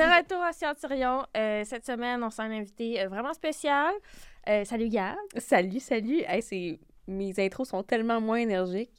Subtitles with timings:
[0.00, 1.26] De retour à Scienturion.
[1.36, 3.92] Euh, cette semaine, on s'est un invité euh, vraiment spécial.
[4.48, 5.14] Euh, salut Gab.
[5.36, 6.22] Salut, salut.
[6.26, 6.80] Hey, c'est...
[7.06, 8.94] Mes intros sont tellement moins énergiques.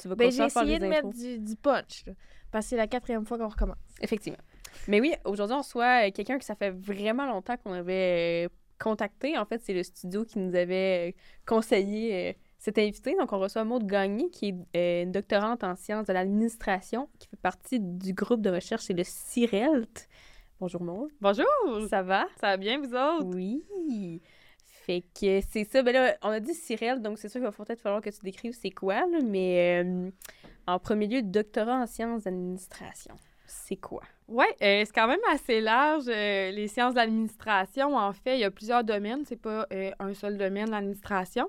[0.00, 2.12] Tu vas ben, J'ai essayé de mettre du, du punch, là,
[2.52, 3.78] parce que c'est la quatrième fois qu'on recommence.
[4.00, 4.38] Effectivement.
[4.86, 8.48] Mais oui, aujourd'hui, on reçoit quelqu'un que ça fait vraiment longtemps qu'on avait
[8.78, 9.36] contacté.
[9.36, 13.16] En fait, c'est le studio qui nous avait conseillé cet invité.
[13.18, 17.40] Donc, on reçoit Maud Gagné, qui est une doctorante en sciences de l'administration, qui fait
[17.40, 20.08] partie du groupe de recherche, c'est le CIRELT.
[20.60, 21.08] Bonjour Maud.
[21.20, 21.46] Bonjour.
[21.88, 22.26] Ça va?
[22.40, 23.26] Ça va bien, vous autres?
[23.26, 24.20] Oui.
[24.64, 25.82] Fait que c'est ça.
[25.84, 28.18] Ben là, on a dit CIRELT, donc c'est sûr qu'il va peut-être falloir que tu
[28.24, 30.10] décrives c'est quoi, mais euh,
[30.66, 33.14] en premier lieu, doctorat en sciences d'administration.
[33.46, 34.02] C'est quoi?
[34.26, 36.08] Oui, euh, c'est quand même assez large.
[36.08, 39.24] Euh, les sciences de l'administration, en fait, il y a plusieurs domaines.
[39.26, 39.64] C'est pas
[40.00, 41.48] un seul domaine, l'administration.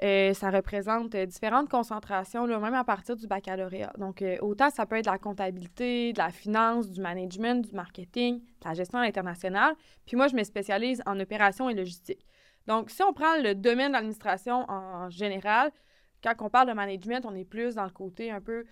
[0.00, 3.92] Euh, ça représente euh, différentes concentrations, là, même à partir du baccalauréat.
[3.98, 7.74] Donc, euh, autant ça peut être de la comptabilité, de la finance, du management, du
[7.74, 9.74] marketing, de la gestion internationale.
[10.06, 12.24] Puis moi, je me spécialise en opération et logistique.
[12.68, 15.72] Donc, si on prend le domaine de l'administration en général,
[16.22, 18.66] quand on parle de management, on est plus dans le côté un peu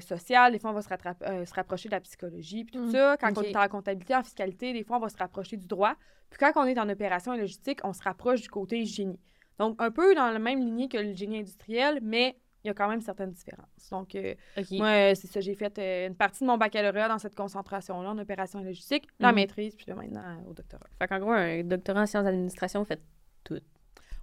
[0.00, 0.52] social.
[0.52, 2.92] Des fois, on va se, se rapprocher de la psychologie, puis tout mmh.
[2.92, 3.16] ça.
[3.18, 5.94] Quand on est en comptabilité, en fiscalité, des fois, on va se rapprocher du droit.
[6.28, 9.18] Puis quand on est en opération et logistique, on se rapproche du côté génie.
[9.60, 12.74] Donc, un peu dans la même lignée que le génie industriel, mais il y a
[12.74, 13.90] quand même certaines différences.
[13.90, 14.34] Donc, euh,
[14.70, 18.18] moi, c'est ça, j'ai fait euh, une partie de mon baccalauréat dans cette concentration-là, en
[18.18, 19.34] opération logistique, la mhm.
[19.34, 20.86] maîtrise, puis là, maintenant, au doctorat.
[20.98, 23.02] Fait qu'en gros, un doctorat en sciences d'administration, fait
[23.44, 23.60] tout.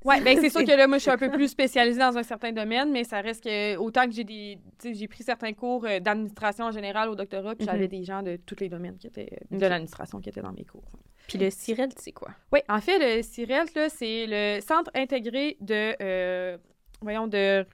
[0.03, 2.23] Oui, bien, c'est sûr que là, moi, je suis un peu plus spécialisée dans un
[2.23, 4.57] certain domaine, mais ça reste que, autant que j'ai des.
[4.83, 7.89] J'ai pris certains cours euh, d'administration en général au doctorat, puis j'avais mhm.
[7.89, 10.89] des gens de tous les domaines qui étaient, de l'administration qui étaient dans mes cours.
[11.27, 12.29] Puis le CIRELT, c'est quoi?
[12.53, 15.95] Oui, en fait, le CIRELT, c'est le Centre intégré de.
[16.01, 16.57] Euh,
[17.01, 17.65] voyons, de.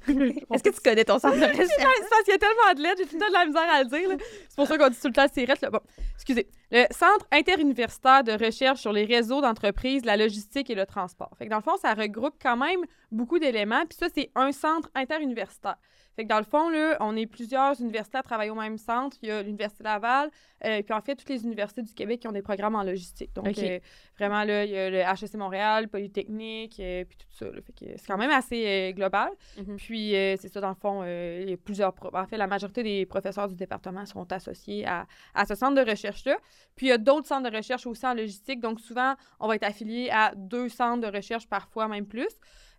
[0.54, 1.68] Est-ce que tu connais ton centre de recherche?
[1.68, 3.70] c'est parce qu'il y a tellement de lettres, j'ai tout le temps de la misère
[3.70, 4.26] à le dire.
[4.48, 5.70] C'est pour ça qu'on dit tout le temps CIRELT.
[5.70, 5.80] Bon,
[6.14, 6.48] excusez.
[6.70, 11.30] Le Centre interuniversitaire de recherche sur les réseaux d'entreprises, la logistique et le transport.
[11.38, 12.80] Fait que dans le fond, ça regroupe quand même
[13.10, 13.84] beaucoup d'éléments.
[13.86, 15.76] Puis ça, c'est un centre interuniversitaire.
[16.16, 19.16] Fait que dans le fond, là, on est plusieurs universités à travailler au même centre.
[19.22, 20.30] Il y a l'Université Laval,
[20.64, 23.32] euh, puis en fait, toutes les universités du Québec qui ont des programmes en logistique.
[23.34, 23.80] Donc, euh,
[24.18, 27.46] vraiment, là, il y a le HEC Montréal, Polytechnique, euh, puis tout ça.
[27.52, 29.30] Fait que c'est quand même assez global.
[29.56, 29.78] Mhm.
[29.82, 31.92] Puis, c'est ça, dans le fond, a plusieurs...
[32.14, 35.90] En fait, la majorité des professeurs du département sont associés à, à ce centre de
[35.90, 36.36] recherche-là.
[36.76, 38.60] Puis, il y a d'autres centres de recherche aussi en logistique.
[38.60, 42.30] Donc, souvent, on va être affilié à deux centres de recherche, parfois même plus.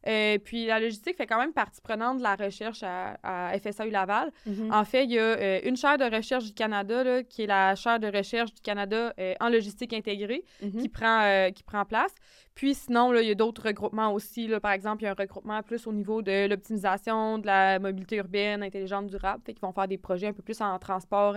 [0.07, 3.89] Euh, puis la logistique fait quand même partie prenante de la recherche à, à FSAU
[3.89, 4.31] Laval.
[4.45, 4.71] Mhm.
[4.71, 7.47] En fait, il y a euh, une chaire de recherche du Canada, là, qui est
[7.47, 10.81] la chaire de recherche du Canada euh, en logistique intégrée, mhm.
[10.81, 12.13] qui, prend, qui prend place.
[12.55, 14.47] Puis sinon, là, il y a d'autres regroupements aussi.
[14.47, 17.79] Là, par exemple, il y a un regroupement plus au niveau de l'optimisation de la
[17.79, 19.41] mobilité urbaine intelligente durable.
[19.45, 21.35] Fait qu'ils vont faire des projets un peu plus en transport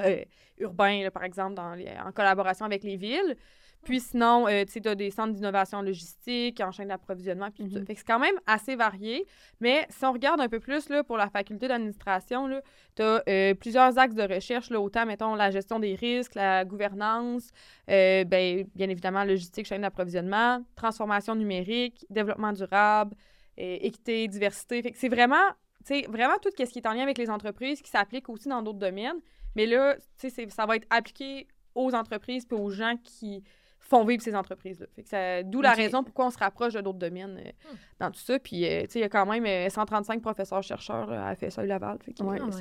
[0.58, 1.74] urbain, par exemple, dans
[2.04, 3.36] en collaboration avec les villes.
[3.86, 7.78] Puis sinon, euh, tu as des centres d'innovation logistique, en chaîne d'approvisionnement, puis tout ça.
[7.78, 7.86] Mhm.
[7.86, 9.24] Fait que c'est quand même assez varié.
[9.60, 12.50] Mais si on regarde un peu plus là, pour la faculté d'administration,
[12.96, 16.64] tu as euh, plusieurs axes de recherche, là, autant, mettons, la gestion des risques, la
[16.64, 17.52] gouvernance,
[17.88, 23.14] euh, ben, bien évidemment, logistique, chaîne d'approvisionnement, transformation numérique, développement durable,
[23.56, 24.82] équité, diversité.
[24.82, 25.36] Fait que c'est vraiment,
[26.08, 28.80] vraiment tout ce qui est en lien avec les entreprises qui s'applique aussi dans d'autres
[28.80, 29.20] domaines.
[29.54, 31.46] Mais là, ça va être appliqué
[31.76, 33.44] aux entreprises et aux gens qui
[33.88, 35.42] font vivre ces entreprises-là.
[35.44, 37.76] D'où la raison pourquoi on se rapproche de d'autres domaines euh, hmm.
[38.00, 38.38] dans tout ça.
[38.38, 41.98] Puis, euh, il y a quand même 135 euh, professeurs-chercheurs à FSA Laval.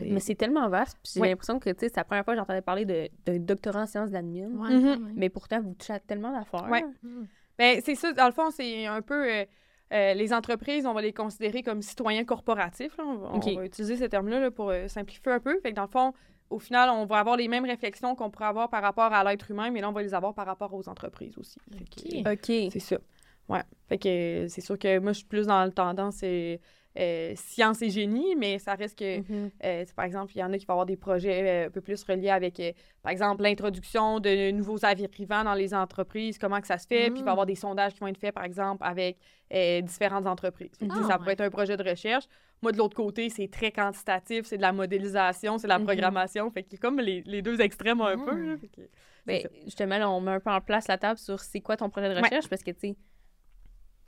[0.02, 0.98] mais c'est tellement vaste.
[1.04, 4.10] Puis j'ai l'impression que c'est la première fois que j'entendais parler d'un doctorat en sciences
[4.10, 4.48] de l'admin.
[4.48, 5.14] Mhm.
[5.16, 6.68] Mais pourtant, vous touchez à tellement d'affaires.
[6.70, 6.82] Oui.
[7.04, 7.26] Hmm.
[7.58, 8.12] Ben, c'est ça.
[8.14, 9.46] Dans le fond, c'est un peu...
[9.92, 12.96] les entreprises, on va les considérer comme citoyens corporatifs.
[13.00, 15.60] On, va, utiliser ces termes-là pour simplifier un peu.
[15.62, 16.14] Fait que dans le fond,
[16.50, 19.50] au final, on va avoir les mêmes réflexions qu'on pourrait avoir par rapport à l'être
[19.50, 21.60] humain, mais là, on va les avoir par rapport aux entreprises aussi.
[21.74, 22.72] OK.
[22.72, 22.98] C'est ça.
[23.50, 23.64] Ouais.
[23.88, 26.58] Fait que c'est sûr que moi, je suis plus dans le tendance euh,
[26.98, 29.52] euh, science et génie, mais ça reste que, mm-hmm.
[29.64, 32.04] euh, par exemple, il y en a qui vont avoir des projets un peu plus
[32.04, 32.62] reliés avec,
[33.02, 37.20] par exemple, l'introduction de nouveaux arrivants dans les entreprises, comment que ça se fait, puis
[37.20, 37.50] il va y avoir mm.
[37.50, 39.18] des sondages qui vont être faits, par exemple, avec
[39.84, 40.72] différentes entreprises.
[40.90, 42.26] Ah, ça pourrait être un projet de recherche.
[42.62, 45.84] Moi, de l'autre côté, c'est très quantitatif, c'est de la modélisation, c'est de la mm-hmm.
[45.84, 46.50] programmation.
[46.50, 48.58] Fait qu'il y a comme les, les, deux extrêmes un peu.
[48.58, 48.82] Ah.
[49.26, 51.90] Ben, justement, là, on met un peu en place la table sur c'est quoi ton
[51.90, 52.96] projet de recherche, parce que, tu sais,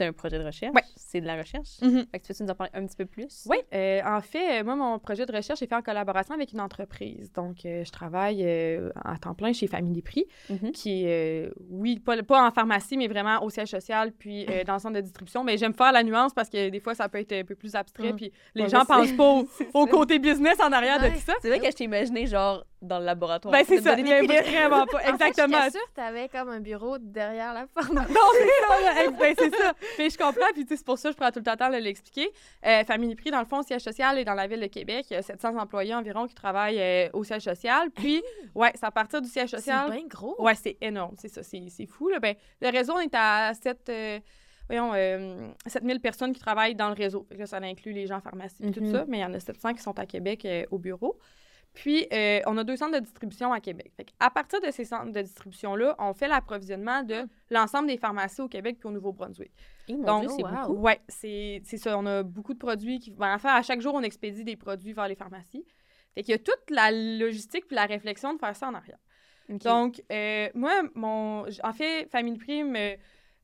[0.06, 0.74] un projet de recherche.
[0.96, 1.80] C'est de la recherche.
[1.82, 3.46] Mm Fait que tu peux nous en parler un petit peu plus?
[3.50, 3.58] Oui.
[3.74, 7.32] Euh, en fait, moi, mon projet de recherche est fait en collaboration avec une entreprise.
[7.34, 10.72] Donc, euh, je travaille euh, à temps plein chez Famille des Prix, mhm.
[10.72, 14.80] qui est, oui, pas, pas, en pharmacie, mais vraiment au siège social, puis dans le
[14.80, 15.44] centre de distribution.
[15.44, 17.76] Mais j'aime faire la nuance parce que des fois, ça peut être un peu plus
[17.76, 18.18] abstrait, mhm.
[18.18, 21.34] puis les gens pensent pas au, côté business en arrière de tout ça.
[21.42, 23.52] C'est vrai que je t'ai imaginé, genre, dans le laboratoire.
[23.52, 25.02] Ben, c'est ça, mais vraiment pas.
[25.10, 25.58] Exactement.
[25.58, 27.90] En fait, sûre que t'avais comme un bureau derrière la porte.
[27.94, 29.12] Non, c'est ça, là.
[29.12, 29.74] Ben, c'est ça.
[29.98, 32.30] Mais je comprends, puis c'est pour ça que je prends tout le temps de l'expliquer.
[32.66, 35.08] Euh, Famille Prix, dans le fond, siège social est dans la ville de Québec.
[35.10, 37.90] Il y a 700 employés environ qui travaillent euh, au siège social.
[37.92, 38.22] Puis,
[38.56, 39.92] ouais, c'est à partir du siège C'est social.
[39.92, 40.36] bien gros.
[40.40, 42.10] Ouais, c'est énorme, c'est ça, c'est c'est fou.
[42.10, 42.20] Là.
[42.20, 44.20] Ben, le réseau, on est à 7, euh,
[44.70, 47.26] voyons, euh, 7000 personnes qui travaillent dans le réseau.
[47.46, 48.92] Ça inclut les gens en pharmacie et tout Mhm.
[48.92, 51.18] ça, mais il y en a 700 qui sont à Québec euh, au bureau.
[51.78, 53.92] Puis, euh, on a deux centres de distribution à Québec.
[53.96, 58.42] Fait à partir de ces centres de distribution-là, on fait l'approvisionnement de l'ensemble des pharmacies
[58.42, 59.52] au Québec puis au Nouveau-Brunswick.
[59.88, 60.74] Eh, Donc, c'est wow.
[60.74, 61.96] Ouais, c'est ça.
[62.00, 63.12] On a beaucoup de produits qui.
[63.12, 65.68] Ben, enfin, à chaque jour, on expédie des produits vers les pharmacies.
[66.16, 68.98] Fait qu'il y a toute la logistique puis la réflexion de faire ça en arrière.
[69.48, 72.96] Donc, euh, moi, mon, en fait, Family Prix me,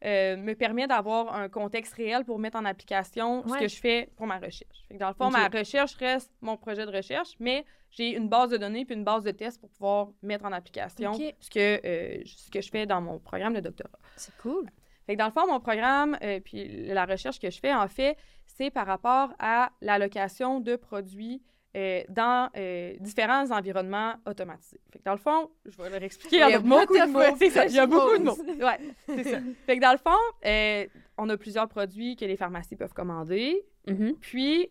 [0.05, 4.09] euh, me permet d'avoir un contexte réel pour mettre en application ce que je fais
[4.17, 4.83] pour ma recherche.
[4.88, 8.27] Fait que dans le fond, ma recherche reste mon projet de recherche, mais j'ai une
[8.27, 11.79] base de données puis une base de tests pour pouvoir mettre en application ce, que,
[11.85, 14.00] euh, ce que je fais dans mon programme de doctorat.
[14.17, 14.69] C'est cool.
[15.05, 17.88] Fait que dans le fond, mon programme, euh, puis la recherche que je fais, en
[17.88, 21.41] fait, c'est par rapport à l'allocation de produits
[21.75, 24.80] euh, dans euh, différents environnements automatisés.
[24.92, 27.36] Fait que dans le fond, je vais leur expliquer Il y a beaucoup de mots,
[27.40, 28.38] C'est ça, il y a beaucoup de mots.
[28.64, 29.40] Ouais, c'est ça.
[29.66, 30.86] Fait que dans le fond, euh,
[31.18, 34.16] on a plusieurs produits que les pharmacies peuvent commander, Mhm.
[34.22, 34.70] puis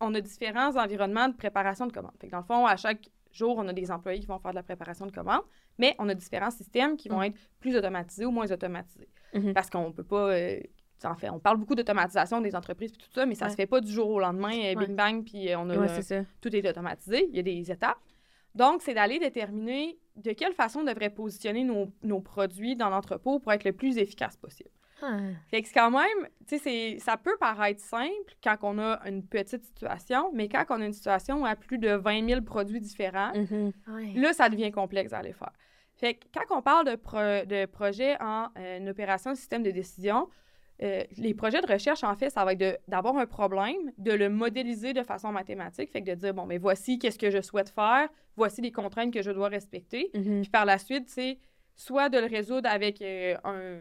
[0.00, 2.12] on a différents environnements de préparation de commandes.
[2.20, 4.50] Fait que dans le fond, à chaque jour, on a des employés qui vont faire
[4.50, 5.42] de la préparation de commandes,
[5.78, 7.24] mais on a différents systèmes qui vont Mm.
[7.24, 9.08] être plus automatisés ou moins automatisés.
[9.32, 9.54] Mhm.
[9.54, 10.34] Parce qu'on peut pas.
[11.06, 13.50] En fait, on parle beaucoup d'automatisation des entreprises puis tout ça, mais ça Ouais.
[13.50, 15.88] se fait pas du jour au lendemain, euh, bing bang, puis euh, on a Ouais,
[16.12, 17.28] euh, tout est automatisé.
[17.30, 17.98] Il y a des étapes.
[18.54, 23.38] Donc, c'est d'aller déterminer de quelle façon on devrait positionner nos, nos produits dans l'entrepôt
[23.38, 24.68] pour être le plus efficace possible.
[25.04, 25.16] Ah.
[25.50, 29.00] Fait que c'est quand même, tu sais, c'est- ça peut paraître simple quand on a
[29.08, 31.90] une petite situation, mais quand on a une situation où il y a plus de
[31.94, 33.72] 20 000 produits différents, Mhm.
[33.88, 34.12] Ouais.
[34.14, 35.50] là, ça devient complexe à aller faire.
[35.96, 39.70] Fait que quand on parle de, pro- de projet en euh, une opération système de
[39.70, 40.28] décision,
[40.82, 44.28] euh, les projets de recherche, en fait, ça va être d'avoir un problème, de le
[44.28, 47.68] modéliser de façon mathématique, fait que de dire, bon, mais voici qu'est-ce que je souhaite
[47.70, 50.42] faire, voici les contraintes que je dois respecter, Mhm.
[50.42, 51.38] puis par la suite, c'est
[51.76, 53.78] soit de le résoudre avec euh, un,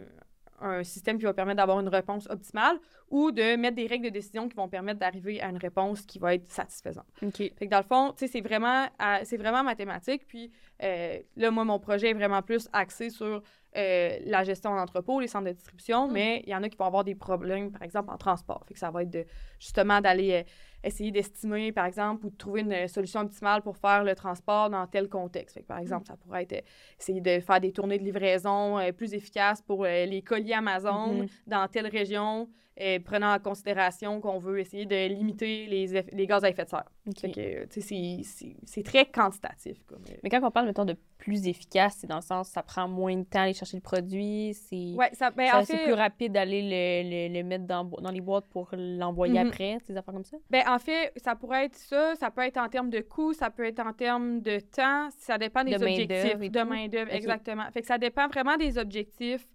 [0.63, 2.77] un système qui va permettre d'avoir une réponse optimale
[3.09, 6.19] ou de mettre des règles de décision qui vont permettre d'arriver à une réponse qui
[6.19, 7.07] va être satisfaisante.
[7.23, 7.37] OK.
[7.37, 8.13] Fait que dans le fond,
[8.43, 8.85] vraiment,
[9.23, 10.25] c'est vraiment mathématique.
[10.27, 10.51] Puis
[10.83, 13.41] euh, là, moi, mon projet est vraiment plus axé sur
[13.77, 16.11] euh, la gestion en entrepôt, les centres de distribution, Mm.
[16.11, 18.63] mais il y en a qui vont avoir des problèmes, par exemple, en transport.
[18.67, 19.25] Fait que ça va être de,
[19.59, 20.43] justement d'aller euh,
[20.83, 24.69] essayer d'estimer, par exemple, ou de trouver une euh, solution optimale pour faire le transport
[24.69, 25.55] dans tel contexte.
[25.55, 26.61] Fait que, par exemple, ça pourrait être euh,
[26.99, 31.13] essayer de faire des tournées de livraison euh, plus efficaces pour euh, les colis Amazon
[31.13, 31.25] Mhm.
[31.47, 32.49] dans telle région,
[32.79, 36.69] euh, prenant en considération qu'on veut essayer de limiter les, les gaz à effet de
[36.69, 36.85] serre.
[37.07, 37.19] OK.
[37.19, 39.77] Fait que, tu sais, c'est- très quantitatif.
[40.23, 43.15] Mais quand on parle, mettons, de plus efficace, c'est dans le sens ça prend moins
[43.15, 45.83] de temps à aller chercher le produit, c'est Ouais, ça, ben, ça- en c'est fait,
[45.83, 49.47] plus rapide d'aller le, le- le mettre dans, dans les boîtes pour l'envoyer Mhm.
[49.47, 50.37] après, ces affaires comme ça?
[50.49, 53.49] ben, en fait, ça pourrait être ça, ça peut être en termes de coût, ça
[53.49, 57.63] peut être en termes de temps, ça dépend des De objectifs et de main-d'œuvre, exactement.
[57.71, 59.47] Fait que ça dépend vraiment des objectifs.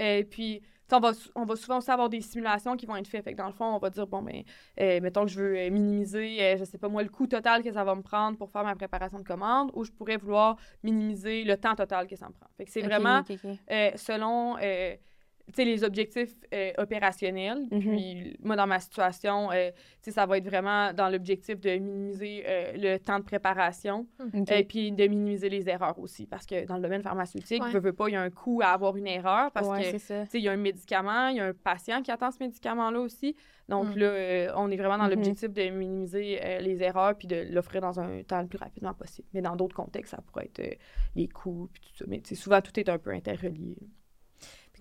[0.00, 0.60] Euh, puis,
[0.92, 3.24] on va, sou- on va souvent aussi avoir des simulations qui vont être faites.
[3.24, 4.42] Fait que dans le fond, on va dire, bon, ben,
[4.80, 7.62] euh, mettons que je veux euh, minimiser, euh, je sais pas moi, le coût total
[7.64, 10.56] que ça va me prendre pour faire ma préparation de commande, ou je pourrais vouloir
[10.84, 12.46] minimiser le temps total que ça me prend.
[12.56, 13.22] Fait que c'est vraiment
[13.96, 14.56] selon
[15.52, 17.66] sais, les objectifs euh, opérationnels.
[17.70, 17.80] Mhm.
[17.80, 19.70] Puis moi, dans ma situation, euh,
[20.00, 24.50] ça va être vraiment dans l'objectif de minimiser euh, le temps de préparation Ok.
[24.50, 26.26] et puis de minimiser les erreurs aussi.
[26.26, 27.70] Parce que dans le domaine pharmaceutique, Ouais.
[27.72, 30.36] veut, veut pas, il y a un coût à avoir une erreur parce ouais, que
[30.38, 33.36] il y a un médicament, il y a un patient qui attend ce médicament-là aussi.
[33.68, 33.98] Donc Mm.
[33.98, 35.10] là, on est vraiment dans Mhm.
[35.10, 39.28] l'objectif de minimiser les erreurs puis de l'offrir dans un temps le plus rapidement possible.
[39.34, 40.78] Mais dans d'autres contextes, ça pourrait être
[41.16, 42.04] les coûts puis tout ça.
[42.08, 43.76] Mais souvent, tout est un peu interrelié.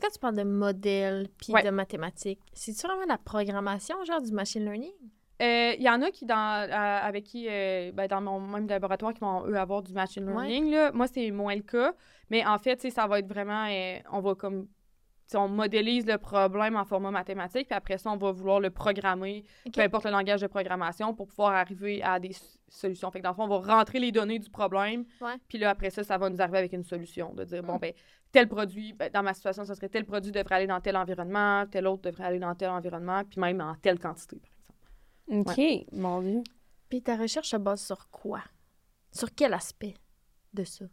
[0.03, 1.63] Quand tu parles de modèles puis Ouais.
[1.63, 4.91] de mathématiques, c'est-tu vraiment la programmation, genre du machine learning?
[5.41, 6.35] Euh, Il y en a qui, dans,
[6.71, 10.33] avec qui, euh, ben, dans mon même laboratoire, qui vont, eux, avoir du machine Ouais.
[10.49, 10.71] learning.
[10.71, 10.91] là.
[10.91, 11.93] Moi, c'est moins le cas.
[12.29, 13.65] Mais en fait, ça va être vraiment...
[13.69, 14.67] euh, on va comme...
[15.35, 19.43] On modélise le problème en format mathématique, puis après ça, on va vouloir le programmer,
[19.73, 22.35] peu importe le langage de programmation, pour pouvoir arriver à des
[22.69, 23.09] solutions.
[23.11, 25.35] Fait que dans le fond, on va rentrer les données du problème, Ouais.
[25.47, 27.79] puis là, après ça, ça va nous arriver avec une solution, de dire, bon, Mm.
[27.79, 27.93] ben,
[28.31, 31.65] tel produit, ben, dans ma situation, ça serait tel produit devrait aller dans tel environnement,
[31.69, 34.41] tel autre devrait aller dans tel environnement, puis même en telle quantité,
[35.27, 35.51] par exemple.
[35.51, 36.43] OK, mon Dieu.
[36.89, 38.41] Puis ta recherche se base sur quoi?
[39.11, 39.95] Sur quel aspect
[40.53, 40.85] de ça?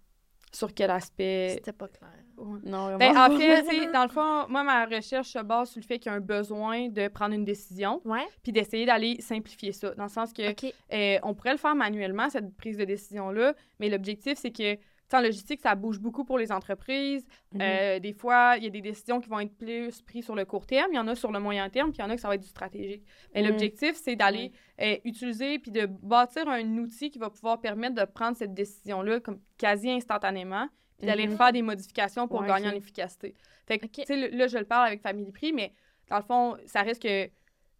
[0.52, 1.48] Sur quel aspect?
[1.54, 2.10] C'était pas clair.
[2.36, 2.58] Ouais.
[2.64, 3.62] Non, Ben, vraiment en fait, pas.
[3.70, 6.14] tu sais, dans le fond, moi, ma recherche se base sur le fait qu'il y
[6.14, 8.26] a un besoin de prendre une décision, Ouais.
[8.42, 9.94] puis d'essayer d'aller simplifier ça.
[9.94, 13.90] Dans le sens que euh, on pourrait le faire manuellement, cette prise de décision-là, mais
[13.90, 14.78] l'objectif, c'est que,
[15.14, 17.26] en logistique, ça bouge beaucoup pour les entreprises.
[17.52, 17.60] Mhm.
[17.62, 20.44] Euh, des fois, il y a des décisions qui vont être plus prises sur le
[20.44, 22.14] court terme, il y en a sur le moyen terme, puis il y en a
[22.14, 23.04] que ça va être du stratégique.
[23.34, 23.48] Mais Mhm.
[23.48, 28.04] l'objectif, c'est d'aller euh, utiliser puis de bâtir un outil qui va pouvoir permettre de
[28.04, 31.36] prendre cette décision-là comme quasi instantanément, puis d'aller Mhm.
[31.36, 33.34] faire des modifications pour Ouais, gagner en efficacité.
[33.66, 35.72] Fait que, le- là, je le parle avec Family Prix, mais
[36.08, 37.28] dans le fond, ça risque que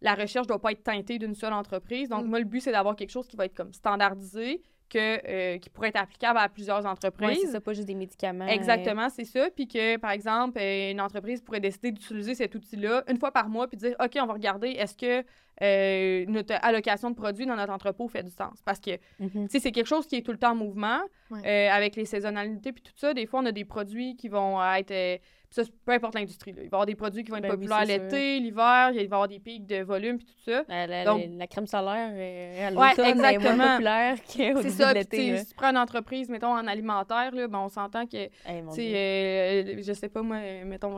[0.03, 2.09] la recherche doit pas être teintée d'une seule entreprise.
[2.09, 2.29] Donc, Mm.
[2.29, 5.69] moi, le but, c'est d'avoir quelque chose qui va être comme standardisé, que, euh, qui
[5.69, 7.27] pourrait être applicable à plusieurs entreprises.
[7.27, 8.47] Ouais, c'est ça, pas juste des médicaments.
[8.47, 9.49] Exactement, c'est ça.
[9.55, 13.49] Puis que, par exemple, euh, une entreprise pourrait décider d'utiliser cet outil-là une fois par
[13.49, 15.25] mois, puis dire, OK, on va regarder, est-ce que
[15.61, 18.59] euh, notre allocation de produits dans notre entrepôt fait du sens?
[18.65, 19.29] Parce que, mhm.
[19.45, 20.99] tu sais, c'est quelque chose qui est tout le temps en mouvement,
[21.29, 21.39] Ouais.
[21.45, 23.13] euh, avec les saisonnalités puis tout ça.
[23.13, 24.91] Des fois, on a des produits qui vont être...
[24.91, 25.17] euh,
[25.49, 26.51] ça, peu importe l'industrie.
[26.51, 29.01] Il va y avoir des produits qui vont être Ben populaires l'été, l'hiver, il va
[29.01, 30.63] y avoir des pics de volume puis tout ça.
[30.69, 33.55] La, la- Donc- la- crème solaire à Ouais, est exactement.
[33.57, 34.93] moins populaire qu'au début ça.
[34.93, 35.37] de l'été.
[35.37, 38.75] si tu prends une entreprise, mettons, en alimentaire, là, ben, on s'entend que Hey, Tu
[38.75, 40.97] sais, euh, je sais pas, moi, mettons,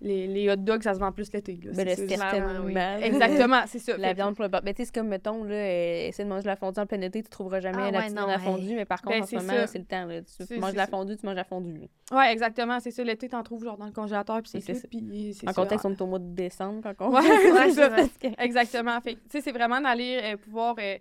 [0.00, 1.58] les, les hot dogs, ça se vend plus l'été.
[1.64, 1.72] là.
[1.74, 2.60] Ben, C'est- certainement.
[2.64, 2.74] oui.
[3.02, 3.96] Exactement, c'est ça.
[3.98, 6.42] La viande pour le Mais tu sais, c'est comme, mettons, là, euh, essayer de manger
[6.42, 8.38] de la fondue en plein été, tu trouveras jamais Ah la ouais, non, hey.
[8.40, 10.20] fondue, mais par contre, Ben, en ce moment, c'est le temps, là.
[10.20, 11.80] Tu C'est- manges de la fondue, tu manges de la fondue.
[12.12, 13.02] Ouais, exactement, c'est ça.
[13.04, 14.86] L'été, t'en trouves genre dans le congélateur, puis c'est ça.
[14.88, 17.22] Puis En contexte, on est au mois de décembre quand on Ouais,
[18.20, 19.00] c'est Exactement.
[19.00, 20.98] Fait tu sais, c'est vraiment d'aller euh, pouvoir euh,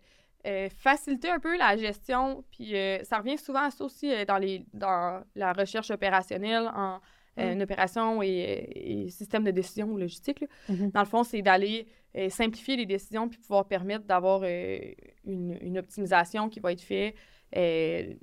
[0.48, 2.44] euh, faciliter un peu la gestion.
[2.52, 6.70] Puis euh, ça revient souvent à ça aussi euh, dans, les, dans la recherche opérationnelle,
[6.76, 7.00] en
[7.40, 7.54] euh, Mm.
[7.54, 8.28] une opération et,
[8.76, 10.42] et système de décision ou logistique.
[10.42, 10.48] là.
[10.70, 10.92] Mhm.
[10.92, 11.88] Dans le fond, c'est d'aller
[12.18, 14.80] euh, simplifier les décisions puis pouvoir permettre d'avoir euh,
[15.26, 17.16] une, une optimisation qui va être faite.
[17.56, 18.14] euh,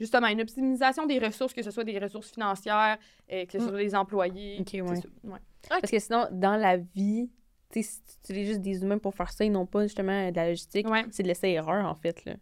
[0.00, 2.98] justement, une optimisation des ressources, que ce soit des ressources financières,
[3.32, 3.68] euh, que ce Mm.
[3.68, 4.58] soit des employés.
[4.74, 4.80] Ouais.
[5.24, 5.38] ouais.
[5.68, 7.30] Parce que sinon, dans la vie,
[7.70, 10.48] si tu utilises juste des humains pour faire ça et non pas justement de la
[10.48, 11.04] logistique, Ouais.
[11.10, 12.34] c'est de laisser erreur, en fait, là.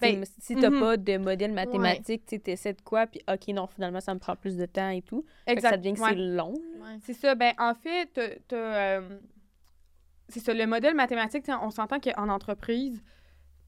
[0.00, 0.80] Ben, si t'as mhm.
[0.80, 4.36] pas de modèle mathématique, tu essaies de quoi, puis OK, non, finalement, ça me prend
[4.36, 5.24] plus de temps et tout.
[5.46, 5.70] Exact.
[5.70, 6.10] ça devient que ouais.
[6.10, 6.52] c'est long.
[6.52, 6.98] Ouais.
[7.02, 7.34] C'est ça.
[7.34, 8.10] Ben, en fait,
[8.48, 9.18] t'as- euh,
[10.28, 10.52] c'est ça.
[10.52, 13.02] Le modèle mathématique, on s'entend qu'en entreprise,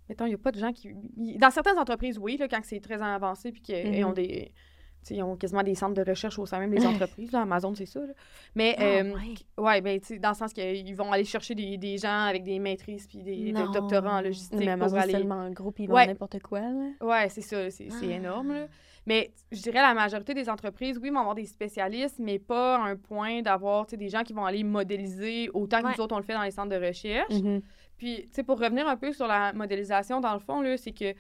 [0.09, 0.91] mettons, il n'y a pas de gens qui.
[1.17, 4.53] y- Dans certaines entreprises, oui, là, quand c'est très avancé puis qu'ils ont des.
[5.03, 7.33] T'sais, ils ont quasiment des centres de recherche au sein même des entreprises.
[7.33, 8.01] Là, Amazon, c'est ça.
[8.01, 8.13] là.
[8.55, 9.35] Mais, Ah, euh, ouais.
[9.59, 12.45] ouais, ben, tu sais, dans le sens qu'ils vont aller chercher des, des gens avec
[12.45, 15.13] des maîtrises puis des, des doctorats en logistique Mais pour Amazon, aller.
[15.13, 16.07] tellement gros, puis ils Ouais.
[16.07, 16.91] n'importe quoi, là.
[17.01, 18.05] Ouais, c'est ça, c'est Ah.
[18.07, 18.53] énorme.
[18.53, 18.67] là.
[19.07, 22.81] Mais je dirais la majorité des entreprises, oui, vont avoir des spécialistes, mais pas à
[22.89, 25.93] un point d'avoir des gens qui vont aller modéliser autant que Ouais.
[25.97, 27.33] nous autres on le fait dans les centres de recherche.
[27.33, 27.63] Mhm.
[27.97, 30.93] Puis, tu sais, pour revenir un peu sur la modélisation, dans le fond, là, c'est
[30.93, 31.13] que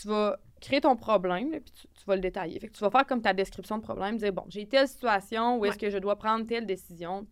[0.00, 2.58] tu vas créer ton problème, là, puis tu, tu vas le détailler.
[2.60, 5.58] Fait que tu vas faire comme ta description de problème, dire, bon, j'ai telle situation
[5.58, 7.26] où est-ce que je dois prendre telle décision.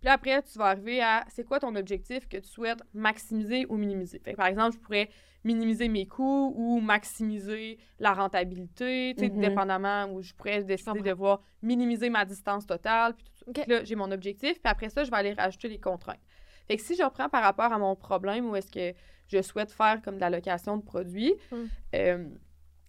[0.00, 3.66] Puis là, après, tu vas arriver à, c'est quoi ton objectif que tu souhaites maximiser
[3.68, 4.20] ou minimiser?
[4.20, 5.08] Fait que, par exemple, je pourrais
[5.44, 9.40] minimiser mes coûts ou maximiser la rentabilité, tu sais, Mhm.
[9.40, 13.52] dépendamment, ou je pourrais décider de voir minimiser ma distance totale, puis tout ça.
[13.68, 16.20] Là, j'ai mon objectif, puis après ça, je vais aller rajouter les contraintes.
[16.68, 18.94] Fait que si je reprends par rapport à mon problème où est-ce que
[19.28, 21.56] je souhaite faire comme de l'allocation de produits, Mm.
[21.94, 22.28] euh,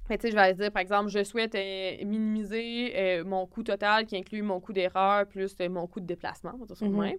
[0.10, 3.46] que, tu sais, je vais aller dire, par exemple, je souhaite euh, minimiser euh, mon
[3.46, 6.78] coût total qui inclut mon coût d'erreur plus mon coût de déplacement, on va dire
[6.78, 7.00] ça de Mhm.
[7.02, 7.18] même.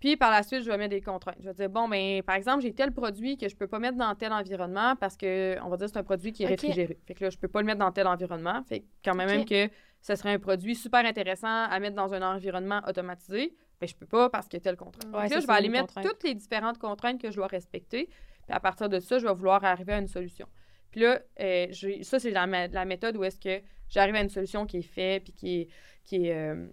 [0.00, 1.36] Puis par la suite, je vais mettre des contraintes.
[1.38, 3.96] Je vais dire, bon, ben, par exemple, j'ai tel produit que je peux pas mettre
[3.96, 6.98] dans tel environnement parce que, on va dire, c'est un produit qui est réfrigéré.
[7.06, 8.60] Fait que là, je peux pas le mettre dans tel environnement.
[8.64, 9.68] Fait que quand même, que
[10.00, 14.06] ce serait un produit super intéressant à mettre dans un environnement automatisé, ben, je peux
[14.06, 15.04] pas parce qu'il y a telle contrainte.
[15.14, 16.06] Ouais, que là, je vais aller mettre contrainte.
[16.08, 18.08] toutes les différentes contraintes que je dois respecter.
[18.46, 20.46] Puis à partir de ça, je vais vouloir arriver à une solution.
[20.90, 21.66] Puis là, euh,
[22.02, 25.24] ça, c'est la, la méthode où est-ce que j'arrive à une solution qui est faite,
[25.24, 25.68] puis qui est,
[26.04, 26.66] qui est, euh,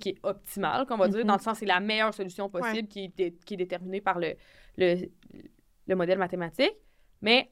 [0.00, 1.26] qui est optimale, qu'on va dire, Mhm.
[1.26, 4.34] dans le sens c'est la meilleure solution possible qui, est qui est déterminée par le,
[4.76, 4.96] le,
[5.86, 6.72] le modèle mathématique.
[7.20, 7.50] Mais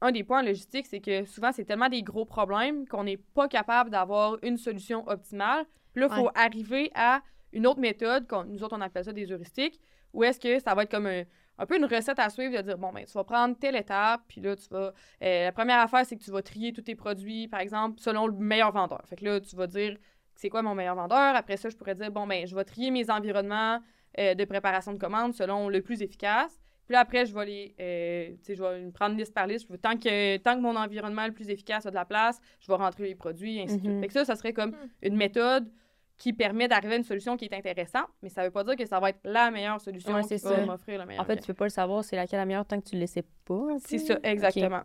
[0.00, 3.16] un des points en logistique, c'est que souvent, c'est tellement des gros problèmes qu'on n'est
[3.16, 5.64] pas capable d'avoir une solution optimale.
[5.92, 6.32] Puis là, il faut Ouais.
[6.34, 9.80] arriver à une autre méthode, qu'on- nous autres, on appelle ça des heuristiques,
[10.12, 11.22] où est-ce que ça va être comme un,
[11.58, 14.22] un peu une recette à suivre de dire, bon, ben, tu vas prendre telle étape,
[14.28, 14.92] puis là, tu vas...
[15.22, 18.26] euh, la première affaire, c'est que tu vas trier tous tes produits, par exemple, selon
[18.26, 19.02] le meilleur vendeur.
[19.06, 19.96] Fait que là, tu vas dire,
[20.34, 21.36] c'est quoi mon meilleur vendeur?
[21.36, 23.78] Après ça, je pourrais dire, bon, ben, je vais trier mes environnements
[24.18, 26.60] euh, de préparation de commandes selon le plus efficace.
[26.86, 27.74] Puis là, après, je vais les...
[27.80, 29.66] euh, tu sais, je vais prendre liste par liste.
[29.80, 32.74] Tant, que, tant que mon environnement le plus efficace a de la place, je vais
[32.76, 33.92] rentrer les produits, et ainsi de suite.
[33.92, 34.00] Mhm.
[34.00, 34.88] Fait que ça, ça serait comme Hmm.
[35.02, 35.70] une méthode
[36.16, 38.86] qui permet d'arriver à une solution qui est intéressante, mais ça veut pas dire que
[38.86, 41.40] ça va être la meilleure solution Ouais, qui va m'offrir le meilleur En fait, gain.
[41.40, 43.54] tu peux pas le savoir c'est laquelle la meilleure tant que tu le sais pas.
[43.54, 44.82] un C'est ça, exactement.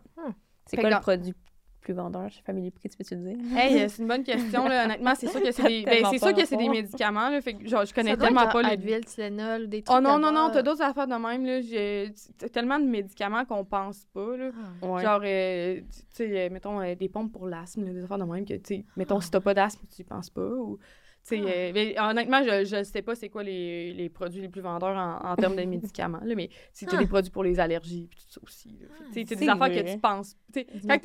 [0.66, 1.34] C'est quoi que le dans- produit
[1.80, 3.56] plus vendeur chez Family Prix, tu peux-tu le dire?
[3.58, 4.84] Hey, euh, c'est une bonne question, là.
[4.84, 7.40] Honnêtement, c'est sûr que c'est des, ben, sûr que c'est des médicaments, là.
[7.40, 8.68] Fait que, genre, je connais Ça doit tellement être pas les.
[8.72, 11.60] Advil, Tylenol, des trucs Oh non, non, non, t'as d'autres affaires de même, là.
[11.62, 12.12] J'ai
[12.52, 14.50] tellement de médicaments qu'on pense pas, là.
[14.82, 14.86] Ah.
[14.86, 15.02] Ouais.
[15.02, 18.44] Genre, euh, tu sais, euh, mettons, euh, des pompes pour l'asthme, des affaires de même
[18.44, 20.78] que, tu sais, mettons, si t'as pas d'asthme, tu y penses pas, ou...
[21.22, 21.48] Tu sais, Ah.
[21.50, 24.96] euh, mais honnêtement, je, je sais pas c'est quoi les, les produits les plus vendeurs
[24.96, 26.96] en, en termes de médicaments, là, mais c'est Ah.
[26.96, 29.68] des produits pour les allergies, puis tout ça aussi, que, tu sais, c'est des affaires
[29.68, 29.84] vrai.
[29.84, 30.34] que tu penses...
[30.52, 30.98] tu quand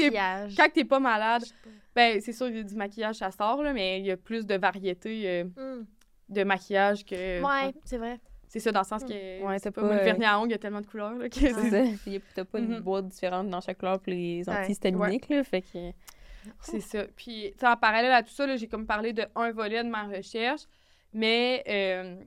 [0.58, 1.44] quand t'es pas malade,
[1.94, 4.56] ben, c'est sûr, a du maquillage, ça sort, là, mais il y a plus de
[4.56, 5.86] variété euh, Hmm.
[6.30, 7.42] de maquillage que...
[7.44, 8.20] Ouais, c'est vrai.
[8.48, 9.44] C'est ça, dans le sens que...
[9.44, 9.82] Ouais, c'est t'as pas...
[9.82, 11.36] pas, moi, le euh, vernis à ongles, il y a tellement de couleurs, là, que
[11.36, 11.84] C'est c'est- ça.
[12.08, 12.72] Il y a- T'as pas Mhm.
[12.74, 14.56] une boîte différente dans chaque couleur pour les Ouais.
[14.56, 15.44] antihistaminiques, là.
[15.44, 15.92] Fait que.
[16.62, 17.04] C'est ça.
[17.16, 19.90] Puis, tu sais, en parallèle à tout ça, j'ai comme parlé de un volet de
[19.90, 20.62] ma recherche,
[21.14, 22.18] mais, euh,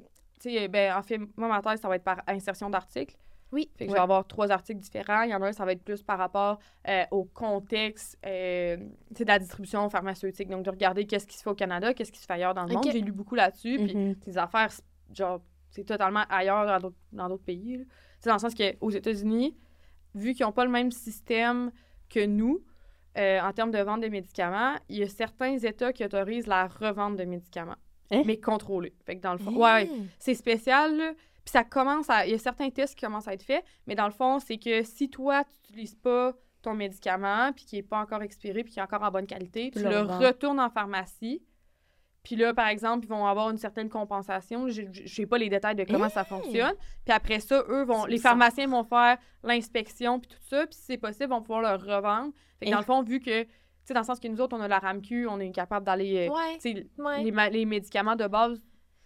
[0.40, 3.16] tu sais, ben, en fait, moi, ma thèse, ça va être par insertion d'articles.
[3.50, 3.70] Oui.
[3.76, 3.98] Fait que je Ouais.
[3.98, 5.22] vais avoir trois articles différents.
[5.22, 8.76] Il y en a un, ça va être plus par rapport euh, au contexte euh,
[8.76, 10.48] tu sais, de la distribution pharmaceutique.
[10.50, 12.64] Donc, de regarder qu'est-ce qui se fait au Canada, qu'est-ce qui se fait ailleurs dans
[12.64, 12.84] le Ok.
[12.84, 12.92] monde.
[12.92, 13.76] J'ai lu beaucoup là-dessus.
[13.78, 14.16] Puis, Mhm.
[14.22, 14.68] ces affaires,
[15.14, 16.66] genre, c'est totalement ailleurs
[17.12, 17.87] dans d'autres- pays.
[18.20, 19.56] C'est dans le sens qu'aux États-Unis,
[20.14, 21.70] vu qu'ils n'ont pas le même système
[22.10, 22.62] que nous,
[23.18, 26.66] euh, en termes de vente de médicaments, il y a certains États qui autorisent la
[26.68, 27.76] revente de médicaments,
[28.10, 28.22] Hein?
[28.25, 28.94] mais contrôlés.
[29.04, 29.84] Fait que dans le fond, Hein?
[29.84, 31.12] ouais, c'est spécial, là.
[31.44, 32.26] Puis ça commence à...
[32.26, 34.58] Il y a certains tests qui commencent à être faits, mais dans le fond, c'est
[34.58, 38.72] que si toi, tu n'utilises pas ton médicament, puis qui n'est pas encore expiré, puis
[38.72, 41.42] qui est encore en bonne qualité, tu Tu le retournes en pharmacie.
[42.28, 44.68] Puis là, par exemple, ils vont avoir une certaine compensation.
[44.68, 46.75] Je je sais pas les détails de comment ça fonctionne.
[47.06, 48.02] Puis après ça, eux vont...
[48.04, 50.66] C'est Les pharmaciens vont faire l'inspection, puis tout ça.
[50.66, 52.32] Puis si c'est possible, ils vont pouvoir le revendre.
[52.58, 53.44] Fait que dans le fond, vu que...
[53.44, 53.49] Tu
[53.85, 56.28] sais, dans le sens que nous autres, on a la RAMQ, on est capable d'aller...
[56.28, 56.58] euh, Ouais.
[56.61, 57.25] tu sais, Ouais.
[57.25, 58.61] les, les médicaments de base,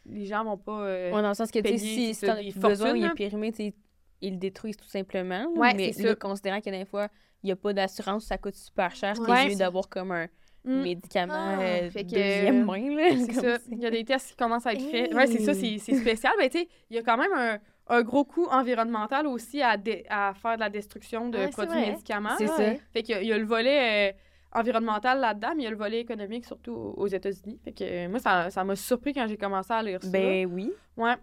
[0.05, 0.81] les gens vont pas...
[0.83, 2.97] euh, Ouais, dans le sens que, tu sais, payer, si, c'est si t'en as besoin,
[2.97, 3.73] il est périmé, tu
[4.21, 5.47] ils le détruisent tout simplement.
[5.57, 6.15] mais c'est ça.
[6.17, 7.07] considérant que des fois,
[7.45, 9.15] il n'y a pas d'assurance, ça coûte super cher.
[9.15, 10.27] T'es mieux d'avoir comme un
[10.65, 10.83] Mm.
[10.83, 13.17] médicament Ah, euh, fait que, deuxième main.
[13.27, 13.59] C'est ça.
[13.71, 15.11] Il y a des tests qui commencent à être faits.
[15.11, 15.15] Hey.
[15.15, 16.33] Ouais, c'est ça, c'est spécial.
[16.39, 19.77] Mais tu sais, il y a quand même un, un gros coût environnemental aussi à,
[20.09, 22.37] à faire de la destruction de Ouais, produits médicaments.
[22.39, 22.75] C'est ça.
[22.93, 24.13] Fait qu'il y y a le volet euh,
[24.53, 27.59] environnemental là-dedans, mais il y a le volet économique surtout aux États-Unis.
[27.65, 30.11] Fait que euh, moi, ça ça m'a surpris quand j'ai commencé à lire ça.
[30.11, 30.73] Ben oui.
[30.97, 31.15] ouais.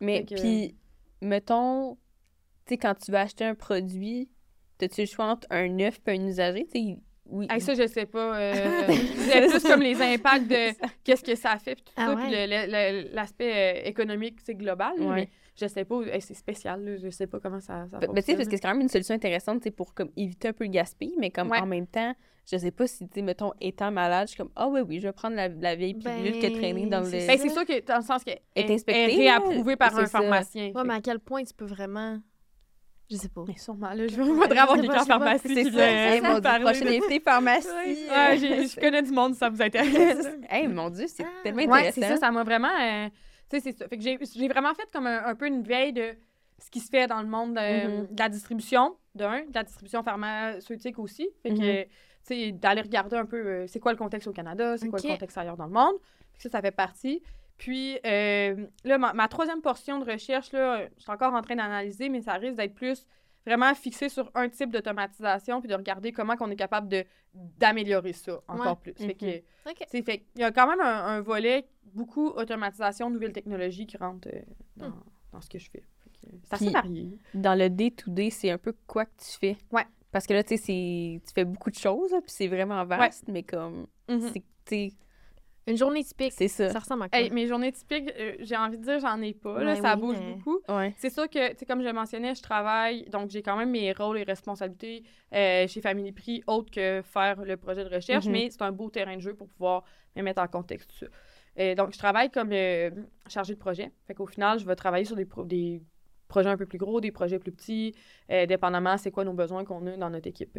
[0.00, 0.76] Mais puis,
[1.20, 1.94] mettons,
[2.66, 4.30] tu sais, quand tu vas acheter un produit,
[4.80, 6.66] as-tu le choix entre un neuf et un usagé?
[6.66, 7.46] Tu sais, oui.
[7.50, 8.36] Hey, ça, je sais pas.
[8.36, 10.72] euh, c'est plus comme les impacts de
[11.04, 12.28] qu'est-ce que ça fait, puis tout Ah ça, ouais.
[12.28, 13.52] puis l'aspect
[13.84, 14.92] euh, économique, c'est global.
[15.00, 15.14] Ouais.
[15.14, 16.00] Mais je sais pas.
[16.02, 18.56] hey, c'est spécial, là, je sais pas comment ça, ça Ben, tu sais, parce que
[18.56, 21.50] c'est quand même une solution intéressante, pour comme éviter un peu le gaspille, mais comme
[21.50, 21.58] Ouais.
[21.60, 22.14] en même temps,
[22.50, 25.00] je sais pas si, tu sais, mettons, étant malade, je suis comme, ah oui, oui,
[25.00, 27.06] je vais prendre la, la vieille pilule que Ben, traîner dans le.
[27.06, 30.04] c'est Ben, c'est sûr que dans le sens qu'elle Est est, inspectée, réapprouvée par un
[30.06, 30.18] ça?
[30.20, 30.72] pharmacien.
[30.74, 32.18] Ouais, mais à quel point tu peux vraiment.
[33.10, 33.44] Je sais pas.
[33.46, 35.86] Mais sûrement, là, je voudrais avoir quelqu'un pharmacie C'est qui ça.
[35.88, 37.68] vient mon de- invitée pharmacie.
[37.68, 40.26] Ouais, je connais du monde, ça vous intéresse.
[40.50, 41.28] hey, mon Dieu, c'est Ah.
[41.42, 42.00] tellement Ouais, intéressant.
[42.00, 42.68] c'est ça, ça m'a vraiment...
[42.80, 43.08] euh,
[43.50, 43.88] tu sais, c'est ça.
[43.88, 46.14] Fait que j'ai j'ai vraiment fait comme un, un peu une veille de
[46.58, 48.06] ce qui se fait dans le monde de, Mhm.
[48.14, 51.28] de la distribution, d'un, de la distribution pharmaceutique aussi.
[51.42, 51.84] Fait que, Mhm.
[52.26, 54.98] tu sais, d'aller regarder un peu euh, c'est quoi le contexte au Canada, c'est quoi
[55.02, 55.94] le contexte ailleurs dans le monde.
[56.32, 57.22] Fait que ça, ça fait partie.
[57.58, 61.56] Puis euh, là, ma, ma troisième portion de recherche, là, je suis encore en train
[61.56, 63.06] d'analyser, mais ça risque d'être plus
[63.46, 67.04] vraiment fixé sur un type d'automatisation puis de regarder comment on est capable de
[67.58, 68.94] d'améliorer ça encore plus.
[68.94, 70.04] Fait que, Mhm.
[70.04, 74.28] Fait il y a quand même un, un volet beaucoup automatisation, nouvelles technologies qui rentrent
[74.32, 74.40] euh,
[74.76, 75.02] dans, Hmm.
[75.32, 75.82] dans ce que je fais.
[76.44, 77.18] C'est assez varié.
[77.34, 79.56] Dans le day-to-day, c'est un peu quoi que tu fais?
[79.72, 79.84] Ouais.
[80.12, 82.84] Parce que là, tu sais, c'est- tu fais beaucoup de choses, là, puis c'est vraiment
[82.84, 84.20] vaste, mais comme, Mhm.
[84.28, 84.92] c'est- tu sais,
[85.66, 86.32] Une journée typique.
[86.32, 86.70] c'est ça.
[86.70, 87.18] Ça ressemble à quoi?
[87.18, 89.62] Hey, mes journées typiques, euh, j'ai envie de dire, j'en ai pas.
[89.62, 90.58] là, Ouais, ça oui, bouge mais- beaucoup.
[90.68, 90.94] Ouais.
[90.98, 93.70] C'est sûr que, tu sais, comme je le mentionnais, je travaille, donc j'ai quand même
[93.70, 95.02] mes rôles et responsabilités
[95.34, 98.32] euh, chez Family Prix, autres que faire le projet de recherche, Mhm.
[98.32, 99.84] mais c'est un beau terrain de jeu pour pouvoir
[100.16, 101.06] me mettre en contexte ça.
[101.58, 102.90] Euh, donc, je travaille comme euh,
[103.28, 103.90] chargée de projet.
[104.06, 105.80] Fait qu'au final, je vais travailler sur des, pro- des
[106.28, 107.94] projets un peu plus gros, des projets plus petits,
[108.30, 110.58] euh, dépendamment c'est quoi nos besoins qu'on a dans notre équipe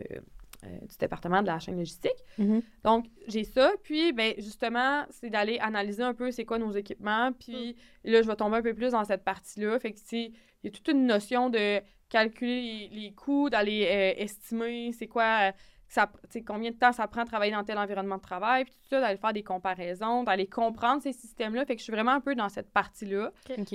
[0.63, 2.23] euh, du département de la chaîne logistique.
[2.37, 2.61] Mhm.
[2.83, 3.71] Donc, j'ai ça.
[3.83, 7.31] Puis, ben, justement, c'est d'aller analyser un peu c'est quoi nos équipements.
[7.33, 9.77] Puis là, je vais tomber un peu plus dans cette partie-là.
[9.79, 10.31] Fait que, tu sais,
[10.63, 15.07] il y a toute une notion de calculer les, les coûts, d'aller euh, estimer c'est
[15.07, 15.51] quoi, euh,
[15.87, 16.09] ça,
[16.45, 18.99] combien de temps ça prend de travailler dans tel environnement de travail, puis tout ça,
[18.99, 21.65] d'aller faire des comparaisons, d'aller comprendre ces systèmes-là.
[21.65, 23.31] Fait que je suis vraiment un peu dans cette partie-là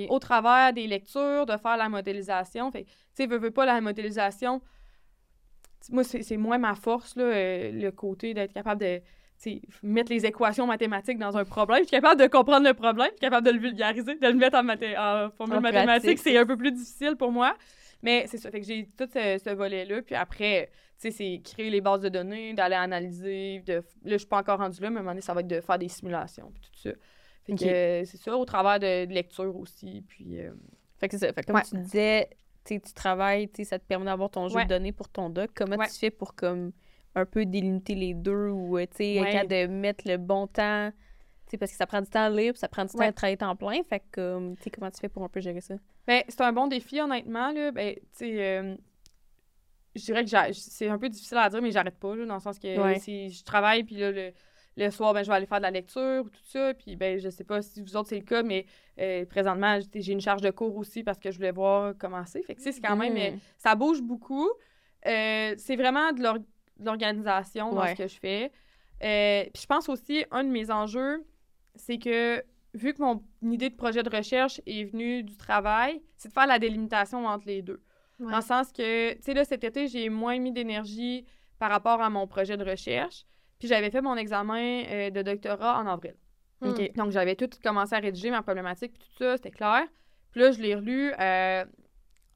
[0.09, 2.71] au travers des lectures, de faire la modélisation.
[2.71, 4.61] Fait que, tu sais, veux, veux pas la modélisation.
[5.89, 9.01] Moi, c'est moins ma force, là, euh, le côté d'être capable de,
[9.81, 11.79] mettre les équations mathématiques dans un problème.
[11.79, 14.35] Je suis capable de comprendre le problème, je suis capable de le vulgariser, de le
[14.35, 16.19] mettre en, mathé en formule En mathématique.
[16.19, 17.55] C'est un peu plus difficile pour moi.
[18.03, 18.49] Mais c'est ça.
[18.51, 20.01] Fait que j'ai tout ce, ce volet-là.
[20.01, 23.63] Puis après, tu sais, c'est créer les bases de données, d'aller analyser.
[23.65, 23.73] De...
[23.75, 25.47] Là, je suis pas encore rendue là, mais à un moment donné, ça va être
[25.47, 26.95] de faire des simulations, puis tout ça.
[27.45, 30.03] Fait que euh, c'est ça, au travers de, de lecture aussi.
[30.07, 30.39] Puis.
[30.39, 30.51] euh,
[30.99, 31.33] Fait que c'est ça.
[31.33, 31.63] Fait que comme Ouais.
[31.67, 32.29] tu disais,
[32.65, 34.63] tu travailles, ça te permet d'avoir ton jeu Ouais.
[34.65, 35.51] de données pour ton doc.
[35.55, 35.87] Comment Ouais.
[35.87, 36.71] tu fais pour comme
[37.15, 39.45] un peu délimiter les deux ou euh, tu sais, Ouais.
[39.45, 40.91] de mettre le bon temps?
[41.59, 43.83] Parce que ça prend du temps puis ça prend du temps à travailler temps plein.
[43.83, 45.75] Fait que, comme, tu sais, comment tu fais pour un peu gérer ça?
[46.07, 47.51] Ben, c'est un bon défi, honnêtement.
[47.51, 47.71] Là.
[47.71, 48.75] Ben, tu sais, euh,
[49.93, 52.39] je dirais que c'est un peu difficile à dire, mais j'arrête pas, là, dans le
[52.39, 54.31] sens que si je travaille, puis là, le,
[54.77, 56.73] le soir, ben, je vais aller faire de la lecture ou tout ça.
[56.73, 58.65] Puis, ben, je sais pas si vous autres, c'est le cas, mais
[58.99, 62.41] euh, présentement, j'ai une charge de cours aussi parce que je voulais voir comment c'est.
[62.43, 63.17] Fait que, c'est quand même...
[63.17, 63.39] euh, Mhm.
[63.57, 64.49] ça bouge beaucoup.
[65.07, 67.95] Euh, c'est vraiment de l'or- de l'organisation dans Ouais.
[67.95, 68.51] ce que je fais.
[69.03, 71.25] Euh, puis je pense aussi, un de mes enjeux,
[71.75, 76.29] c'est que vu que mon idée de projet de recherche est venue du travail, c'est
[76.29, 77.81] de faire la délimitation entre les deux.
[78.19, 78.29] Ouais.
[78.31, 81.25] Dans le sens que, tu sais, là, cet été, j'ai moins mis d'énergie
[81.59, 83.25] par rapport à mon projet de recherche.
[83.61, 86.15] Puis j'avais fait mon examen euh, de doctorat en avril.
[86.61, 86.69] Hmm.
[86.71, 86.91] OK.
[86.95, 89.83] Donc, j'avais tout commencé à rédiger ma problématique, puis tout ça, c'était clair.
[90.31, 91.63] Puis là, je l'ai relu euh,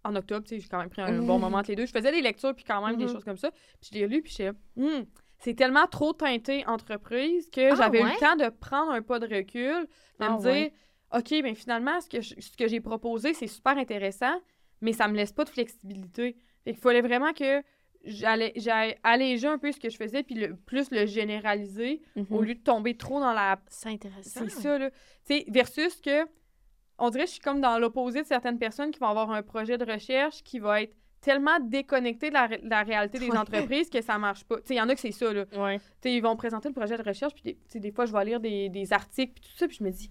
[0.04, 1.88] en octobre, tu sais, j'ai quand même pris un bon moment entre les deux.
[1.88, 3.12] Je faisais des lectures, puis quand même des Mhm.
[3.12, 3.50] choses comme ça.
[3.82, 5.06] Puis je l'ai relu, puis j'étais, Hum,
[5.40, 9.18] c'est tellement trop teinté entreprise que Ah, j'avais eu le temps de prendre un pas
[9.20, 9.88] de recul, de
[10.20, 10.74] Ah, me dire, ouais.
[11.14, 14.40] OK, bien finalement, ce que, je- ce que j'ai proposé, c'est super intéressant,
[14.82, 16.36] mais ça me laisse pas de flexibilité.
[16.64, 17.62] Fait qu'il fallait vraiment que
[18.06, 18.54] j'allais
[19.04, 22.26] alléger un peu ce que je faisais, puis le, plus le généraliser, Mhm.
[22.30, 24.42] au lieu de tomber trop dans la C'est intéressant.
[24.44, 24.90] c'est ça, là.
[25.26, 26.26] Tu sais, versus que,
[26.98, 29.42] on dirait que je suis comme dans l'opposé de certaines personnes qui vont avoir un
[29.44, 33.30] projet de recherche qui va être tellement déconnecté de la, ré- de la réalité des
[33.32, 33.38] Ouais.
[33.38, 34.58] entreprises que ça marche pas.
[34.58, 35.46] Tu sais, il y en a que c'est ça, là.
[35.48, 35.80] Tu Ouais.
[36.02, 38.70] sais, ils vont présenter le projet de recherche, puis des, fois, je vais lire des,
[38.70, 40.10] des articles, puis tout ça, puis je me dis,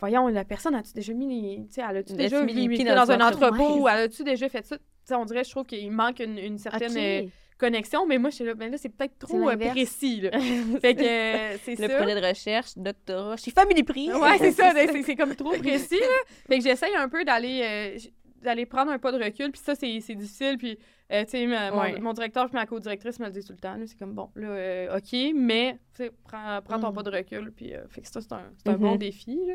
[0.00, 1.26] voyons, la personne, a-tu déjà mis
[1.58, 1.66] les...
[1.66, 3.82] Tu sais, elle a-tu déjà mis les pieds dans, dans un entrepôt, entreprise?
[3.82, 4.76] ou elle a-tu déjà fait ça?
[5.06, 8.30] Tu sais, on dirait, je trouve qu'il manque une, une certaine euh, connexion, mais moi,
[8.30, 10.30] je suis là, ben là, c'est peut-être trop euh, précis, là.
[10.80, 11.96] fait que, euh, c'est Le ça.
[11.96, 14.12] projet de recherche, doctorat, chez Family Prix.
[14.12, 16.06] Ouais, c'est ça, c'est- c'est comme trop précis, là.
[16.48, 17.98] Fait que j'essaye un peu d'aller euh,
[18.42, 20.78] d'aller prendre un pas de recul, puis ça, c'est c'est difficile, puis,
[21.12, 23.84] euh, tu sais, mon, directeur puis ma co-directrice me le disent tout le temps, là,
[23.86, 26.94] c'est comme, bon, là, euh, OK, mais, tu sais, prends, prends ton Mm.
[26.94, 28.78] pas de recul, puis, euh, fait que ça, c'est un, c'est un Mhm.
[28.80, 29.54] bon défi, là.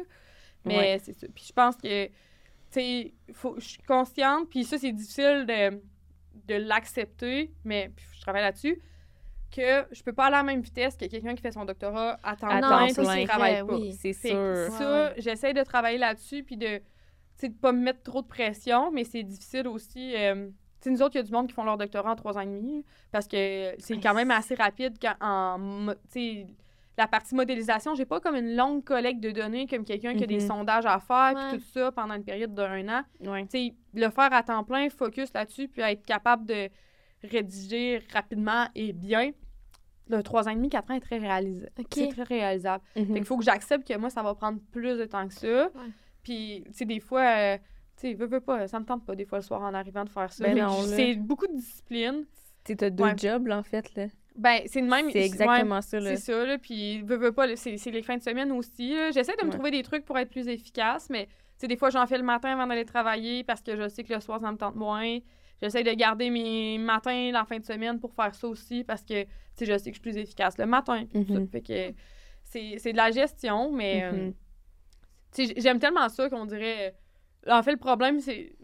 [0.65, 1.01] Mais Ouais.
[1.03, 1.27] c'est ça.
[1.33, 2.09] Puis je pense que,
[2.71, 5.81] sais, faut- je suis consciente, puis ça, c'est difficile de,
[6.47, 8.79] de l'accepter, mais je travaille là-dessus,
[9.55, 12.17] que je peux pas aller à la même vitesse que quelqu'un qui fait son doctorat
[12.23, 13.75] à temps plein, puis qui travaille pas.
[13.75, 13.93] oui.
[13.99, 14.67] C'est sûr.
[14.77, 15.13] ça, ouais.
[15.17, 16.79] j'essaie de travailler là-dessus, puis de,
[17.37, 20.15] tu de pas me mettre trop de pression, mais c'est difficile aussi.
[20.15, 20.47] euh,
[20.81, 22.37] tu sais, nous autres, il y a du monde qui font leur doctorat en trois
[22.37, 25.93] ans et demi, parce que c'est quand même assez rapide quand, en,
[26.97, 30.27] la partie modélisation, j'ai pas comme une longue collecte de données comme quelqu'un qui a
[30.27, 30.47] des Mhm.
[30.47, 33.03] sondages à faire, puis tout ça pendant une période d'un an.
[33.21, 33.43] Ouais.
[33.43, 36.69] Tu sais, le faire à temps plein, focus là-dessus, puis être capable de
[37.23, 39.31] rédiger rapidement et bien.
[40.09, 41.71] Le 3 ans et demi, 4 ans est très réalisable.
[41.93, 42.83] C'est très réalisable.
[42.97, 43.05] Mhm.
[43.07, 45.69] Fait qu'il faut que j'accepte que moi, ça va prendre plus de temps que ça.
[46.23, 47.57] Puis, tu sais, des fois, euh,
[47.95, 50.03] tu sais, veux, veux pas, ça me tente pas des fois le soir en arrivant
[50.03, 50.43] de faire ça.
[50.53, 52.25] Ben c'est beaucoup de discipline.
[52.65, 53.17] Tu sais, t'as deux Ouais.
[53.17, 54.07] jobs, là, en fait, là.
[54.35, 55.09] Ben, c'est le même.
[55.11, 56.15] C'est exactement ça, là.
[56.15, 56.57] C'est ça, là.
[56.57, 58.95] Puis, veux, veux pas, c'est les fins de semaine aussi.
[59.13, 59.55] J'essaie de me Ouais.
[59.55, 62.23] trouver des trucs pour être plus efficace, mais, tu sais, des fois, j'en fais le
[62.23, 65.19] matin avant d'aller travailler parce que je sais que le soir, ça me tente moins.
[65.61, 69.23] J'essaie de garder mes matins la fin de semaine pour faire ça aussi parce que,
[69.23, 71.05] tu sais, je sais que je suis plus efficace le matin.
[71.11, 71.19] ça.
[71.19, 71.47] Mhm.
[71.49, 71.93] Fait que
[72.45, 74.33] c'est de la gestion, mais, euh, Mhm.
[75.35, 76.95] tu sais, j'aime tellement ça qu'on dirait.
[77.47, 78.55] euh, En fait, le problème, c'est.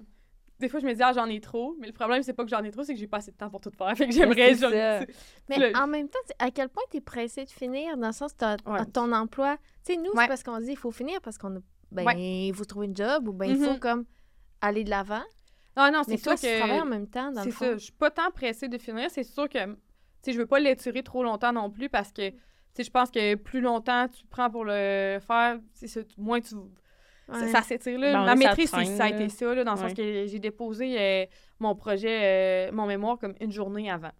[0.59, 1.75] Des fois, je me dis, ah, j'en ai trop.
[1.79, 3.37] Mais le problème, c'est pas que j'en ai trop, c'est que j'ai pas assez de
[3.37, 3.95] temps pour tout faire.
[3.97, 4.55] Fait que j'aimerais.
[4.55, 4.71] genre.
[5.49, 7.95] Mais Le- en même temps, tu- à quel point tu es pressé de finir?
[7.97, 8.85] Dans le sens Ouais.
[8.91, 9.57] ton emploi.
[9.85, 10.23] Tu sais, nous, Ouais.
[10.23, 11.59] c'est parce qu'on dit il faut finir parce qu'on a.
[11.91, 12.47] Ben, Ouais.
[12.47, 13.79] il faut trouver une job ou ben, il faut Mhm.
[13.79, 14.05] comme
[14.61, 15.21] aller de l'avant.
[15.75, 16.59] Ah non, c'est toi, ça tu que.
[16.59, 17.65] travailles en même temps, dans C'est le fond.
[17.65, 17.73] ça.
[17.73, 19.09] Je suis pas tant pressée de finir.
[19.11, 19.63] C'est sûr que.
[19.63, 19.75] Tu
[20.23, 22.29] sais, je veux pas l'étirer trop longtemps non plus parce que.
[22.31, 22.35] Tu
[22.73, 25.59] sais, je pense que plus longtemps tu prends pour le faire,
[26.17, 26.55] moins tu.
[27.31, 27.47] Ça, Ouais.
[27.51, 28.13] ça s'étire, là.
[28.13, 30.39] Ben, Ma ça maîtrise, traîne, ça a été ça, là, dans le sens que j'ai
[30.39, 31.25] déposé euh,
[31.59, 34.11] mon projet, euh, mon mémoire, comme une journée avant.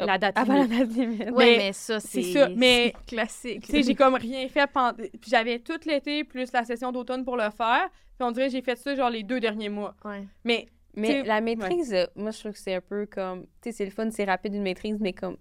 [0.00, 1.30] Oh, La date Avant la date limite.
[1.32, 3.66] Ouais, mais mais ça, c'est c'est ça, mais- c'est classique.
[3.66, 4.94] Tu sais, j'ai comme rien fait pendant.
[4.96, 7.90] Puis j'avais tout l'été plus la session d'automne pour le faire.
[8.18, 9.94] Puis on dirait que j'ai fait ça genre les deux derniers mois.
[10.06, 10.24] Ouais.
[10.44, 13.42] Mais Mais la maîtrise, euh, moi, je trouve que c'est un peu comme...
[13.60, 15.36] Tu sais, c'est le fun, c'est rapide une maîtrise, mais comme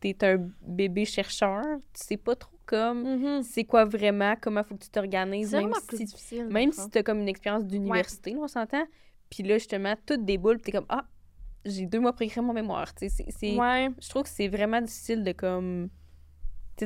[0.00, 1.62] t'es un bébé chercheur,
[1.94, 3.04] tu sais pas trop comme
[3.42, 6.46] c'est quoi vraiment, comment faut que tu t'organises, même si, difficile.
[6.48, 8.84] même si t'as comme une expérience d'université, on s'entend.
[9.30, 11.04] Puis là, justement, tout déboule, puis t'es comme, ah,
[11.64, 12.94] j'ai deux mois pour écrire mon mémoire.
[12.94, 13.56] Tu sais, c'est- c'est...
[13.56, 13.90] ouais.
[14.00, 15.88] Je trouve que c'est vraiment difficile de comme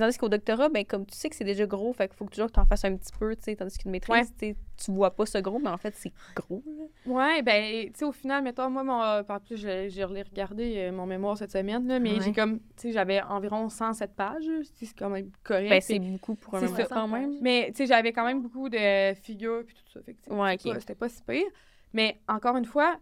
[0.00, 2.30] tandis qu'au doctorat, ben, comme tu sais que c'est déjà gros, fait qu'il faut que
[2.30, 4.54] toujours que tu en fasses un petit peu, tu sais, tandis qu'une maîtrise, Ouais.
[4.76, 6.62] tu vois pas ce gros, mais en fait, c'est gros.
[6.66, 6.84] là.
[7.12, 10.92] Ouais, ben, tu sais, au final, mettons, moi, mon, euh, par plus, j'ai regardé euh,
[10.92, 12.20] mon mémoire cette semaine, là, mais Ouais.
[12.24, 15.68] j'ai comme, tu sais, j'avais environ 107 pages, c'est quand même correct.
[15.70, 17.34] Ben, c'est beaucoup pour un mémoire quand même.
[17.40, 20.00] Mais, tu sais, j'avais quand même beaucoup de figures puis tout ça.
[20.02, 21.44] Fait que, Ouais, c'était pas si pire.
[21.92, 22.96] Mais encore une fois,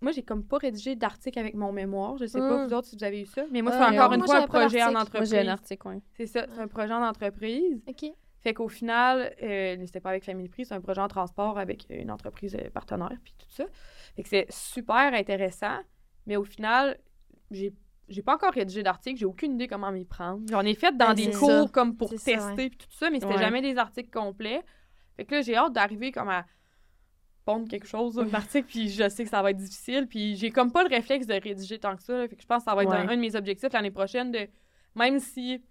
[0.00, 2.16] moi, j'ai comme pas rédigé d'article avec mon mémoire.
[2.18, 2.66] Je sais pas, Mm.
[2.68, 3.44] vous autres, si vous avez eu ça.
[3.50, 4.92] Mais moi, Euh, c'est encore une moi, fois un projet en.
[4.92, 5.30] Moi, entreprise.
[5.30, 6.00] j'ai un article, ouais.
[6.16, 7.82] C'est ça, c'est un projet en entreprise.
[7.88, 8.04] OK.
[8.40, 11.86] Fait qu'au final, euh, c'était pas avec Family Prix, c'est un projet en transport avec
[11.88, 13.64] une entreprise euh, partenaire, puis tout ça.
[14.16, 15.78] Fait que c'est super intéressant,
[16.26, 16.98] mais au final,
[17.50, 17.72] j'ai
[18.10, 20.42] j'ai pas encore rédigé d'article, j'ai aucune idée comment m'y prendre.
[20.50, 21.70] J'en ai fait dans Ben, des cours ça.
[21.72, 23.38] comme pour tester puis tout ça, mais c'était Ouais.
[23.40, 24.60] jamais des articles complets.
[25.16, 26.44] Fait que là, j'ai hâte d'arriver comme à
[27.44, 30.50] pondre quelque chose, un article, puis je sais que ça va être difficile, puis j'ai
[30.50, 32.28] comme pas le réflexe de rédiger tant que ça, là.
[32.28, 32.96] fait que je pense que ça va être Ouais.
[32.96, 34.48] un, un de mes objectifs l'année prochaine, de
[34.94, 35.62] même si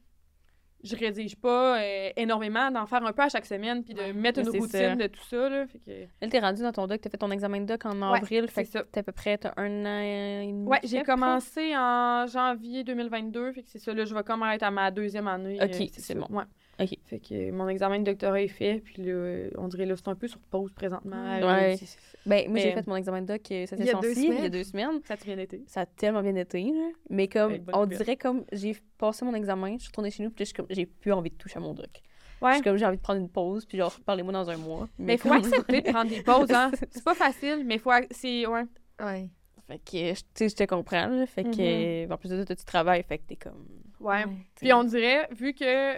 [0.83, 4.13] je rédige pas euh, énormément, d'en faire un peu à chaque semaine, puis de Ouais.
[4.13, 4.95] mettre une routine ça.
[4.97, 5.91] de tout ça, là, fait que...
[6.21, 8.47] Là, t'es rendu dans ton doc, t'as fait ton examen de doc en Ouais, avril,
[8.49, 10.67] fait que t'as à peu près t'as un an et demi.
[10.67, 14.63] Ouais, j'ai commencé en janvier 2022, fait que c'est ça, là, je vais comme être
[14.63, 15.57] à ma deuxième année.
[15.63, 16.27] Ok, euh, c'est bon.
[16.29, 16.43] Ouais.
[16.79, 16.89] Ok.
[17.05, 19.95] Fait que euh, mon examen de doctorat est fait, puis là, euh, on dirait là,
[19.95, 21.15] c'est un peu sur pause présentement.
[21.15, 21.77] Euh, Ouais.
[22.25, 24.21] Ben, moi, j'ai fait mon examen de doc euh, cette Il y a deux session-ci,
[24.27, 24.51] il y a semaines.
[24.51, 25.01] deux semaines.
[25.05, 25.62] Ça te vient d'été.
[25.67, 26.89] Ça a tellement bien été, là.
[27.09, 27.97] Mais comme, on nouvelle.
[27.97, 31.29] dirait comme, j'ai passé mon examen, je suis retournée chez nous, puis j'ai plus envie
[31.29, 32.01] de toucher à mon doc.
[32.41, 32.59] Ouais.
[32.62, 34.89] comme, j'ai envie de prendre une pause, puis genre, parlez-moi dans un mois.
[34.97, 36.71] Mais il faut comme- accepter de prendre des pauses, hein.
[36.91, 38.63] C'est pas facile, mais faut ac- c'est ouais.
[38.99, 39.29] Ouais.
[39.67, 41.25] Fait que, je- tu sais, je te comprends, là.
[41.25, 43.65] Fait que, en plus de ça, tu travailles, fait que t'es comme...
[44.01, 44.23] Ouais.
[44.55, 45.93] Puis on dirait vu que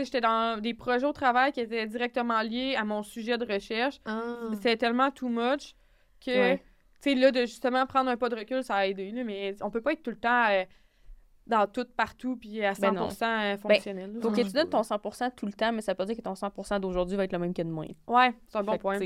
[0.00, 3.44] sais j'étais dans des projets au travail qui étaient directement liés à mon sujet de
[3.52, 4.34] recherche, Ah.
[4.54, 5.74] c'était tellement too much
[6.24, 6.62] que Ouais.
[7.02, 9.54] tu sais là de justement prendre un pas de recul, ça a aidé là, mais
[9.62, 10.64] on peut pas être tout le temps euh,
[11.46, 14.12] dans tout partout puis à 100% Ben euh, fonctionnel.
[14.14, 14.20] là.
[14.20, 16.22] Faut que tu donnes ton 100% tout le temps, mais ça veut pas dire que
[16.22, 17.86] ton 100% d'aujourd'hui va être le même que demain.
[18.08, 18.98] Ouais, c'est un bon Fait point.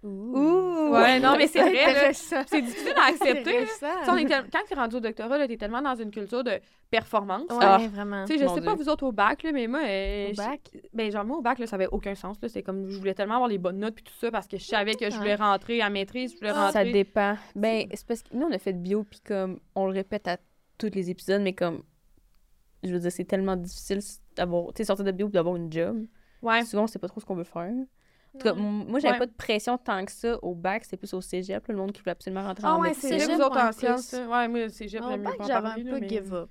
[0.00, 0.90] Tu Ouh.
[0.92, 3.64] Ouais, non mais c'est vrai c'est difficile à accepter.
[4.04, 6.10] Tu on est tel- Quand tu es rendu au doctorat, là, t'es tellement dans une
[6.10, 6.52] culture de
[6.90, 7.42] performance.
[7.50, 7.78] Ouais, Ah.
[7.92, 8.24] vraiment.
[8.24, 10.34] Tu sais, je Mon sais pas vous autres au bac, là, mais moi, euh, Au
[10.34, 10.60] bac?
[10.92, 12.36] Ben, genre, moi, au bac, là, ça avait aucun sens.
[12.42, 12.48] Là.
[12.48, 14.64] C'est comme, je voulais tellement avoir les bonnes notes puis tout ça parce que je
[14.64, 17.36] savais que je voulais rentrer à maîtrise, je voulais Ah, Ça dépend.
[17.54, 20.38] Ben, c'est parce que nous, on a fait bio, puis comme, on le répète à
[20.78, 21.82] tous les épisodes, mais comme,
[22.82, 24.00] je veux dire, c'est tellement difficile
[24.34, 26.06] d'avoir, tu sais, sortir de bio puis d'avoir une job.
[26.42, 26.64] Ouais.
[26.64, 27.70] Souvent, on sait pas trop ce qu'on veut faire.
[28.34, 29.18] En tout cas, moi, j'avais Ouais.
[29.18, 31.92] pas de pression tant que ça au bac, c'était plus au cégep, là, le monde
[31.92, 33.08] qui voulait absolument rentrer Ah en ouais, médecine.
[33.10, 33.64] c'est Cégep, vous autres ouais, en
[34.22, 34.40] là.
[34.42, 36.50] Ouais, moi, c'est j'ai Au mieux bac, pas j'avais un peu là, mais- give up.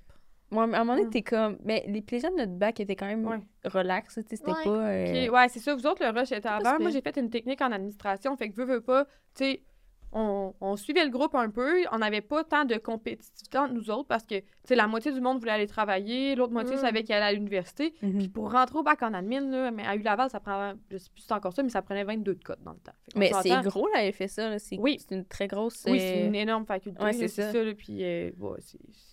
[0.51, 1.09] Moi, à un moment donné, Mm.
[1.11, 1.57] t'es comme.
[1.63, 3.39] Mais les, gens de notre bac étaient quand même Ouais.
[3.65, 4.63] relax, tu sais, c'était Ouais.
[4.63, 4.69] pas.
[4.69, 5.75] euh, Ok, Ouais, c'est ça.
[5.75, 6.79] Vous autres, le rush était avant.
[6.79, 8.35] Moi, j'ai fait une technique en administration.
[8.35, 9.11] Fait que veux, veux pas, tu
[9.45, 9.63] sais,
[10.11, 11.83] on, on suivait le groupe un peu.
[11.91, 14.35] On n'avait pas tant de compétitivité entre nous autres parce que,
[14.69, 16.79] la moitié du monde voulait aller travailler, l'autre moitié Mm.
[16.79, 17.93] savait qu'elle allait à l'université.
[18.01, 18.17] mhm.
[18.17, 21.09] Puis pour rentrer au bac en admin, là, mais à U-Laval, ça prend, je sais
[21.09, 22.93] plus si c'est encore ça, mais ça prenait 22 de codes dans le temps.
[23.15, 24.59] Mais c'est gros, la FSA.
[24.59, 24.97] C'est Oui.
[24.99, 25.83] c'est une très grosse.
[25.87, 27.03] Oui, euh, c'est une énorme faculté.
[27.03, 27.51] ouais, c'est ça.
[27.51, 27.63] ça.
[27.63, 28.59] là, puis, euh, ouais,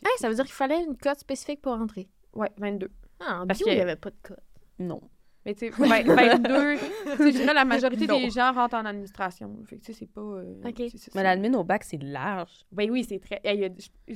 [0.05, 2.09] Hey, ça veut dire qu'il fallait une cote spécifique pour entrer.
[2.35, 2.91] ouais, 22.
[3.21, 4.39] Ah, en Parce bio, il n'y avait pas de cote.
[4.79, 5.01] Non.
[5.47, 6.77] Mais tu sais, vingt- 22,
[7.17, 8.19] tu sais, la majorité Non.
[8.19, 9.57] des gens rentrent en administration.
[9.65, 10.21] Fait que tu sais, c'est pas...
[10.21, 10.55] euh,
[11.15, 12.51] Mais l'admin au bac, c'est large.
[12.73, 13.41] Ben oui, c'est très...
[13.45, 13.71] hey, il y a-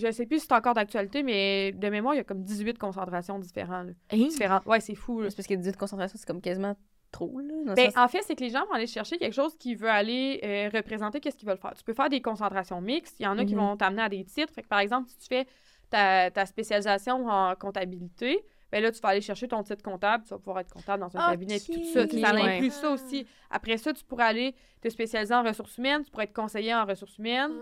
[0.09, 2.77] je, sais plus si c'est encore d'actualité, mais de mémoire, il y a comme 18
[2.79, 3.87] concentrations différentes.
[3.87, 3.93] là.
[4.13, 4.17] Hein?
[4.29, 4.67] Différentes.
[4.67, 5.23] Ouais, c'est fou.
[5.29, 6.77] C'est parce que 18 concentration, c'est comme quasiment
[7.13, 7.75] trop, là.
[7.75, 10.41] Ben, en fait, c'est que les gens vont aller chercher quelque chose qui veut aller
[10.45, 11.75] euh, représenter qu'est-ce qu'ils veulent faire.
[11.75, 13.17] Tu peux faire des concentrations mixtes.
[13.21, 13.61] Il y en a qui Mhm.
[13.61, 14.53] vont t'amener à des titres.
[14.53, 15.47] Fait que, par exemple, si tu fais
[15.91, 20.25] ta, ta spécialisation en comptabilité, ben là, tu vas aller chercher ton titre comptable.
[20.25, 21.31] Tu vas pouvoir être comptable dans un Ok.
[21.31, 21.59] cabinet.
[21.59, 22.07] Puis tout ça.
[22.07, 22.71] Ça inclut Ouais.
[22.71, 23.27] ça aussi.
[23.51, 26.03] Après ça, tu pourrais aller te spécialiser en ressources humaines.
[26.05, 27.53] Tu pourrais être conseiller en ressources humaines.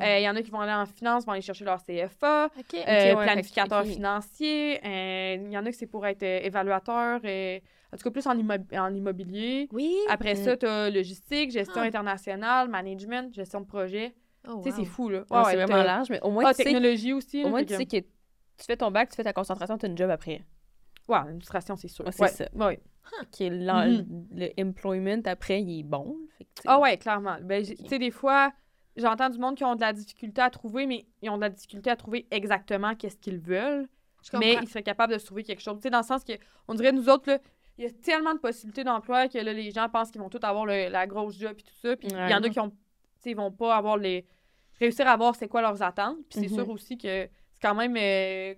[0.00, 0.04] Ah.
[0.04, 2.44] Euh, Il y en a qui vont aller en finance, vont aller chercher leur CFA.
[2.74, 4.80] Euh, ouais, planificateur financier.
[4.84, 7.20] Euh, Il y en a que c'est pour être euh, évaluateur.
[7.24, 7.58] euh,
[7.92, 9.68] en tout cas, plus en, immo- en immobilier.
[9.72, 9.94] Oui.
[10.08, 11.86] Après ça, tu as logistique, gestion Ah.
[11.86, 14.12] internationale, management, gestion de projet.
[14.48, 15.20] Oh, Tu sais, c'est fou, là.
[15.30, 17.40] Ouais, c'est vraiment large, mais au moins, Ah, tu sais, technologie aussi.
[17.40, 19.78] au là, moins, tu que- sais que tu fais ton bac, tu fais ta concentration,
[19.78, 20.42] tu as une job après.
[21.08, 22.04] Ouais, l'administration, c'est sûr.
[22.04, 22.22] Ouais, c'est
[22.54, 23.24] Ouais, ça.
[23.30, 24.26] Qui est l'en- Mhm.
[24.34, 26.16] le employment après, il est bon.
[26.66, 27.36] Ah ouais, clairement.
[27.42, 27.64] Ben.
[27.64, 28.52] Tu sais, des fois,
[28.96, 31.50] j'entends du monde qui ont de la difficulté à trouver, mais ils ont de la
[31.50, 33.86] difficulté à trouver exactement qu'est-ce qu'ils veulent.
[34.24, 35.76] Je mais ils seraient capables de se trouver quelque chose.
[35.76, 36.32] Tu sais, dans le sens que,
[36.66, 37.38] on dirait, nous autres, là,
[37.78, 40.42] il y a tellement de possibilités d'emploi que là, les gens pensent qu'ils vont tous
[40.42, 41.94] avoir le- la grosse job et tout ça.
[41.96, 42.72] Puis il y en a qui ont,
[43.24, 44.26] ils vont pas avoir les.
[44.80, 46.18] réussir à voir c'est quoi leurs attentes.
[46.28, 46.54] Puis c'est Mhm.
[46.54, 47.30] sûr aussi que c'est
[47.62, 47.96] quand même.
[47.96, 48.54] euh,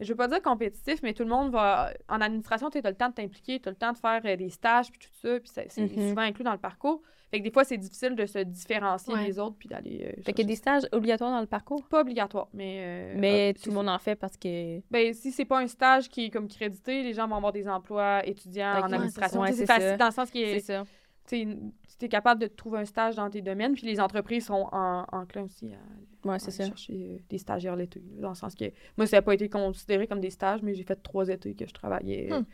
[0.00, 1.92] je veux pas dire compétitif, mais tout le monde va.
[2.08, 4.36] En administration, tu as le temps de t'impliquer, tu as le temps de faire euh,
[4.36, 6.08] des stages, puis tout ça, puis c'est Mhm.
[6.10, 7.02] souvent inclus dans le parcours.
[7.30, 9.24] Fait que des fois, c'est difficile de se différencier Ouais.
[9.26, 10.04] des autres, puis d'aller.
[10.18, 11.84] euh, Fait qu'il y a des stages obligatoires dans le parcours?
[11.88, 12.78] Pas obligatoire, mais.
[12.80, 14.80] euh, Mais ah, tout le monde en fait parce que.
[14.90, 17.68] Ben, si c'est pas un stage qui est comme crédité, les gens vont avoir des
[17.68, 19.44] emplois étudiants en administration.
[19.52, 20.84] c'est facile dans le sens que C'est ça.
[21.30, 25.04] Tu es capable de trouver un stage dans tes domaines, puis les entreprises sont en,
[25.12, 26.50] enclins aussi à Ouais, ça.
[26.50, 28.00] chercher euh, des stagiaires l'été.
[28.16, 28.64] là, Dans le sens que
[28.96, 31.66] moi, ça n'a pas été considéré comme des stages, mais j'ai fait trois étés que
[31.66, 32.44] je travaillais Hmm.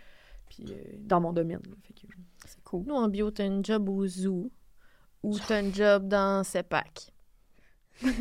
[0.48, 1.60] puis, euh, dans mon domaine.
[1.66, 1.74] là.
[1.82, 2.12] Fait que,
[2.46, 2.84] C'est cool.
[2.86, 4.50] Nous, en bio, t'as un job au zoo
[5.24, 7.12] ou t'as un job dans CEPAC.
[8.02, 8.12] Ouais,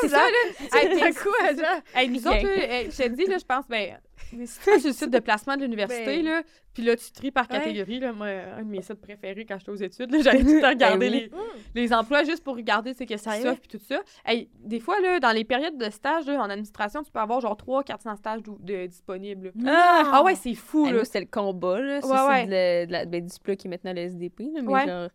[0.00, 0.68] c'est ça, là.
[0.74, 1.82] Hey, quoi, ça?
[1.94, 3.98] Hey, nous autres, là, je te dis, là, je pense, ben,
[4.36, 6.24] vas sur le site de placement de l'université, Ben.
[6.24, 7.58] là, puis là, tu tries par Ouais.
[7.58, 10.60] catégorie, là, moi, un de mes sites préférés quand j'étais aux études, j'allais tout le
[10.60, 11.30] temps regarder Ben oui.
[11.74, 13.42] les, les emplois juste pour regarder, c'est qu'ils Sérieux?
[13.42, 14.00] s'offrent, puis tout ça.
[14.24, 17.40] Hey, des fois, là, dans les périodes de stage, là, en administration, tu peux avoir
[17.40, 19.52] genre 300-400 stages de, disponibles.
[19.66, 20.10] Ah!
[20.12, 21.04] Ah ouais, c'est fou, là.
[21.04, 22.00] c'était le combat, là.
[22.00, 24.60] Ça, Ouais, c'est de de la- ben, du plat qui est maintenant le SDP, là,
[24.62, 25.08] mais genre,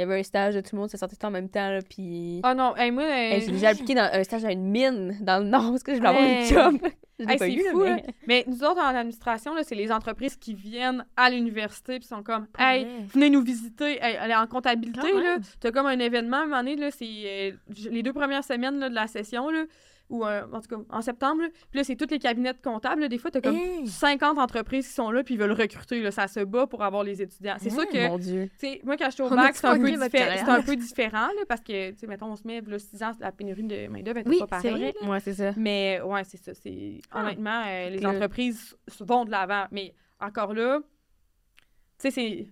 [0.00, 1.68] il y avait un stage de tout le monde, ça sortait tout en même temps,
[1.70, 2.40] là, puis...
[2.42, 3.02] Ah non, hey, moi...
[3.02, 5.82] euh, Hey, j'ai déjà appliqué dans un stage à une mine dans le Nord parce
[5.82, 6.42] que je voulais avoir Hey.
[6.48, 6.78] une job.
[7.18, 7.96] Hey, c'est fou, mais...
[7.96, 8.02] là.
[8.26, 12.22] Mais nous autres, en administration, là, c'est les entreprises qui viennent à l'université puis sont
[12.22, 13.98] comme Hey, venez nous visiter.
[14.02, 15.42] Hey, allez, en comptabilité, même.
[15.60, 17.50] t'as comme un événement, à un moment donné, là, c'est euh,
[17.90, 19.64] les deux premières semaines là, de la session, là,
[20.10, 21.48] ou euh, en tout cas en septembre, là.
[21.70, 23.00] puis là, c'est tous les cabinets de comptables.
[23.00, 23.08] là.
[23.08, 23.86] Des fois, t'as comme Hey.
[23.86, 26.00] 50 entreprises qui sont là puis ils veulent recruter.
[26.02, 26.10] Là.
[26.10, 27.56] Ça se bat pour avoir les étudiants.
[27.58, 28.50] C'est sûr que Mon Dieu.
[28.58, 31.90] tu moi, quand j'étais au On bac, c'est un, un peu différent, là, parce que,
[31.92, 34.38] tu sais, mettons, on se met, là, 6 ans, la pénurie de main-d'œuvre était Oui,
[34.40, 34.92] pas c'est pareille.
[35.00, 35.08] vrai.
[35.08, 35.52] Ouais, c'est ça.
[35.56, 36.52] Mais ouais, c'est ça.
[36.54, 37.22] C'est Ah.
[37.22, 39.66] honnêtement, euh, les Le- entreprises vont de l'avant.
[39.70, 41.64] Mais encore là, tu
[41.98, 42.46] sais, c'est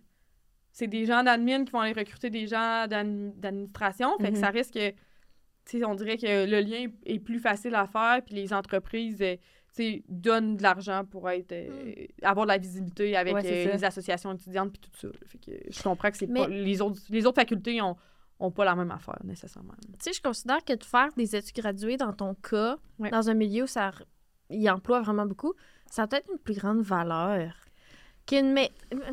[0.71, 4.17] c'est des gens d'admin qui vont aller recruter des gens d'admi- d'administration.
[4.21, 4.41] Fait que Mhm.
[4.43, 4.79] ça risque
[5.69, 8.21] que, tu sais, on dirait que le lien est plus facile à faire.
[8.25, 9.37] Puis les entreprises, euh,
[10.09, 14.33] donnent de l'argent pour être euh, avoir de la visibilité avec Ouais, euh, les associations
[14.33, 15.07] étudiantes puis tout ça.
[15.07, 15.13] là.
[15.25, 17.97] Fait que je comprends que c'est Mais- pas les autres les autres facultés ont
[18.41, 19.75] ont pas la même affaire nécessairement.
[19.81, 23.11] Tu sais, je considère que de faire des études graduées dans ton cas, Ouais.
[23.11, 23.93] dans un milieu où ça
[24.51, 25.55] il emploie vraiment beaucoup,
[25.91, 27.53] ça a peut-être une plus grande valeur
[28.27, 28.73] qu'une mais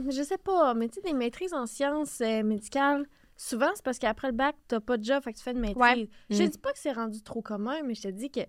[0.09, 3.05] je sais pas, mais tu sais des maîtrises en sciences euh, médicales,
[3.37, 5.59] souvent c'est parce qu'après le bac, t'as pas de job, fait que tu fais une
[5.59, 5.77] maîtrise.
[5.81, 6.09] Ouais.
[6.29, 6.47] Je te Mm.
[6.49, 8.47] dis pas que c'est rendu trop commun, mais je te dis que tu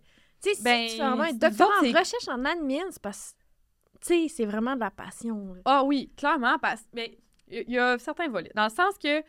[0.50, 3.34] sais si Ben, tu fais vraiment un doctorat en recherche en admin, c'est parce
[4.00, 5.54] tu sais, c'est vraiment de la passion.
[5.54, 5.60] là.
[5.64, 7.18] Ah oui, clairement, parce mais
[7.48, 8.52] il y a certains volets.
[8.54, 9.22] Dans le sens que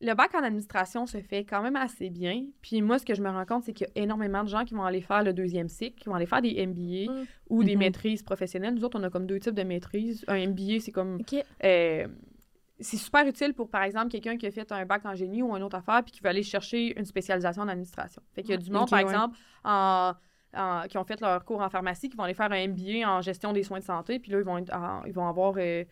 [0.00, 2.46] le bac en administration se fait quand même assez bien.
[2.62, 4.64] Puis moi, ce que je me rends compte, c'est qu'il y a énormément de gens
[4.64, 7.26] qui vont aller faire le deuxième cycle, qui vont aller faire des MBA Mm.
[7.50, 7.78] ou des Mhm.
[7.78, 8.74] maîtrises professionnelles.
[8.74, 10.24] Nous autres, on a comme deux types de maîtrises.
[10.28, 11.18] Un MBA, c'est comme...
[11.64, 12.08] Euh,
[12.80, 15.54] c'est super utile pour, par exemple, quelqu'un qui a fait un bac en génie ou
[15.56, 18.20] une autre affaire puis qui veut aller chercher une spécialisation en administration.
[18.34, 19.04] Fait qu'il y a du monde, par ouais.
[19.04, 20.12] exemple, en,
[20.56, 23.20] en- qui ont fait leur cours en pharmacie, qui vont aller faire un MBA en
[23.22, 25.84] gestion des soins de santé, puis là, ils vont, être en- ils vont avoir euh,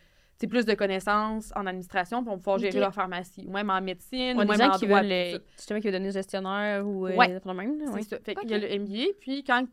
[0.48, 4.44] plus de connaissances en administration pour pouvoir gérer leur pharmacie, ou même en médecine, Ouais,
[4.44, 7.14] ou même gens en qui droit, veulent, euh, justement, qui veulent devenir gestionnaire ou euh,
[7.14, 7.28] Ouais.
[7.28, 8.02] même, là, ouais.
[8.02, 8.18] C'est ça.
[8.24, 9.64] Fait qu'il y a le MBA, puis quand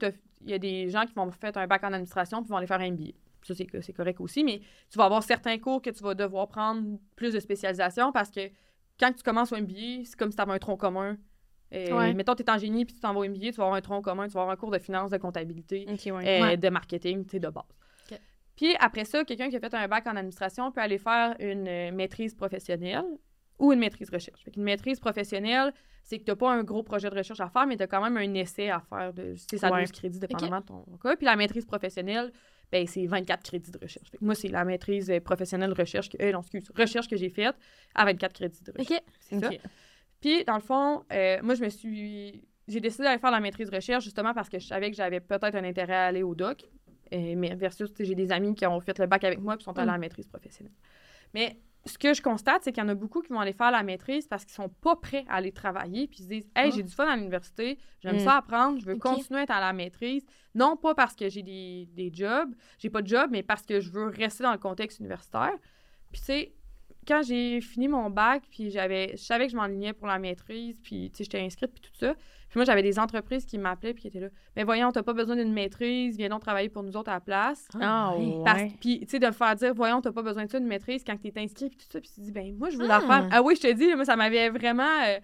[0.41, 2.67] il y a des gens qui vont faire un bac en administration, puis vont aller
[2.67, 3.13] faire un MBA.
[3.43, 6.97] Ça, c'est correct aussi, mais tu vas avoir certains cours que tu vas devoir prendre
[7.15, 8.49] plus de spécialisation parce que
[8.99, 11.17] quand tu commences au MBA, c'est comme si tu avais un tronc commun.
[11.73, 12.13] Euh, Ouais.
[12.13, 13.81] Mettons, tu es en génie, puis tu t'en vas au MBA, tu vas avoir un
[13.81, 16.09] tronc commun, tu vas avoir un cours de finance, de comptabilité, ouais.
[16.09, 16.57] euh, Ouais.
[16.57, 17.63] de marketing, tu sais, de base.
[18.55, 21.65] Puis après ça, quelqu'un qui a fait un bac en administration peut aller faire une
[21.67, 23.05] euh, maîtrise professionnelle
[23.57, 24.43] ou une maîtrise recherche.
[24.43, 25.73] Fait une maîtrise professionnelle,
[26.03, 27.87] c'est que tu n'as pas un gros projet de recherche à faire, mais tu as
[27.87, 29.81] quand même un essai à faire de 6 à Ouais.
[29.83, 31.15] 12 crédits, dépendamment de ton cas.
[31.15, 32.33] Puis la maîtrise professionnelle,
[32.71, 34.07] ben, c'est 24 crédits de recherche.
[34.21, 37.55] Moi, c'est la maîtrise euh, professionnelle recherche, que, euh, non, excuse, recherche que j'ai faite
[37.95, 39.01] à 24 crédits de recherche.
[39.01, 39.13] OK.
[39.21, 39.47] C'est ça.
[39.47, 39.59] Ok.
[40.21, 42.43] Puis, dans le fond, euh, moi, je me suis.
[42.67, 45.55] J'ai décidé d'aller faire la maîtrise recherche justement parce que je savais que j'avais peut-être
[45.55, 46.63] un intérêt à aller au doc.
[47.11, 49.89] Mais versus, j'ai des amis qui ont fait le bac avec moi puis sont allés
[49.89, 50.75] à la maîtrise professionnelle.
[51.33, 53.71] Mais ce que je constate, c'est qu'il y en a beaucoup qui vont aller faire
[53.71, 56.69] la maîtrise parce qu'ils sont pas prêts à aller travailler puis ils se disent Hey,
[56.71, 56.75] Ah.
[56.75, 58.19] j'ai du fun à l'université, j'aime Mm.
[58.19, 60.25] ça apprendre, je veux continuer à être à la maîtrise.
[60.55, 63.79] Non pas parce que j'ai des, des jobs, j'ai pas de job, mais parce que
[63.79, 65.53] je veux rester dans le contexte universitaire.
[66.11, 66.53] Puis, tu sais,
[67.09, 70.79] quand j'ai fini mon bac, puis j'avais, je savais que je m'enlignais pour la maîtrise,
[70.81, 72.13] puis tu sais, j'étais inscrite, puis tout ça.
[72.13, 74.29] Puis moi, j'avais des entreprises qui m'appelaient, puis qui étaient là.
[74.55, 77.19] Mais voyons, t'as pas besoin d'une maîtrise, viens donc travailler pour nous autres à la
[77.19, 77.67] place.
[77.79, 78.25] Ah, ouais.
[78.25, 78.41] ouais.
[78.45, 80.67] Parce, puis, tu sais, de me faire dire, voyons, t'as pas besoin de ça, d'une
[80.67, 81.99] maîtrise quand t'es inscrit, puis tout ça.
[81.99, 83.01] Puis tu te dis, ben, moi, je veux la Ah.
[83.01, 83.27] faire.
[83.31, 84.83] Ah oui, je te dis, moi, ça m'avait vraiment.
[85.07, 85.19] euh,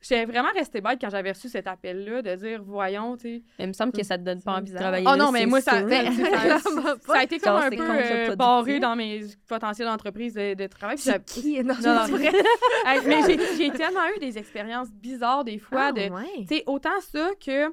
[0.00, 3.42] J'étais vraiment restée bête quand j'avais reçu cet appel-là, de dire, voyons, tu sais.
[3.58, 4.80] Mais il me semble que ça te donne pas envie de bizarre.
[4.80, 6.58] travailler Oh là, non, mais moi, ça, ben, ça,
[7.06, 10.96] ça a été comme un peu euh, barré dans mes potentiels d'entreprise de, de travail.
[10.96, 11.62] Puis qui?
[11.62, 12.32] Non, Non, non, c'est vrai.
[12.86, 13.20] Hey, mais
[13.56, 15.88] j'ai- tellement eu des expériences bizarres des fois.
[15.88, 16.46] Ah, de, ouais.
[16.48, 17.66] tu sais, autant ça que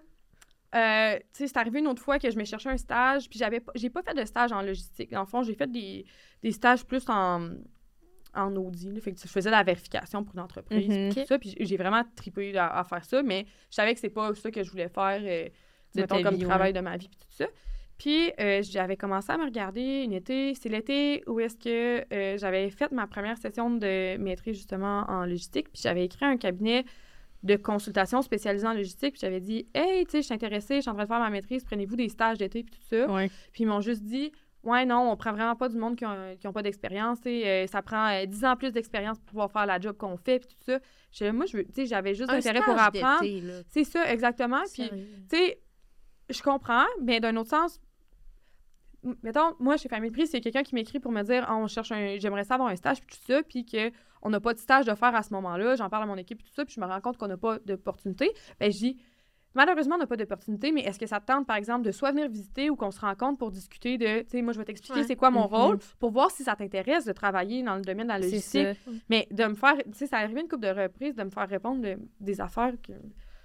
[0.75, 3.39] euh, tu sais, c'est arrivé une autre fois que je me cherchais un stage, puis
[3.39, 5.11] j'avais j'ai pas fait de stage en logistique.
[5.11, 6.05] Le fond, j'ai fait des,
[6.43, 7.51] des stages plus en,
[8.37, 8.91] en Audi.
[8.91, 8.99] là.
[9.01, 11.13] Fait que je faisais la vérification pour une entreprise, Mhm.
[11.13, 11.37] tout ça.
[11.39, 14.49] Puis j'ai vraiment tripé à, à faire ça, mais je savais que c'est pas ça
[14.51, 15.49] que je voulais faire, euh,
[15.95, 17.45] mettons, comme vie, travail de ma vie, puis tout ça.
[17.97, 20.53] Puis euh, j'avais commencé à me regarder une été.
[20.53, 25.25] C'est l'été où est-ce que euh, j'avais fait ma première session de maîtrise justement en
[25.25, 25.71] logistique.
[25.73, 26.85] Puis j'avais écrit un cabinet
[27.43, 29.13] de consultation spécialisé en logistique.
[29.13, 31.19] Puis j'avais dit Hey, tu sais, je suis intéressée, je suis en train de faire
[31.19, 33.11] ma maîtrise, prenez-vous des stages d'été, puis tout ça.
[33.11, 33.29] Ouais.
[33.51, 34.31] Puis ils m'ont juste dit
[34.63, 37.19] Ouais, non, on prend vraiment pas du monde qui ont, pas d'expérience.
[37.25, 40.39] euh, ça prend euh, 10 ans plus d'expérience pour pouvoir faire la job qu'on fait,
[40.39, 40.71] puis tout
[41.11, 41.31] ça.
[41.31, 43.23] Moi, je sais, j'avais juste Un intérêt pour apprendre.
[43.69, 44.61] C'est ça, exactement.
[44.73, 44.89] Puis
[45.29, 45.61] tu sais,
[46.29, 47.79] je comprends, mais d'un autre sens,
[49.23, 51.91] mettons, moi, chez Famille Prix, c'est quelqu'un qui m'écrit pour me dire Ah, on cherche
[51.91, 54.95] un, j'aimerais savoir un stage, puis tout ça, puis qu'on n'a pas de stage de
[54.95, 55.75] faire à ce moment-là.
[55.75, 57.37] J'en parle à mon équipe, puis tout ça, puis je me rends compte qu'on n'a
[57.37, 58.31] pas d'opportunité.
[58.59, 58.97] Ben, je dis
[59.57, 62.11] Malheureusement, on n'a pas d'opportunité, mais est-ce que ça te tente, par exemple, de soit
[62.11, 64.99] venir visiter ou qu'on se rencontre pour discuter de, tu sais, moi, je vais t'expliquer
[65.01, 65.05] Ouais.
[65.05, 65.53] c'est quoi mon Mhm.
[65.55, 68.67] rôle pour voir si ça t'intéresse de travailler dans le domaine de la logistique.
[68.85, 68.91] ça.
[69.09, 71.49] Mais de me faire, tu sais, ça arrivé une couple de reprises de me faire
[71.49, 72.93] répondre de- des affaires que,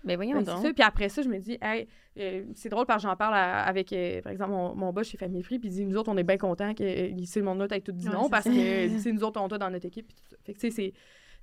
[0.04, 0.62] Ben voyons ben, donc.
[0.66, 0.72] ça.
[0.72, 1.86] Puis après ça, je me dis, hey,
[2.18, 5.08] euh, c'est drôle parce que j'en parle à- avec, euh, par exemple, mon, mon boss
[5.08, 7.38] chez Famille Free, puis il dit, nous autres, on est bien contents que euh, ici,
[7.38, 8.50] le monde-là t'ait tout dit Ouais, non parce ça.
[8.50, 10.06] que c'est nous autres, on t'a dans notre équipe.
[10.08, 10.36] Puis tout ça.
[10.44, 10.92] Fait que, tu sais, c'est,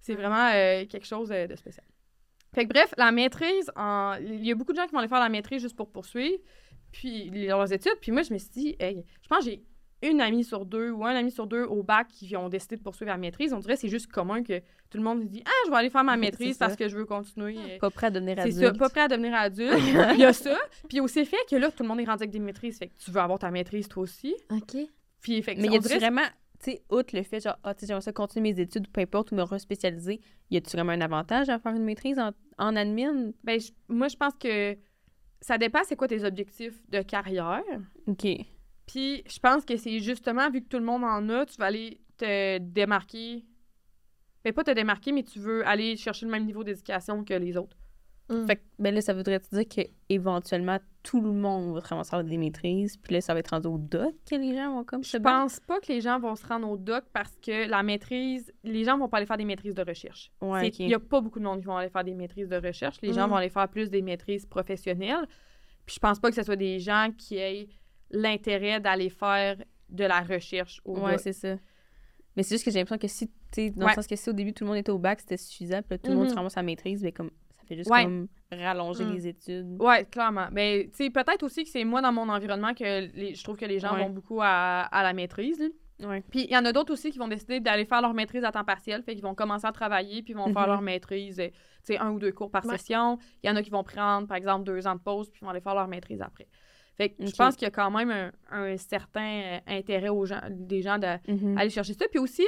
[0.02, 1.86] c'est vraiment euh, quelque chose euh, de spécial.
[2.54, 4.16] Fait que bref, la maîtrise, en...
[4.22, 6.38] il y a beaucoup de gens qui vont aller faire la maîtrise juste pour poursuivre,
[6.92, 7.98] puis leurs études.
[8.02, 9.64] Puis moi, je me suis dit, hey, je pense que j'ai
[10.02, 12.82] une amie sur deux ou un ami sur deux au bac qui ont décidé de
[12.82, 13.54] poursuivre la maîtrise.
[13.54, 15.78] On dirait que c'est juste commun que tout le monde se dit, ah, je vais
[15.78, 17.78] aller faire ma maîtrise parce que je veux continuer.
[17.80, 18.74] Pas prêt à devenir c'est adulte.
[18.74, 19.74] ça, pas prêt à devenir adulte.
[20.14, 20.58] Il y a ça.
[20.88, 22.78] Puis aussi fait que là, tout le monde est rendu avec des maîtrises.
[22.80, 24.36] Fait que tu veux avoir ta maîtrise toi aussi.
[24.52, 24.78] OK.
[25.22, 26.22] Puis, fait que Mais on y dirait- vraiment,
[26.60, 29.02] tu sais, outre le fait, genre, ah, tu sais, j'aimerais ça continuer mes études, peu
[29.02, 30.20] importe, ou me respécialiser,
[30.52, 33.32] y a-tu vraiment un avantage à faire une maîtrise en, en admin?
[33.44, 34.78] Ben, je- moi, je pense que
[35.42, 37.64] ça dépend c'est quoi tes objectifs de carrière.
[38.08, 38.28] OK.
[38.86, 41.68] Puis je pense que c'est justement, vu que tout le monde en a, tu vas
[41.68, 43.46] aller te démarquer.
[44.44, 47.56] Ben, pas te démarquer, mais tu veux aller chercher le même niveau d'éducation que les
[47.58, 47.78] autres.
[48.30, 48.46] Mm.
[48.46, 52.28] Fait que, ben là, ça voudrait dire qu'éventuellement, tout le monde va se ramasser avec
[52.28, 55.04] des maîtrises, puis là, ça va être rendu au doc que les gens vont comme
[55.04, 58.52] Je pense pas que les gens vont se rendre au doc parce que la maîtrise,
[58.64, 60.32] les gens vont pas aller faire des maîtrises de recherche.
[60.42, 60.70] Ouais.
[60.80, 62.98] Il y a pas beaucoup de monde qui vont aller faire des maîtrises de recherche.
[63.02, 63.30] Les gens Mm.
[63.32, 65.26] vont aller faire plus des maîtrises professionnelles.
[65.86, 67.68] Puis je pense pas que ce soit des gens qui aient
[68.12, 69.58] l'intérêt d'aller faire
[69.90, 71.20] de la recherche au Ouais, doc.
[71.22, 71.56] c'est ça.
[72.36, 73.92] Mais c'est juste que j'ai l'impression que si, tu dans Ouais.
[73.92, 75.92] le sens que si au début tout le monde était au bac, c'était suffisant, puis
[75.92, 76.30] là, tout le monde Mhm.
[76.32, 78.04] se ramasse à maîtrise, mais comme, ça fait juste Ouais.
[78.04, 79.14] comme rallonger Mm.
[79.14, 79.82] les études.
[79.82, 80.48] Ouais, clairement.
[80.52, 83.56] Mais tu sais, peut-être aussi que c'est moi dans mon environnement que les- je trouve
[83.56, 84.04] que les gens Ouais.
[84.04, 85.60] vont beaucoup à, à la maîtrise.
[85.60, 86.08] là.
[86.08, 86.24] Ouais.
[86.32, 88.52] Puis il y en a d'autres aussi qui vont décider d'aller faire leur maîtrise à
[88.54, 90.68] temps partiel, fait qu'ils vont commencer à travailler puis ils vont faire Mhm.
[90.70, 92.78] leur maîtrise, euh, tu sais, un ou deux cours par Ouais.
[92.78, 93.18] session.
[93.44, 95.46] Il y en a qui vont prendre, par exemple, deux ans de pause puis ils
[95.46, 96.48] vont aller faire leur maîtrise après.
[96.96, 100.26] Fait que je pense qu'il y a quand même un, un certain euh, intérêt aux
[100.26, 101.70] gens, des gens d'aller Mhm.
[101.70, 102.06] chercher ça.
[102.10, 102.48] Puis aussi,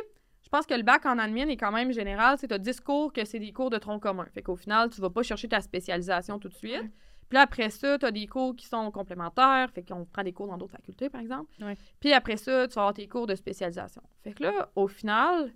[0.52, 2.38] pense que le bac en admin est quand même général.
[2.38, 4.26] Tu as 10 cours que c'est des cours de tronc commun.
[4.34, 6.92] Fait qu'au final, tu vas pas chercher ta spécialisation tout de suite.
[7.30, 9.70] Puis là, après ça, tu as des cours qui sont complémentaires.
[9.74, 11.50] Fait qu'on prend des cours dans d'autres facultés, par exemple.
[11.62, 11.78] Ouais.
[12.02, 14.02] Puis après ça, tu vas avoir tes cours de spécialisation.
[14.24, 15.54] Fait que là, au final,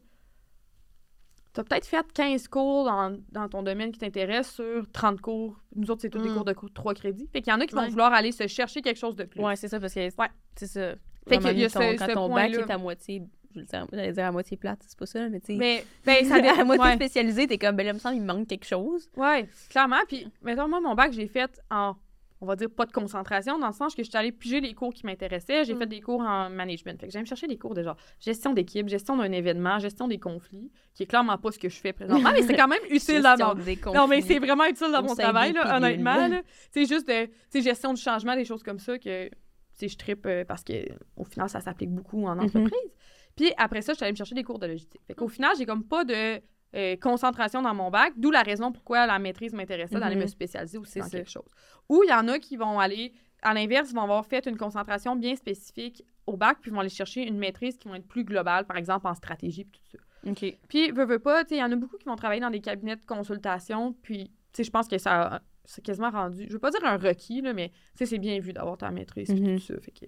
[1.54, 5.58] tu as peut-être fait 15 cours dans, dans ton domaine qui t'intéresse sur 30 cours.
[5.76, 6.34] Nous autres, c'est tous des Mm.
[6.36, 7.28] cours de 3 crédits.
[7.32, 9.42] Fait qu'il y en a qui vont vouloir aller se chercher quelque chose de plus.
[9.42, 10.28] Ouais, c'est ça, parce que Ouais.
[10.56, 10.96] c'est ça.
[11.28, 13.22] Fait qu'il y a- ce- quand ce ton bac est à moitié,
[13.56, 15.56] je veux dire, j'allais dire à moitié plate, c'est pas ça, mais tu sais.
[15.56, 16.96] Mais ben, ça à moitié ouais.
[16.96, 19.10] spécialisé, t'es comme, ben là, il me semble, il me manque quelque chose.
[19.16, 20.02] Ouais, clairement.
[20.08, 21.96] Puis, mettons, moi, mon bac, j'ai fait en,
[22.42, 24.74] on va dire, pas de concentration, dans le sens que je suis allée piger les
[24.74, 25.64] cours qui m'intéressaient.
[25.64, 25.80] J'ai Mm.
[25.80, 27.00] fait des cours en management.
[27.00, 30.20] Fait que j'allais chercher des cours de genre gestion d'équipe, gestion d'un événement, gestion des
[30.20, 33.22] conflits, qui est clairement pas ce que je fais présentement, mais c'est quand même utile
[33.22, 33.94] dans mon...
[33.94, 36.30] Non, mais c'est vraiment utile dans mon travail, là, honnêtement.
[36.72, 39.32] C'est juste de, tu gestion du changement, des choses comme ça que, tu
[39.76, 40.74] sais, je trippe euh, parce que
[41.18, 42.44] au final, ça s'applique beaucoup en Mhm.
[42.46, 42.92] entreprise.
[43.36, 45.02] Puis après ça, je suis allée me chercher des cours de logistique.
[45.08, 46.42] Fait qu'au final, j'ai comme pas de
[46.76, 50.24] euh, concentration dans mon bac, d'où la raison pourquoi la maîtrise m'intéressait d'aller Mhm.
[50.24, 51.18] me spécialiser aussi C'est dans ça.
[51.18, 51.50] quelque chose.
[51.88, 54.58] Ou il y en a qui vont aller, à l'inverse, ils vont avoir fait une
[54.58, 58.26] concentration bien spécifique au bac, puis vont aller chercher une maîtrise qui vont être plus
[58.26, 60.30] globale, par exemple en stratégie, puis tout ça.
[60.30, 60.58] OK.
[60.68, 62.50] Puis, veux, veux pas, tu sais, il y en a beaucoup qui vont travailler dans
[62.50, 66.54] des cabinets de consultation, puis, tu sais, je pense que ça c'est quasiment rendu, je
[66.54, 69.30] veux pas dire un requis, là, mais, tu sais, c'est bien vu d'avoir ta maîtrise,
[69.34, 69.60] puis Mhm.
[69.60, 70.06] tout ça, fait que...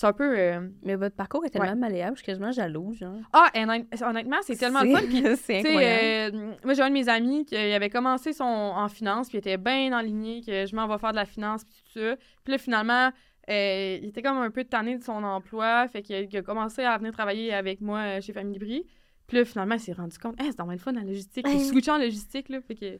[0.00, 0.38] c'est un peu...
[0.38, 1.74] euh, Mais votre parcours est tellement Ouais.
[1.74, 3.16] malléable, je suis quasiment jalouse, genre.
[3.32, 5.00] Ah, honnête- honnêtement, c'est tellement le fun,
[5.42, 6.36] c'est incroyable.
[6.36, 9.38] euh, moi, j'ai un de mes amis qui euh, avait commencé son, en finance, puis
[9.38, 12.14] il était bien enligné, que je m'en vais faire de la finance, puis tout ça.
[12.44, 13.10] Puis là, finalement,
[13.50, 16.96] euh, il était comme un peu tanné de son emploi, fait qu'il a, commencé à
[16.96, 18.84] venir travailler avec moi chez Famille Brie.
[19.26, 21.44] Puis là, finalement, il s'est rendu compte, hey, c'est dans le fun en logistique.
[21.48, 21.64] Il Hey.
[21.66, 22.98] switché en logistique, là, fait que...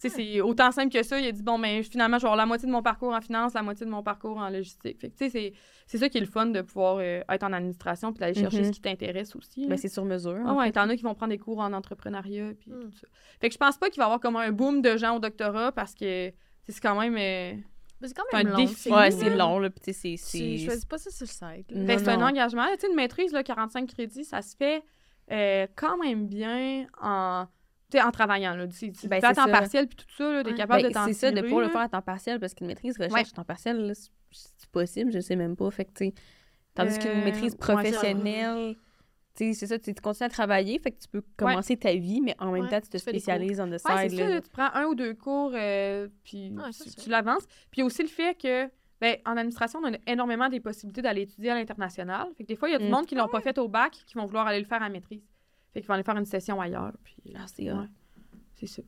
[0.00, 1.18] Tu sais, c'est autant simple que ça.
[1.18, 3.20] Il a dit, bon, mais finalement, je vais avoir la moitié de mon parcours en
[3.20, 5.00] finance, la moitié de mon parcours en logistique.
[5.00, 5.52] Fait que, tu sais, c'est-
[5.86, 8.58] c'est ça qui est le fun de pouvoir euh, être en administration puis d'aller chercher
[8.58, 8.64] Mhm.
[8.64, 9.62] ce qui t'intéresse aussi.
[9.62, 9.68] là.
[9.70, 10.38] Ben, c'est sur mesure.
[10.46, 12.80] Ah en ouais, t'en as qui vont prendre des cours en entrepreneuriat puis Mm.
[12.90, 13.08] tout ça.
[13.40, 15.18] Fait que je pense pas qu'il va y avoir comme un boom de gens au
[15.18, 16.32] doctorat parce que
[16.68, 17.16] c'est quand même...
[17.16, 17.60] euh,
[18.00, 18.56] Mais c'est quand C'est même un long.
[18.58, 18.92] défi.
[18.92, 19.70] Ouais, c'est long, là.
[19.82, 20.58] C'est- Tu c'est.
[20.58, 21.66] choisis pas ça sur le site.
[21.98, 22.64] c'est un engagement.
[22.74, 24.84] Tu sais, une maîtrise, là, 45 crédits, ça se fait
[25.32, 27.46] euh, quand même bien en,
[27.92, 28.54] sais, en travaillant.
[28.54, 28.66] Là.
[28.68, 29.50] Tu, tu Ben, fais à temps ça.
[29.50, 30.56] partiel puis tout ça, là, t'es Ouais.
[30.56, 32.66] capable Ben, de t'en c'est ça, de pouvoir le faire à temps partiel, parce qu'une
[32.66, 33.20] maîtrise recherche Ouais.
[33.20, 34.10] à temps partiel, là, c'est-
[34.72, 35.70] possible, je sais même pas.
[35.70, 36.14] Fait que, tu sais,
[36.74, 37.74] tandis qu'une Euh, maîtrise c'est vrai.
[37.74, 38.76] professionnelle,
[39.34, 42.20] tu sais, c'est ça, tu continues à travailler, fait que tu peux commencer ta vie,
[42.20, 44.10] mais en même Ouais, temps, tu te tu spécialises on the Ouais, side.
[44.10, 44.40] c'est ça, là.
[44.42, 46.52] tu prends un ou deux cours, euh, puis
[46.84, 47.46] tu, tu l'avances.
[47.70, 48.68] Puis aussi le fait que,
[49.00, 52.26] ben, en administration, on a énormément des possibilités d'aller étudier à l'international.
[52.36, 52.90] Fait que des fois, il y a du Mm.
[52.90, 55.22] monde qui l'ont pas fait au bac, qui vont vouloir aller le faire à maîtrise.
[55.78, 57.86] Fait qu'ils vont aller faire une session ailleurs, puis Ah, c'est ouais,
[58.56, 58.82] c'est ça.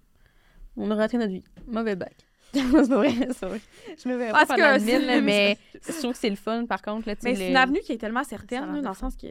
[0.77, 1.45] On a raté notre vie.
[1.69, 2.15] Mauvais bac.
[2.53, 3.61] c'est vrai, c'est vrai.
[4.03, 6.37] Je me verrais Parce pas faire c'est- mine, là, mais je trouve que c'est le
[6.37, 7.07] fun, par contre.
[7.09, 9.29] Là, Mais c'est une avenue qui est tellement certaine, là, dans le sens que,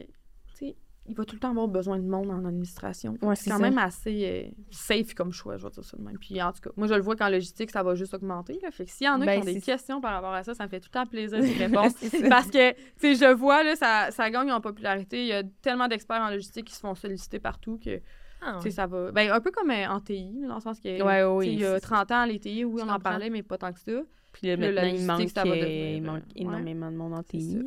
[1.10, 3.16] il va tout le temps avoir besoin de monde en administration.
[3.20, 3.62] Ouais, c'est quand ça.
[3.62, 6.18] même assez euh, safe comme choix, je vais dire ça de même.
[6.18, 8.58] Puis en tout cas, moi, je le vois qu'en logistique, ça va juste augmenter.
[8.62, 10.42] Là, fait que s'il y en a Ben, qui ont des questions par rapport à
[10.44, 11.92] ça, ça me fait tout le temps plaisir d'y répondre.
[12.28, 15.20] Parce que, tu sais, je vois, là, ça, ça gagne en popularité.
[15.20, 18.00] Il y a tellement d'experts en logistique qui se font solliciter partout que,
[18.40, 19.10] Ah, tu sais, ça va...
[19.12, 21.64] Ben, un peu comme euh, en TI, dans le sens que, Ouais, oui, il y
[21.64, 23.92] a c'est- 30 ans, les TI, oui, on en parlait, mais pas tant que ça.
[24.32, 27.22] Puis là, maintenant, il manque, ça va euh, devenir, il manque énormément de monde en
[27.24, 27.58] TI.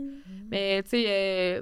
[0.50, 1.62] Mais, tu sais, euh,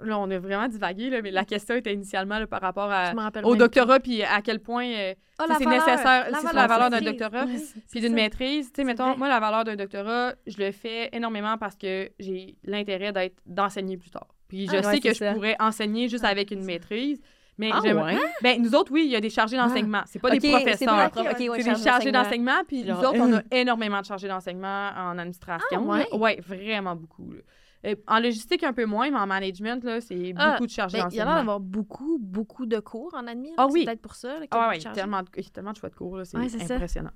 [0.00, 3.12] là, on a vraiment divagué, là, mais la question était initialement là, par rapport à,
[3.44, 6.90] au doctorat, puis à quel point euh, Ah, c'est nécessaire, la c'est valeur la valeur
[6.90, 8.66] d'un doctorat, c'est- puis c'est d'une maîtrise.
[8.66, 9.16] Tu sais, C'est mettons, vrai.
[9.16, 13.96] moi, la valeur d'un doctorat, je le fais énormément parce que j'ai l'intérêt d'être d'enseigner
[13.96, 14.28] plus tard.
[14.48, 15.32] Puis je Ah, sais ouais, que c'est je ça.
[15.34, 17.20] pourrais enseigner juste Ah, avec une c'est maîtrise.
[17.56, 18.20] Mais Ah, j'aimerais- ouais?
[18.42, 20.02] Ben, nous autres, oui, il y a des chargés d'enseignement.
[20.06, 20.96] C'est pas des c'est professeurs.
[20.96, 22.62] la prof- ok, ouais, C'est des chargé chargés d'enseignement.
[22.66, 25.88] puis nous autres, on a énormément de chargés d'enseignement en administration.
[25.88, 26.04] Ouais?
[26.12, 27.32] Ouais, vraiment beaucoup.
[27.84, 30.98] Euh, en logistique, un peu moins, mais en management, là, c'est Ah, beaucoup de chargés
[30.98, 33.50] Ben, il y a l'air d'avoir beaucoup, beaucoup de cours en admin.
[33.58, 33.80] Ah oui.
[33.80, 34.38] C'est peut-être pour ça.
[34.40, 35.00] là, Ah chargés.
[35.00, 37.10] tellement de, il y a tellement de choix de cours, c'est Ouais, impressionnant.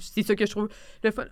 [0.00, 0.68] C'est ça que je trouve
[1.02, 1.24] le fun.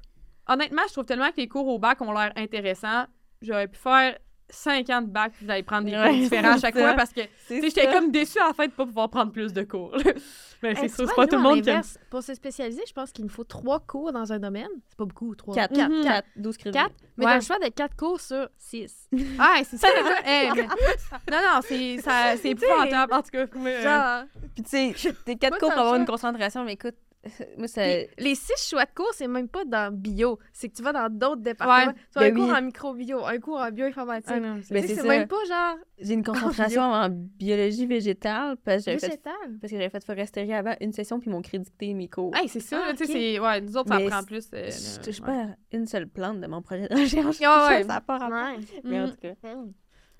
[0.49, 3.05] Honnêtement, je trouve tellement que les cours au bac ont l'air intéressants.
[3.43, 4.16] J'aurais pu faire
[4.55, 6.80] 5 ans de bac puis d'aller prendre des Ouais, cours différents à chaque ça.
[6.80, 9.09] fois parce que tu C'est sais, j'étais comme déçue à la fin de pas pouvoir
[9.09, 9.96] prendre plus de cours.
[10.62, 11.82] Mais Hey, c'est sûr, c'est pas tout le monde qui aime.
[12.09, 14.68] Pour se spécialiser, je pense qu'il nous faut trois cours dans un domaine.
[14.88, 15.55] C'est pas beaucoup, trois.
[15.57, 15.88] 4, Quatre.
[15.90, 16.14] 4, Quatre.
[16.14, 16.78] 4, 12 crédits.
[16.78, 16.94] Quatre?
[17.16, 17.30] Mais Ouais.
[17.32, 19.09] t'as le choix de quatre cours sur six.
[19.40, 19.88] Ah, c'est ça.
[19.88, 19.94] là.
[20.24, 23.12] Eh, mais- Non, non, c'est ça- c'est épouvantable.
[23.12, 24.24] En tout cas, euh, Genre,
[24.55, 26.94] Puis tu sais, t'es 4 Moi, cours pour avoir me une concentration, mais écoute,
[27.59, 27.83] moi, ça...
[27.83, 30.39] Puis, les six choix de cours, c'est même pas dans bio.
[30.53, 31.93] C'est que tu vas dans d'autres départements.
[31.93, 32.55] Ouais, tu as un ben cours oui.
[32.57, 34.31] en microbio, un cours en bioinformatique.
[34.35, 38.99] ah Ben, c'est même pas genre J'ai une concentration en biologie végétale parce que j'avais
[38.99, 42.35] fait, parce que j'avais fait foresterie avant une session puis ils m'ont crédité mes cours.
[42.35, 43.39] Hey, c'est ça, Ah, tu sais.
[43.39, 44.49] Ouais, nous autres, ça Mais prend plus...
[44.55, 45.27] euh, je le- touche ouais.
[45.27, 47.37] pas à une seule plante de mon projet de recherche.
[47.45, 47.83] Ah ouais.
[47.87, 48.20] Ça rapport.
[48.23, 48.57] Ouais.
[48.85, 49.11] Mais en Mhm.
[49.11, 49.35] tout cas.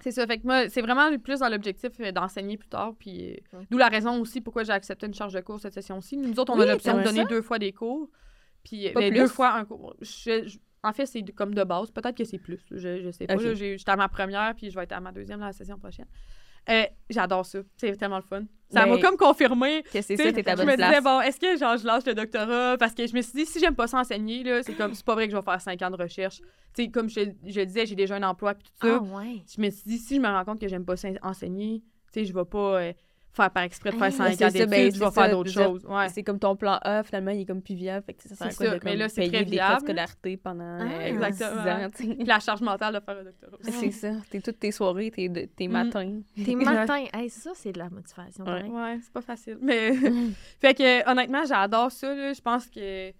[0.03, 0.27] C'est ça.
[0.27, 2.95] Fait que moi, c'est vraiment plus dans l'objectif euh, d'enseigner plus tard.
[2.99, 6.17] Puis euh, d'où la raison aussi pourquoi j'ai accepté une charge de cours cette session-ci.
[6.17, 7.29] Nous autres, on a l'option de donner ça?
[7.29, 8.09] deux fois des cours.
[8.65, 9.21] Puis euh, Pas ben, plus?
[9.21, 9.95] deux fois un cours.
[10.01, 11.93] Je- je- en fait, c'est comme de base.
[11.93, 12.61] Peut-être que c'est plus.
[12.73, 13.37] Je, je sais pas.
[13.55, 16.07] J'étais à ma première, puis je vais être à ma deuxième la session prochaine.
[16.69, 17.59] Euh, J'adore ça.
[17.77, 18.45] C'est tellement le fun.
[18.71, 21.85] Ça m'a comme confirmé Que c'est ça, je me disais, bon, est-ce que genre, je
[21.85, 22.77] lâche le doctorat?
[22.79, 25.05] Parce que je me suis dit, si j'aime pas ça enseigner, là, c'est comme, c'est
[25.05, 26.39] pas vrai que je vais faire cinq ans de recherche.
[26.75, 28.99] Tu sais, comme je, je disais, j'ai déjà un emploi puis tout ça.
[28.99, 29.43] Ah ouais.
[29.55, 31.83] Je me suis dit, si je me rends compte que j'aime pas ça enseigner,
[32.13, 32.93] tu sais, je vais pas euh,
[33.35, 35.13] faire par exprès de faire Ah, cinq c'est ans ça, d'études, ben, je vais c'est
[35.15, 35.85] faire d'autres choses.
[35.87, 36.09] Ouais.
[36.11, 38.05] C'est comme ton plan A, finalement, il est comme plus viable.
[38.05, 39.81] Fait que ça sert à quoi de mais là, c'est payer très des frais de
[39.81, 41.63] scolarité pendant Ah, euh, exactement.
[41.63, 42.15] ans, tu.
[42.15, 43.57] Puis la charge mentale de faire un doctorat.
[43.61, 43.73] aussi.
[43.73, 44.13] C'est ça.
[44.31, 45.73] T'es toutes tes soirées, tes, de- tes Mm.
[45.73, 46.21] matins.
[46.45, 47.05] Tes matins.
[47.15, 48.45] Hey, ça, c'est de la motivation.
[48.45, 48.65] Ouais.
[48.65, 49.59] Ouais, c'est pas facile.
[49.63, 49.93] Mais
[50.61, 52.15] fait que honnêtement, j'adore ça.
[52.15, 52.33] là.
[52.33, 53.13] Je pense que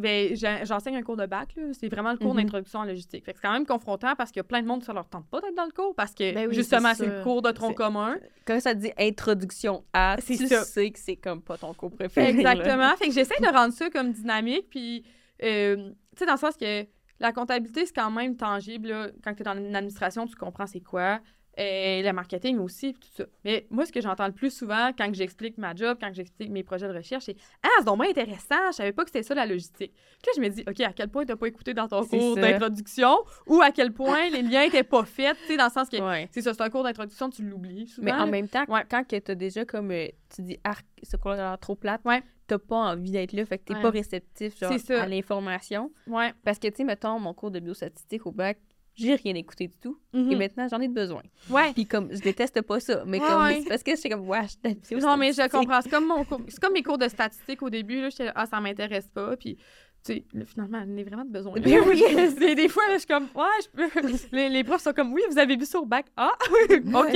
[0.00, 1.54] ben, j'enseigne un cours de bac.
[1.56, 1.62] là.
[1.72, 2.42] C'est vraiment le cours Mhm.
[2.42, 3.22] d'introduction en logistique.
[3.26, 5.40] C'est quand même confrontant parce qu'il y a plein de monde ça leur tente pas
[5.40, 8.16] d'être dans le cours parce que Ben oui, justement c'est le cours de tronc commun.
[8.44, 8.92] Quand ça dit?
[8.98, 10.64] Introduction à, tu ça.
[10.64, 12.32] sais que c'est comme pas ton cours préféré.
[12.32, 12.52] là.
[12.52, 12.96] Exactement.
[12.96, 14.66] fait que j'essaie de rendre ça comme dynamique.
[14.70, 15.04] Puis,
[15.42, 16.84] euh, tu sais, dans le sens que
[17.20, 18.88] la comptabilité, c'est quand même tangible.
[18.88, 19.08] là.
[19.24, 21.20] Quand tu es dans une administration, tu comprends c'est quoi.
[21.58, 23.24] Et le marketing aussi, tout ça.
[23.44, 26.14] Mais moi, ce que j'entends le plus souvent quand que j'explique ma job, quand que
[26.14, 29.10] j'explique mes projets de recherche, c'est Ah, c'est donc bien intéressant, je savais pas que
[29.10, 29.92] c'était ça la logistique.
[29.92, 32.36] Puis là, je me dis, OK, à quel point t'as pas écouté dans ton cours
[32.36, 35.90] d'introduction ou à quel point les liens étaient pas faits, tu sais, dans le sens
[35.90, 36.28] que Ouais.
[36.32, 38.04] c'est ça, c'est un cours d'introduction, tu l'oublies souvent.
[38.06, 38.26] Mais en là.
[38.26, 38.84] même temps, Ouais.
[38.90, 42.00] quand que t'as déjà comme, euh, tu dis, arc, ce cours-là a l'air trop plate,
[42.06, 42.22] Ouais.
[42.46, 43.82] t'as pas envie d'être là, fait que t'es Ouais.
[43.82, 45.92] pas réceptif genre, à l'information.
[46.06, 46.32] Ouais.
[46.44, 48.58] Parce que, tu sais, mettons, mon cours de biostatistique au bac,
[48.94, 49.98] j'ai rien écouté du tout.
[50.12, 50.38] Et Mhm.
[50.38, 51.22] maintenant, j'en ai besoin.
[51.50, 51.72] Ouais.
[51.72, 53.64] Puis comme, je déteste pas ça, mais Ouais, comme, ouais.
[53.68, 55.60] parce que c'est comme, ouais, je Non, mais je statistique.
[55.60, 55.80] comprends.
[55.80, 58.00] C'est comme, mon cours- comme mes cours de statistiques au début.
[58.02, 59.36] Là, j'étais ah, ça m'intéresse pas.
[59.36, 59.56] Puis,
[60.02, 61.54] sais, finalement, j'en ai vraiment de besoin.
[61.60, 62.02] Ben oui.
[62.56, 63.68] des, fois, là, je suis comme, ouais, je
[64.00, 64.16] peux.
[64.36, 66.06] Les, les profs sont comme, oui, vous avez vu sur bac.
[66.16, 67.12] Ah, OK.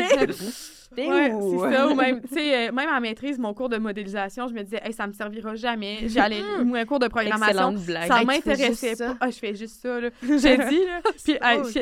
[0.97, 1.89] Ouais, c'est ça.
[1.89, 4.81] Ou même, tu sais, euh, même en maîtrise, mon cours de modélisation, je me disais,
[4.85, 6.09] hey, ça me servira jamais.
[6.09, 7.73] J'allais, ou un cours de programmation.
[7.73, 8.09] Blague.
[8.09, 8.97] Ça Hey, m'intéressait pas.
[8.97, 9.17] ça.
[9.21, 10.11] Ah, je fais juste ça, là.
[10.23, 11.01] J'ai dit, là.
[11.03, 11.39] Puis,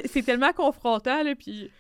[0.07, 1.35] C'est hey, tellement confrontant, là.
[1.35, 1.71] Puis.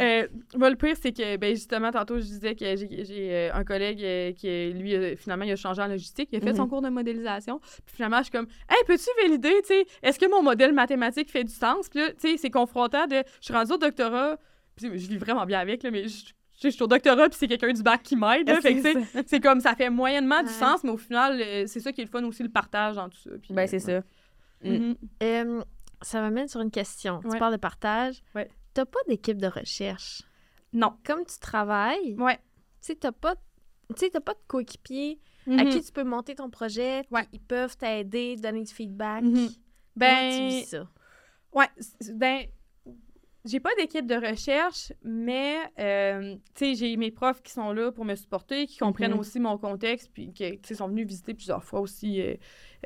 [0.00, 3.64] Euh, moi, le pire, c'est que, ben, justement, tantôt, je disais que j'ai euh, un
[3.64, 6.28] collègue euh, qui, euh, lui, euh, finalement, il a changé en logistique.
[6.32, 6.68] Il a fait son Mhm.
[6.68, 7.58] cours de modélisation.
[7.58, 11.30] Puis, finalement, je suis comme, hey, peux-tu valider, tu sais, est-ce que mon modèle mathématique
[11.30, 11.88] fait du sens?
[11.88, 13.16] Puis, là, tu sais, c'est confrontant de.
[13.40, 14.36] Je suis rendue au doctorat.
[14.76, 16.32] Puis, je vis vraiment bien avec, là, mais je.
[16.62, 18.48] je suis au doctorat, puis c'est quelqu'un du bac qui m'aide.
[18.48, 18.60] là.
[18.60, 20.52] Fait que, tu sais, c'est comme ça fait moyennement du Ouais.
[20.54, 23.08] sens, mais au final, euh, c'est ça qui est le fun aussi, le partage dans
[23.08, 23.30] tout ça.
[23.42, 24.00] Puis, Ben, c'est ça.
[24.64, 24.94] Mhm.
[25.22, 25.62] Euh,
[26.02, 27.20] ça m'amène sur une question.
[27.20, 27.38] Tu Ouais.
[27.38, 28.22] parles de partage.
[28.74, 30.22] T'as pas d'équipe de recherche?
[30.72, 30.94] Non.
[31.04, 32.36] Comme tu travailles, Ouais.
[32.36, 32.42] tu
[32.80, 35.68] sais, t'as pas, pas de coéquipier à Mhm.
[35.70, 37.02] qui tu peux monter ton projet.
[37.10, 37.26] Ouais.
[37.32, 39.22] Ils peuvent t'aider, donner du feedback.
[39.22, 39.52] Comment tu
[39.96, 40.88] Ben, vis ça?
[41.52, 41.66] Ouais,
[42.14, 42.46] ben,
[43.44, 48.14] j'ai pas d'équipe de recherche, mais, euh, j'ai mes profs qui sont là pour me
[48.14, 49.18] supporter, qui comprennent Mhm.
[49.18, 52.36] aussi mon contexte, puis qui, sont venus visiter plusieurs fois aussi euh,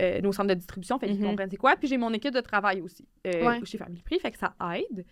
[0.01, 1.77] euh, nos centres de distribution, fait qu'ils comprennent c'est quoi.
[1.77, 3.61] Puis j'ai mon équipe de travail aussi, Ouais.
[3.65, 5.05] chez Family Prix, fait que ça aide.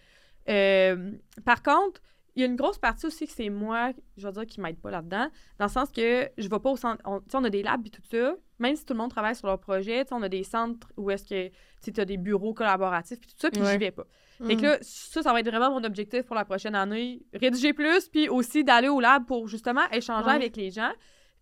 [0.49, 1.13] Euh,
[1.45, 2.01] par contre,
[2.37, 4.79] il y a une grosse partie aussi que c'est moi, je veux dire, qui m'aide
[4.81, 5.29] pas là-dedans,
[5.59, 7.01] dans le sens que je vais pas au centre.
[7.05, 9.11] On, tu sais, on a des labs et tout ça, même si tout le monde
[9.11, 11.53] travaille sur leur projet, tu sais, on a des centres où est-ce que
[11.93, 13.73] tu as des bureaux collaboratifs puis tout ça, puis Ouais.
[13.73, 14.05] j'y vais pas.
[14.45, 14.65] Fait que Mm.
[14.65, 17.23] là, ça, ça va être vraiment mon objectif pour la prochaine année.
[17.33, 20.35] Rédiger plus, puis aussi d'aller au lab pour justement échanger Ouais.
[20.35, 20.91] avec les gens.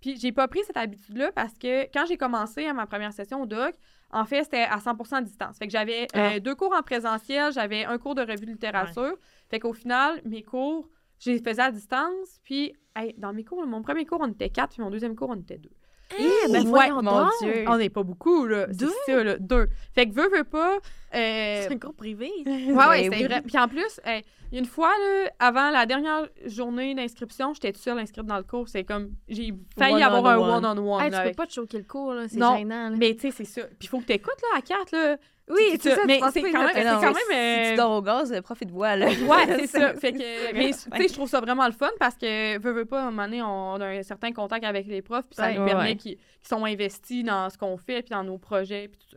[0.03, 3.41] Puis j'ai pas pris cette habitude-là parce que quand j'ai commencé à ma première session
[3.41, 3.75] au doc,
[4.13, 5.59] en fait, c'était à 100% à distance.
[5.59, 6.41] Fait que j'avais euh, Ah.
[6.41, 9.15] deux cours en présentiel, j'avais un cours de revue de littérature.
[9.51, 10.89] Fait qu'au final, mes cours,
[11.19, 12.39] je les faisais à distance.
[12.45, 15.31] Puis, hey, dans mes cours, mon premier cours, on était quatre, puis mon deuxième cours,
[15.31, 15.71] on était deux.
[16.19, 17.31] Eh, ben Ouais, mon donc!
[17.41, 17.65] Dieu.
[17.69, 18.67] On n'est pas beaucoup, là.
[18.67, 18.93] Deux?
[19.07, 19.39] C'est ça, là.
[19.39, 19.69] Deux.
[19.95, 20.79] Fait que veux, veux pas.
[21.15, 22.31] Euh, C'est un cours privé.
[22.47, 23.25] Ouais, ouais, Ben c'est oui.
[23.25, 23.43] vrai.
[23.43, 27.99] Puis en plus, hey, une fois, là, avant la dernière journée d'inscription, j'étais toute seule
[27.99, 28.69] inscrite dans le cours.
[28.69, 31.03] C'est comme, j'ai failli avoir un One-on-one.
[31.05, 32.29] Hey, tu peux pas te choquer le cours, là.
[32.29, 32.91] C'est gênant.
[32.91, 32.97] là.
[32.97, 33.63] Mais tu sais, c'est ça.
[33.63, 35.17] Puis il faut que tu écoutes, là, à quatre, là.
[35.51, 36.03] oui, c'est ça.
[36.07, 37.15] Mais c'est pas quand même, quand même.
[37.31, 39.07] Si euh, tu dors au gaz, le prof, il te voit, là.
[39.07, 39.95] Ouais, c'est ça.
[39.95, 42.85] Fait que, mais tu sais, je trouve ça vraiment le fun parce que, veux, veux
[42.85, 45.47] pas, à un moment donné, on a un certain contact avec les profs, puis ça
[45.47, 45.59] Ouais.
[45.59, 45.97] nous permet Ouais.
[45.97, 49.17] qu'ils qu'ils sont investis dans ce qu'on fait, puis dans nos projets, puis tout ça.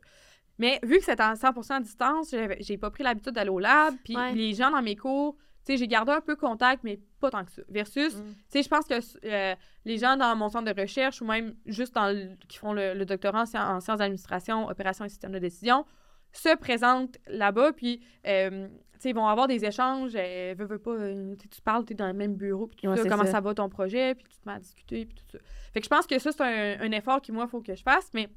[0.58, 3.93] Mais vu que c'est en 100% à distance, j'ai pas pris l'habitude d'aller au lab,
[4.03, 4.34] puis Ouais.
[4.34, 5.36] les gens dans mes cours,
[5.66, 7.62] tu sais, j'ai gardé un peu contact, mais pas tant que ça.
[7.70, 8.20] Versus, Mm.
[8.34, 8.93] tu sais, je pense que
[9.26, 12.72] euh, les gens dans mon centre de recherche ou même juste dans le- qui font
[12.74, 15.86] le, le doctorat en, sci- en sciences d'administration, opérations et systèmes de décision,
[16.32, 20.80] se présentent là-bas, puis, euh, tu sais, ils vont avoir des échanges, euh, veux, veux
[20.80, 23.26] pas, euh, tu parles, tu es dans le même bureau, puis tout Ouais, ça, comment
[23.26, 23.32] ça.
[23.32, 23.41] ça.
[23.41, 25.39] va ton projet, puis tu te mets à discuter, puis tout ça.
[25.74, 27.74] Fait que je pense que ça, c'est un, un effort que moi, il faut que
[27.76, 28.30] je fasse, mais,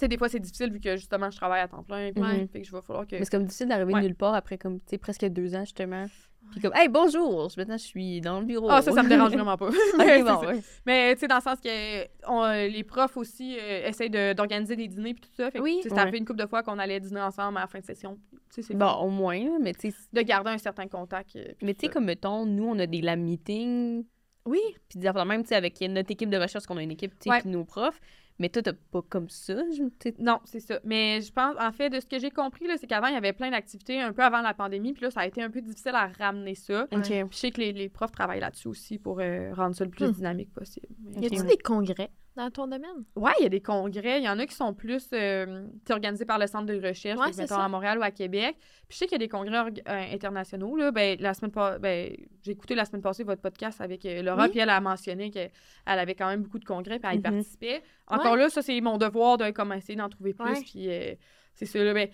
[0.00, 2.48] sais, des fois, c'est difficile vu que, justement, je travaille à temps plein, puis Ouais.
[2.52, 3.16] fait que je vais falloir que...
[3.16, 4.02] Mais c'est comme difficile d'arriver Ouais.
[4.02, 6.06] nulle part après comme, tu sais, presque deux ans, justement.
[6.52, 8.68] Puis comme, hey, bonjour, maintenant je suis dans le bureau.
[8.70, 9.68] Ah, ça, ça me dérange vraiment pas.
[10.24, 10.60] Bon, ouais.
[10.86, 14.32] Mais tu sais, dans le sens que on, euh, les profs aussi euh, essayent de-
[14.32, 15.50] d'organiser des dîners puis tout ça.
[15.50, 15.78] Fait que, Oui.
[15.82, 15.98] c'est Ouais.
[15.98, 18.18] arrivé une couple de fois qu'on allait dîner ensemble à la fin de session.
[18.32, 21.36] Tu sais, c'est Bon, au moins, mais tu sais, de garder un certain contact.
[21.36, 24.04] euh, puis mais tu sais, comme mettons, nous, on a des lab meetings,
[24.46, 24.60] Oui.
[24.88, 27.12] puis des affaires même, tu sais, avec notre équipe de recherche, qu'on a une équipe,
[27.12, 27.40] tu sais, Ouais.
[27.40, 28.00] puis nos profs.
[28.40, 30.10] Mais toi, t'as pas comme ça, je-.
[30.18, 30.80] Non, c'est ça.
[30.82, 33.16] Mais je pense, en fait, de ce que j'ai compris, là, c'est qu'avant, il y
[33.16, 34.92] avait plein d'activités un peu avant la pandémie.
[34.94, 36.88] Puis là, ça a été un peu difficile à ramener ça.
[36.90, 36.98] Puis
[37.30, 40.06] je sais que les, les profs travaillent là-dessus aussi pour euh, rendre ça le plus
[40.08, 40.12] Hmm.
[40.12, 40.88] dynamique possible.
[41.20, 41.46] Y Ok.
[41.46, 42.10] des congrès?
[42.42, 43.04] Dans ton domaine?
[43.16, 44.18] Ouais, il y a des congrès.
[44.20, 47.26] Il y en a qui sont plus euh, organisés par le Centre de recherche, Ouais,
[47.26, 47.64] donc, mettons ça.
[47.64, 48.56] à Montréal ou à Québec.
[48.58, 49.70] Puis je sais qu'il y a des congrès euh,
[50.12, 50.76] internationaux.
[50.76, 50.90] Là.
[50.90, 54.48] Ben, la semaine ben, j'ai écouté la semaine passée votre podcast avec euh, Laura, Oui.
[54.50, 55.50] puis elle a mentionné qu'elle
[55.86, 57.22] avait quand même beaucoup de congrès, puis elle y Mhm.
[57.22, 57.82] participait.
[58.06, 60.62] Encore là, ça, c'est mon devoir de comme, essayer d'en trouver plus.
[60.64, 61.14] Puis euh,
[61.54, 61.78] c'est ça.
[61.82, 62.08] Là, ben,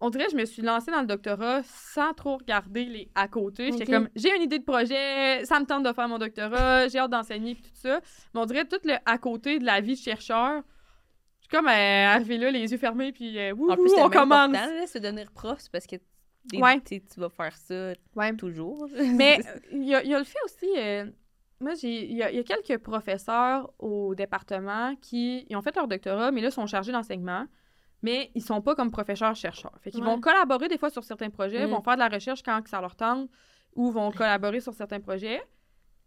[0.00, 3.26] on dirait que je me suis lancée dans le doctorat sans trop regarder les à
[3.28, 3.72] côté.
[3.72, 6.98] J'étais comme, j'ai une idée de projet, ça me tente de faire mon doctorat, j'ai
[6.98, 8.00] hâte d'enseigner, puis tout ça.
[8.34, 10.62] Mais on dirait tout le à côté de la vie de chercheur.
[11.40, 14.00] Je suis comme euh, arrivée là, les yeux fermés, puis euh, wouhou, En plus, c'est
[14.02, 14.48] on commence.
[14.54, 15.96] important, là, se devenir prof, c'est parce que
[16.54, 16.80] Ouais.
[16.80, 18.34] tu vas faire ça Ouais.
[18.36, 18.86] toujours.
[19.14, 19.38] Mais
[19.72, 21.06] il y, a- il y a le fait aussi, euh,
[21.60, 25.74] moi, il y, a- il y a quelques professeurs au département qui ils ont fait
[25.74, 27.44] leur doctorat, mais là, sont chargés d'enseignement,
[28.02, 29.72] mais ils sont pas comme professeurs-chercheurs.
[29.82, 30.06] Fait qu'ils Ouais.
[30.10, 31.70] vont collaborer des fois sur certains projets, Mm.
[31.70, 33.28] vont faire de la recherche quand ça leur tente,
[33.74, 35.40] ou vont collaborer sur certains projets,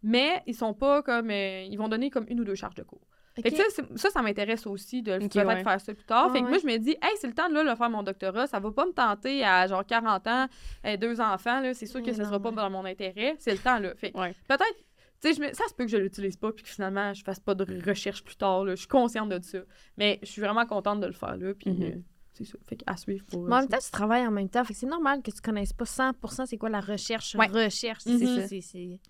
[0.02, 1.30] mais ils sont pas comme...
[1.30, 3.06] euh, ils vont donner comme une ou deux charges de cours.
[3.34, 3.62] Fait que ça,
[3.96, 5.62] ça, ça m'intéresse aussi de peut-être ouais.
[5.64, 6.30] faire ça plus tard.
[6.32, 8.02] Fait que moi, je me dis, hey, c'est le temps de là, de faire mon
[8.02, 8.46] doctorat.
[8.46, 10.46] Ça va pas me tenter à genre 40 ans,
[10.84, 11.60] euh, deux enfants.
[11.60, 11.72] là.
[11.72, 13.34] C'est sûr que ça sera pas dans mon intérêt.
[13.38, 13.94] C'est le temps, là.
[13.94, 14.84] Fait peut-être,
[15.22, 17.54] tu sais, ça se peut que je l'utilise pas puis que finalement, je fasse pas
[17.54, 18.64] de recherche plus tard.
[18.64, 18.72] là.
[18.74, 19.58] Je suis consciente de ça.
[19.96, 21.54] Mais je suis vraiment contente de le faire, là.
[21.54, 21.82] Puis Mhm.
[21.82, 21.96] euh,
[22.34, 22.58] c'est ça.
[22.66, 23.44] Fait qu'à suivre pour.
[23.44, 24.64] Mais en euh, même temps, tu travailles en même temps.
[24.64, 27.34] Fait que c'est normal que tu connaisses pas 100% c'est quoi la recherche.
[27.36, 27.46] Ouais.
[27.46, 28.18] Recherche, Mhm.
[28.18, 28.48] c'est ça.
[28.48, 29.00] c'est- c'est-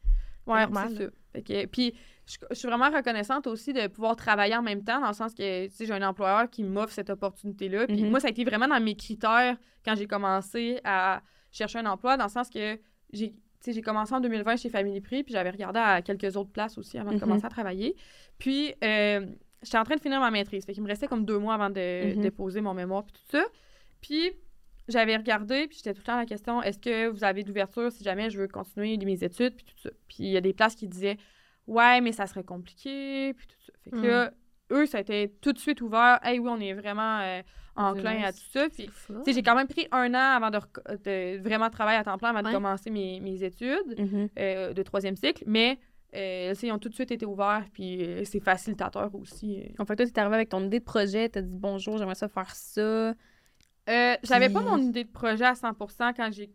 [0.45, 1.11] Ouais, normal, c'est ça.
[1.35, 1.95] Fait que, puis,
[2.27, 5.33] je, je suis vraiment reconnaissante aussi de pouvoir travailler en même temps, dans le sens
[5.35, 7.87] que, tu sais, j'ai un employeur qui m'offre cette opportunité-là.
[7.87, 8.11] Puis Mhm.
[8.11, 12.17] moi, ça a été vraiment dans mes critères quand j'ai commencé à chercher un emploi,
[12.17, 12.77] dans le sens que
[13.13, 13.35] j'ai,
[13.65, 16.79] sais, j'ai commencé en 2020 chez Family Prix, puis j'avais regardé à quelques autres places
[16.79, 17.21] aussi avant de Mhm.
[17.21, 17.95] commencer à travailler.
[18.39, 19.27] Puis, euh,
[19.63, 20.65] j'étais en train de finir ma maîtrise.
[20.65, 22.21] Fait qu'il me restait comme deux mois avant de Mhm.
[22.21, 23.45] déposer mon mémoire, puis tout ça.
[24.01, 24.33] Puis,
[24.89, 27.91] j'avais regardé, puis j'étais tout le temps à la question est-ce que vous avez d'ouverture
[27.93, 29.91] si jamais je veux continuer mes études, puis tout ça.
[30.09, 31.17] Puis il y a des places qui disaient
[31.69, 33.73] ouais, mais ça serait compliqué, puis tout ça.
[33.85, 34.03] Fait que Mm.
[34.09, 34.33] là,
[34.73, 37.43] eux, ça a été tout de suite ouvert hey, oui, on est vraiment euh,
[37.77, 38.67] enclin à tout ça.
[38.69, 38.89] Puis,
[39.33, 42.51] j'ai quand même pris un an avant de, vraiment travailler à temps plein avant Ouais.
[42.51, 44.29] de commencer mes, mes études Mhm.
[44.39, 45.79] euh, de troisième cycle, mais.
[46.15, 49.63] euh, ils ont tout de suite été ouverts, puis euh, c'est facilitateur aussi.
[49.79, 52.29] En fait, toi, t'es arrivé avec ton idée de projet, t'as dit bonjour, j'aimerais ça
[52.29, 52.81] faire ça.
[52.83, 53.15] Euh,
[54.23, 56.51] j'avais pas Puis- mon idée de projet à 100% quand j'ai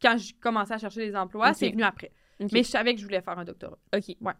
[0.00, 2.10] quand j'ai commencé à chercher des emplois, c'est venu après.
[2.40, 3.78] Mais je savais que je voulais faire un doctorat.
[3.94, 4.16] OK.
[4.20, 4.32] Ouais.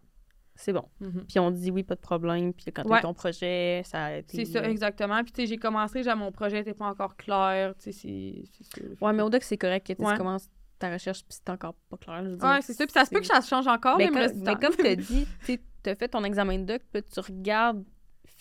[0.55, 0.85] C'est bon.
[1.27, 2.53] Puis on dit oui, pas de problème.
[2.53, 3.01] Puis quand Ouais.
[3.01, 4.45] ton projet, ça a été.
[4.45, 5.23] C'est ça, exactement.
[5.23, 8.89] Puis tu sais, j'ai commencé, j'ai- mon projet n'était pas encore clair, tu sais, c'est
[9.01, 10.13] Ouais, mais que- au doc, c'est correct que tu sais, Ouais.
[10.13, 10.47] tu commences
[10.79, 12.23] ta recherche puis c'est encore pas clair.
[12.25, 12.35] je.
[12.35, 12.85] Ouais, c'est ça.
[12.85, 14.85] Puis ça se peut que ça change encore, Mais, mais, me comme, mais comme tu
[14.87, 17.83] as dit, tu as fait ton examen de doc, puis tu regardes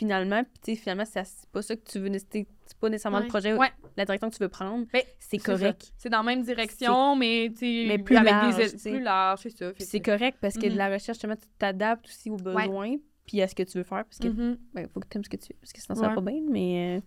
[0.02, 1.22] finalement, puis tu sais, finalement, c'est
[1.52, 2.46] pas ça que tu veux, c'est
[2.80, 3.24] pas nécessairement Ouais.
[3.24, 3.70] le projet, Ouais.
[3.96, 4.84] la direction que tu veux prendre.
[4.92, 5.92] Ben, c'est correct.
[5.96, 9.72] C'est dans la même direction, mais Mais plus avec large, des plus large, c'est ça.
[9.78, 10.72] C'est correct parce que Mhm.
[10.72, 12.96] de la recherche, justement, tu t'adaptes aussi aux besoins,
[13.26, 14.58] puis à ce que tu veux faire, parce que Mhm.
[14.74, 16.20] ben, faut que tu aimes ce que tu fais, parce que sinon ça va pas
[16.20, 17.00] bien, mais, euh,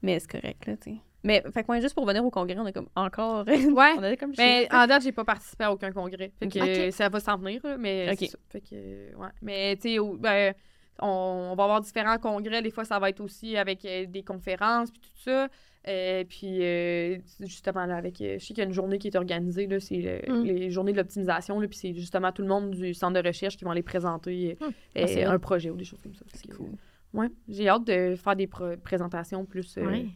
[0.00, 0.96] mais c'est correct, là, tu sais.
[1.24, 3.44] Mais, fait que moi, juste pour venir au congrès, on a comme encore.
[3.78, 3.92] Ouais.
[3.96, 6.32] on a comme Mais en date, j'ai pas participé à aucun congrès.
[6.40, 8.16] Fait que ça va s'en venir, là, mais Ok.
[8.20, 8.38] c'est ça.
[8.48, 9.28] Fait que, ouais.
[9.42, 10.52] Mais tu sais, ben,
[11.00, 12.62] on, on va avoir différents congrès.
[12.62, 15.48] Des fois, ça va être aussi avec euh, des conférences puis tout ça.
[15.88, 19.08] Euh, puis euh, justement, là, avec, euh, je sais qu'il y a une journée qui
[19.08, 19.96] est organisée, là, c'est
[20.28, 20.44] le- Mm.
[20.44, 23.56] les journées de l'optimisation, là, puis c'est justement tout le monde du centre de recherche
[23.56, 24.64] qui vont aller présenter Mm.
[24.96, 26.24] Ah, c'est un projet ou des choses comme ça.
[26.34, 26.70] C'est cool.
[27.14, 28.46] Ouais, j'ai hâte de faire des
[28.82, 30.06] présentations plus Ouais.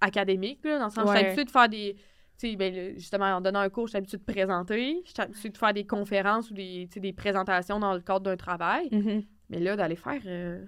[0.00, 1.16] académiques, là, dans le sens, Ouais.
[1.18, 1.96] suis habituée de faire des...
[2.38, 5.02] Tu sais, ben, justement, en donnant un cours, je suis habituée de présenter.
[5.04, 8.36] Je suis habituée de faire des conférences ou des, des présentations dans le cadre d'un
[8.36, 8.88] travail.
[8.90, 9.22] Mhm.
[9.50, 10.20] Mais là, d'aller faire...
[10.26, 10.64] euh,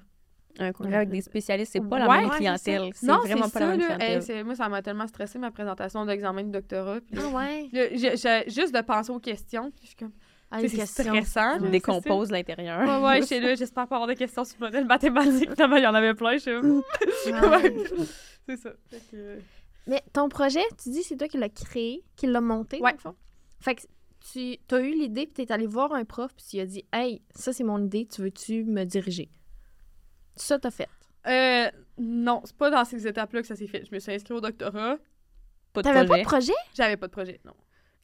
[0.58, 2.90] Un congrès avec des spécialistes, c'est pas la Ouais, même clientèle.
[2.94, 3.96] C'est Non, vraiment c'est pas ça, la même là.
[3.96, 4.36] clientèle.
[4.36, 7.00] Hey, moi, ça m'a tellement stressé, ma présentation d'examen de doctorat.
[7.00, 7.68] Puis Ah ouais.
[7.72, 10.12] là, juste de penser aux questions, puis je suis comme...
[10.54, 11.56] Ah, c'est stressant.
[11.56, 12.80] Tu là, décomposes l'intérieur.
[12.86, 15.50] Ouais, ouais, j'étais là, j'espère pas avoir des questions sur le modèle mathématique.
[15.54, 16.50] Finalement, il y en avait plein, je
[17.32, 17.62] Ah ouais.
[17.72, 17.84] Ouais.
[18.46, 18.70] C'est ça.
[18.90, 19.38] Que, euh,
[19.86, 22.92] Mais ton projet, tu dis c'est toi qui l'as créé, qui l'as monté, dans Ouais.
[22.92, 23.14] le fond?
[23.60, 23.82] Fait que
[24.32, 27.22] tu as eu l'idée, puis t'es allé voir un prof, puis tu as dit «Hey,
[27.34, 29.30] ça, c'est mon idée, tu veux-tu me diriger?»
[30.36, 30.88] Ça, t'as fait?
[31.26, 33.84] Euh, non, c'est pas dans ces étapes-là que ça s'est fait.
[33.84, 34.96] Je me suis inscrite au doctorat.
[35.72, 36.52] Pas de T'avais pas de projet?
[36.74, 37.54] J'avais pas de projet, non.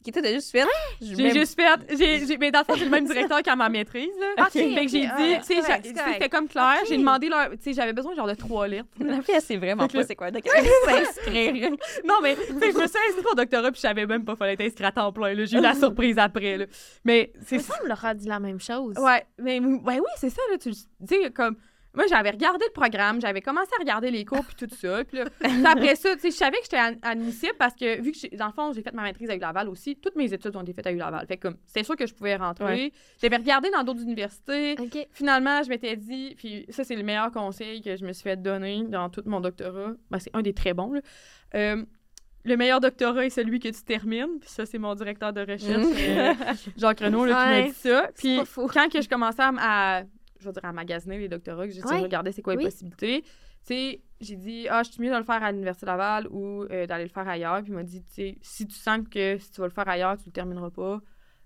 [0.04, 0.64] Toi, t'as juste fait.
[1.02, 1.96] J'ai mets- juste fait.
[1.98, 4.08] J'ai, j'ai- mais dans le fond, c'est le même directeur qu'à ma maîtrise.
[4.18, 4.44] Là.
[4.44, 6.76] Ok, fait que j'ai dit, tu sais, j'ai- c'était comme clair.
[6.88, 7.50] J'ai demandé leur.
[7.50, 8.88] Tu sais, j'avais besoin genre de trois lettres.
[9.00, 10.42] La fille, elle sait vraiment pas c'est quoi doc.
[10.56, 11.70] Elle s'inscrire.
[12.06, 14.34] non, mais tu sais, je me suis inscrite au doctorat puis je savais même pas
[14.36, 15.34] fallait être inscrite à temps plein.
[15.34, 15.44] Là.
[15.44, 16.56] J'ai eu la surprise après.
[16.56, 16.64] Là.
[17.04, 18.94] Mais c'est Ça me leur a dit la même chose.
[18.98, 20.56] Ouais, mais ouais, oui, c'est ça, là.
[20.58, 21.56] Tu sais, comme.
[21.98, 25.04] Moi, j'avais regardé le programme, j'avais commencé à regarder les cours, puis tout ça.
[25.04, 25.24] Puis là,
[25.72, 28.28] après ça, tu sais, je savais que j'étais ad- admissible parce que, vu que, j'ai-
[28.36, 30.72] dans le fond, j'ai fait ma maîtrise à U-Laval aussi, toutes mes études ont été
[30.72, 31.26] faites à U-Laval.
[31.26, 32.64] Fait comme, c'était sûr que je pouvais rentrer.
[32.64, 32.92] Ouais.
[33.20, 34.76] J'avais regardé dans d'autres universités.
[35.12, 38.40] Finalement, je m'étais dit, puis ça, c'est le meilleur conseil que je me suis fait
[38.40, 39.92] donner dans tout mon doctorat.
[40.10, 41.00] Ben, c'est un des très bons, là.
[41.56, 41.84] Euh,
[42.44, 44.38] le meilleur doctorat est celui que tu termines.
[44.40, 46.32] Puis ça, c'est mon directeur de recherche, euh,
[46.76, 48.08] Jacques Renaud, là, qui Ouais, m'a dit ça.
[48.16, 48.38] Puis
[48.72, 50.04] quand que je commençais à-
[50.38, 52.00] je veux dire, à magasiner les doctorats, que j'ai Ouais.
[52.00, 52.64] regardé c'est quoi les Oui.
[52.64, 53.28] possibilités, tu
[53.74, 56.86] sais, j'ai dit, ah, je suis mieux de le faire à l'Université Laval ou euh,
[56.86, 57.60] d'aller le faire ailleurs.
[57.62, 59.88] Puis il m'a dit, tu sais, si tu sens que si tu vas le faire
[59.88, 61.00] ailleurs, tu le termineras pas,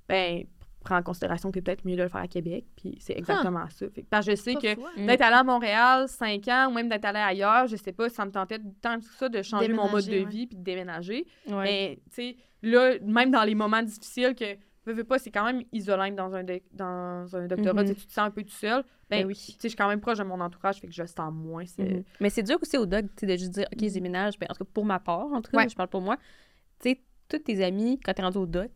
[0.09, 0.45] ben,
[0.81, 2.65] prends en considération que c'est peut-être mieux de le faire à Québec.
[2.77, 3.87] Puis c'est exactement ça.
[3.91, 5.07] Fait parce que je sais Pas que hein?
[5.07, 8.15] D'être allé à Montréal 5 ans ou même d'être allé ailleurs, je sais pas si
[8.17, 10.25] ça me tentait tant que ça de changer mon mode de ouais.
[10.25, 11.25] vie puis de déménager.
[11.49, 11.63] Ouais.
[11.65, 14.57] Mais, tu sais, là, même dans les moments difficiles que,
[14.87, 17.95] veux, veux pas, c'est quand même isolant dans un, doc- dans un doctorat, Mhm.
[17.95, 18.83] tu te sens un peu tout seul.
[19.09, 19.35] Ben, Ben oui.
[19.35, 21.33] Tu sais, je suis quand même proche de mon entourage, fait que je le sens
[21.33, 21.65] moins.
[21.79, 22.03] Mhm.
[22.21, 24.39] Mais c'est dur aussi au dog, tu sais, de juste dire, OK, je déménage.
[24.39, 25.69] Ben, en tout cas, pour ma part, en tout cas, Ouais.
[25.69, 26.17] je parle pour moi.
[26.81, 28.71] Tu sais, tous tes amis, quand t'es rendu au doc,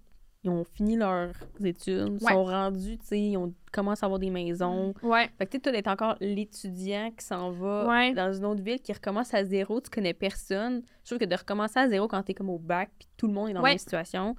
[0.45, 1.33] ils ont fini leurs
[1.65, 2.33] études, Ouais.
[2.33, 4.95] sont rendus, tu sais, ils ont commencé à avoir des maisons.
[5.03, 5.29] Ouais.
[5.39, 8.15] Fait que tu sais, toi, d'être encore l'étudiant qui s'en va Ouais.
[8.15, 10.83] dans une autre ville, qui recommence à zéro, tu connais personne.
[11.03, 13.33] Je trouve que de recommencer à zéro quand t'es comme au bac, puis tout le
[13.33, 14.37] monde est dans la même situation,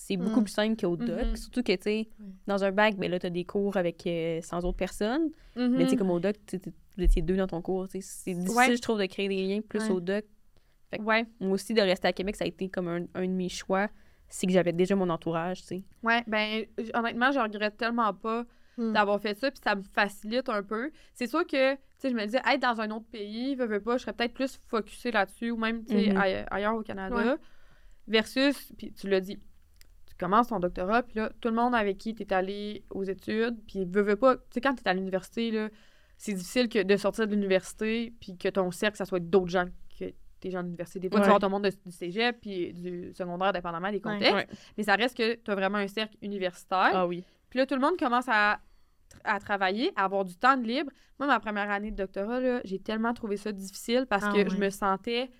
[0.00, 0.44] c'est beaucoup Mm.
[0.44, 1.26] plus simple qu'au doc.
[1.26, 1.36] Mhm.
[1.36, 2.08] Surtout que, tu sais,
[2.46, 5.30] dans un bac, ben là, t'as des cours avec euh, sans autres personnes.
[5.56, 6.60] Mais tu sais, comme au doc, tu
[6.96, 7.88] vous étiez deux dans ton cours.
[7.88, 8.76] tu C'est difficile, Ouais.
[8.76, 9.90] je trouve, de créer des liens plus Ouais.
[9.90, 10.24] au doc.
[10.90, 11.26] Fait que- Ouais.
[11.40, 13.88] Moi aussi, de rester à Québec, ça a été comme un, un de mes choix.
[14.28, 15.84] C'est que j'avais déjà mon entourage, tu sais.
[16.04, 18.44] Ouais, ben honnêtement, je regrette tellement pas
[18.76, 18.92] Hmm.
[18.92, 20.92] d'avoir fait ça, puis ça me facilite un peu.
[21.14, 23.80] C'est sûr que, tu sais, je me disais, être dans un autre pays, veux, veux
[23.80, 26.16] pas, je serais peut-être plus focusée là-dessus, ou même, tu sais, Mhm.
[26.16, 27.36] aille- ailleurs au Canada.
[28.06, 29.42] Versus, puis tu l'as dit, tu
[30.18, 33.56] commences ton doctorat, puis là, tout le monde avec qui tu es allé aux études,
[33.66, 35.68] puis veux, veux pas, tu sais, quand tu es à l'université, là,
[36.16, 39.66] c'est difficile que de sortir de l'université, puis que ton cercle, ça soit d'autres gens
[39.98, 40.06] que
[40.40, 41.00] tes gens de l'université.
[41.00, 41.28] Des fois, tu Ouais.
[41.28, 44.46] voir tout le monde de- du cégep, puis du secondaire, dépendamment des contextes, Ouais.
[44.76, 46.90] mais ça reste que tu as vraiment un cercle universitaire.
[46.92, 47.24] Ah oui.
[47.50, 48.60] Puis là, tout le monde commence à,
[49.24, 50.90] à travailler, à avoir du temps de libre.
[51.18, 54.56] Moi, ma première année de doctorat, j'ai tellement trouvé ça difficile parce Ah que je
[54.56, 55.30] me sentais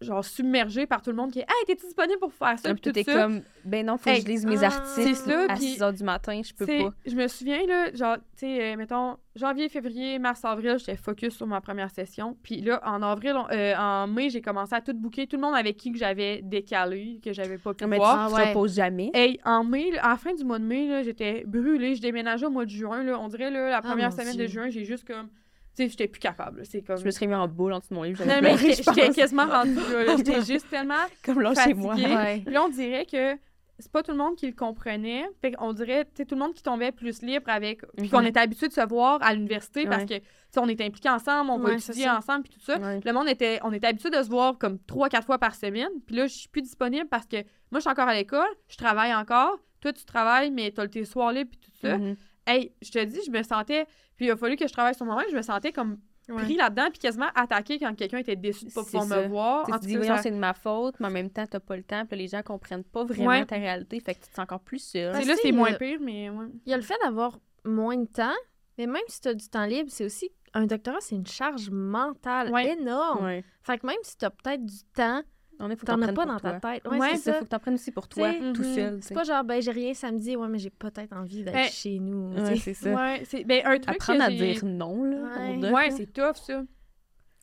[0.00, 2.72] genre submergée par tout le monde qui est Hey, t'es-tu disponible pour faire ça?
[2.74, 5.80] Puis t'es comme, ben non, faut que je lise mes articles ça, à puis 6
[5.80, 6.94] h du matin, je peux pas.
[7.06, 11.34] Je me souviens, là, genre, tu sais, euh, mettons, janvier, février, mars, avril, j'étais focus
[11.36, 12.36] sur ma première session.
[12.42, 15.26] Puis là, en avril, on- euh, en mai, j'ai commencé à tout booker.
[15.26, 18.32] Tout le monde avec qui que j'avais décalé, que j'avais pas pu Mais tu voir.
[18.32, 18.48] Ouais.
[18.48, 19.10] reposes jamais.
[19.12, 21.94] Hey, en mai, là, à la fin du mois de mai, là, j'étais brûlée.
[21.94, 23.02] Je déménageais au mois de juin.
[23.02, 23.18] Là.
[23.20, 24.46] On dirait, là, la première Ah, mon semaine Dieu.
[24.46, 25.28] de juin, j'ai juste comme.
[25.76, 26.64] Tu sais, j'étais plus capable.
[26.66, 26.98] C'est comme.
[26.98, 28.24] Je me serais mis en boule en dessous de mon livre.
[28.24, 30.16] Non, mais j'étais quasiment rendue là.
[30.16, 30.94] J'étais juste tellement.
[31.24, 31.94] Comme là, chez moi.
[31.94, 32.14] fatiguée.
[32.16, 32.40] Ouais.
[32.44, 33.36] Puis là, on dirait que
[33.78, 35.24] c'est pas tout le monde qui le comprenait.
[35.40, 37.80] Fait qu'on dirait, tu sais, tout le monde qui tombait plus libre avec.
[37.96, 40.14] Puis qu'on était habitué de se voir à l'université parce que,
[40.56, 42.76] on était impliqués ensemble, on va Ouais, étudier ensemble, puis tout ça.
[42.78, 43.00] Ouais.
[43.04, 45.88] Le monde était, on était habitué de se voir comme trois, quatre fois par semaine.
[46.06, 47.36] Puis là, je suis plus disponible parce que
[47.70, 49.58] moi, je suis encore à l'école, je travaille encore.
[49.80, 51.96] Toi, tu travailles, mais t'as le tes soirs libres, puis tout ça.
[51.96, 52.16] Mhm.
[52.50, 53.86] Hey, je te dis, je me sentais.
[54.16, 55.98] Puis il a fallu que je travaille sur moi-même, je me sentais comme
[56.28, 56.42] Ouais.
[56.44, 59.20] pris là-dedans, puis quasiment attaqué quand quelqu'un était déçu de pas pouvoir ça.
[59.22, 59.66] me voir.
[59.66, 61.76] Tu En te dis, voyons, c'est de ma faute, mais en même temps, t'as pas
[61.76, 63.44] le temps, puis là, les gens comprennent pas vraiment Ouais.
[63.46, 65.56] ta réalité, fait que tu te sens encore plus Parce là, que c'est il y
[65.56, 66.46] moins a- pire, mais ouais.
[66.66, 68.34] Il y a le fait d'avoir moins de temps,
[68.78, 70.30] mais même si tu as du temps libre, c'est aussi.
[70.54, 72.76] Un doctorat, c'est une charge mentale Ouais.
[72.78, 73.24] énorme.
[73.24, 73.44] Ouais.
[73.62, 75.22] Fait que même si tu as peut-être du temps,
[75.62, 76.52] On est, faut t'en as pas dans toi.
[76.58, 76.88] ta tête.
[76.88, 77.38] Ouais, Ouais, C'est c'est ça, ça.
[77.38, 78.74] faut que t'en prennes aussi pour toi, T'sais, tout mhm.
[78.74, 78.98] seul.
[79.02, 81.98] C'est pas genre, ben j'ai rien samedi, ouais, mais j'ai peut-être envie d'être Ben, chez
[81.98, 82.32] nous.
[82.34, 82.90] Ouais, c'est ça.
[82.94, 85.16] Ouais, c'est ben, un truc Apprendre que à j'ai- dire non, là.
[85.38, 85.70] Ouais.
[85.70, 85.94] Ouais, là.
[85.94, 86.62] c'est tough, ça.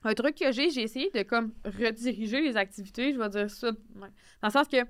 [0.04, 3.68] Un truc que j'ai, j'ai essayé de comme rediriger les activités, je vais dire ça.
[3.70, 4.08] ouais.
[4.42, 4.88] Dans le sens que, tu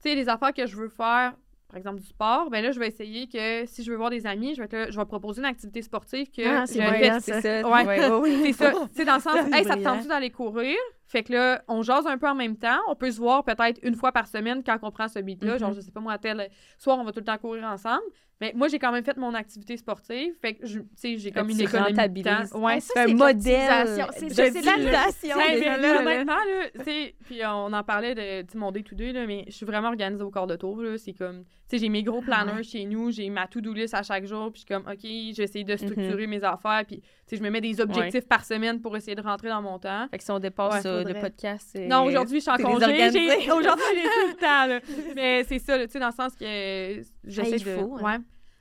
[0.00, 1.34] sais, les affaires que je veux faire,
[1.68, 4.26] par exemple du sport, ben là, je vais essayer que si je veux voir des
[4.26, 6.90] amis, je vais, te- je vais proposer une activité sportive que Ah, je c'est fais-
[6.90, 7.68] brillant, c'est ça.
[7.68, 7.86] Ouais.
[7.86, 8.40] Ouais, ouais, oui.
[8.54, 8.72] C'est ça.
[8.72, 9.96] Tu sais, dans le sens, hey, ça te brillant.
[9.98, 10.76] tente d'aller courir?
[11.10, 12.78] Fait que là, on jase un peu en même temps.
[12.86, 15.54] On peut se voir peut-être une fois par semaine quand on prend ce beat-là.
[15.54, 15.58] Mhm.
[15.58, 16.48] Genre, je sais pas moi, à tel
[16.78, 18.04] soir, on va tout le temps courir ensemble.
[18.40, 20.32] Mais moi, j'ai quand même fait mon activité sportive.
[20.40, 22.58] Fait que, tu sais, j'ai comme une économie de temps.
[22.58, 24.06] Ouais, Hey, ça, C'est un c'est de modèle.
[24.14, 26.00] C'est là.
[26.00, 29.26] honnêtement, là, tu sais, puis euh, on en parlait de, mon day to day, là,
[29.26, 30.96] mais je suis vraiment organisée au corps de tour, là.
[30.96, 32.62] C'est comme, tu sais, j'ai mes gros planners ouais.
[32.62, 35.64] chez nous, j'ai ma to-do list à chaque jour, puis je suis comme, OK, j'essaie
[35.64, 36.30] de structurer Mhm.
[36.30, 39.22] mes affaires, puis, tu sais, je me mets des objectifs par semaine pour essayer de
[39.22, 40.06] rentrer dans mon temps.
[40.10, 41.76] Fait que si on dépasse Ouais, ça, le podcast.
[41.76, 42.84] euh, Non, aujourd'hui, je suis en congé.
[43.52, 44.80] Aujourd'hui, j'ai tout le temps, là.
[45.14, 47.70] Mais c'est ça, tu sais, dans le sens que euh, j'essaie de...
[47.78, 47.84] hein.
[48.02, 48.18] Ouais,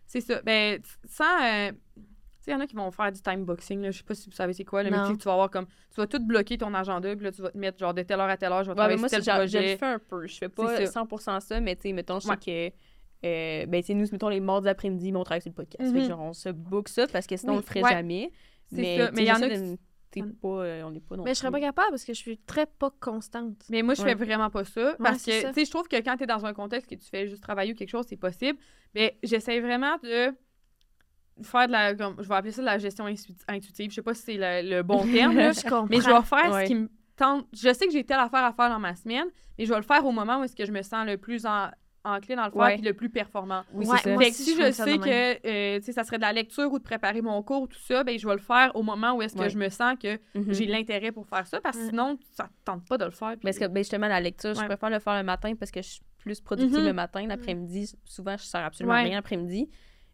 [0.09, 0.41] c'est ça.
[0.41, 1.23] Ben, sans...
[1.43, 3.91] euh, Tu sais, il y en a qui vont faire du time boxing, là.
[3.91, 5.15] Je sais pas si vous savez c'est quoi, mais Non.
[5.15, 5.65] tu vas avoir comme...
[5.93, 8.19] Tu vas tout bloquer ton agenda, puis là, tu vas te mettre, genre, de telle
[8.19, 9.71] heure à telle heure, je vais Ouais, travailler mais moi, sur tel genre, je projet.
[9.73, 10.25] le fais un peu.
[10.27, 11.01] Je fais pas C'est ça.
[11.03, 12.67] 100% ça, mais tu sais, mettons, je sais que.
[13.25, 15.91] euh, ben, tu sais, nous, mettons, les mardis après-midi, on travaille sur le podcast.
[15.91, 16.09] Fait que, Mhm.
[16.09, 17.89] genre, on se book ça parce que sinon, Oui, on le ferait ouais.
[17.91, 18.31] jamais.
[18.71, 19.79] C'est Mais, Mais il y en a qui...
[20.11, 22.17] t'es pas, euh, on n'est pas non Mais je serais pas capable parce que je
[22.19, 23.63] suis très pas constante.
[23.69, 24.09] Mais moi, je Ouais.
[24.09, 24.95] fais vraiment pas ça.
[24.97, 27.07] Parce que, tu sais, je trouve que quand tu es dans un contexte que tu
[27.09, 28.57] fais juste travailler ou quelque chose, c'est possible.
[28.95, 30.33] Mais j'essaie vraiment de
[31.43, 31.95] faire de la.
[31.95, 33.91] comme- je vais appeler ça de la gestion intu- intuitive.
[33.91, 35.51] Je sais pas si c'est le, le bon terme, là.
[35.53, 35.87] je comprends.
[35.89, 36.63] Mais je vais faire Ouais.
[36.63, 37.47] ce qui me tente.
[37.53, 39.83] Je sais que j'ai telle affaire à faire dans ma semaine, mais je vais le
[39.85, 41.69] faire au moment où est-ce que je me sens le plus en,
[42.05, 43.63] enclin dans le faire puis le plus performant.
[43.73, 44.09] Oui, Ouais, c'est ça.
[44.13, 46.79] moi Fait que aussi, si je sais que euh, ça serait de la lecture ou
[46.79, 49.35] de préparer mon cours, tout ça, ben, je vais le faire au moment où est-ce
[49.35, 49.49] que Ouais.
[49.49, 50.53] je me sens que Mhm.
[50.53, 53.31] j'ai l'intérêt pour faire ça, parce que sinon, ça te tente pas de le faire.
[53.31, 55.81] puis- Parce que ben, justement, la lecture, je préfère le faire le matin parce que
[55.81, 56.85] je suis plus productive Mhm.
[56.85, 57.25] le matin.
[57.27, 59.03] L'après-midi, souvent, je sers absolument Ouais.
[59.03, 59.69] rien l'après-midi.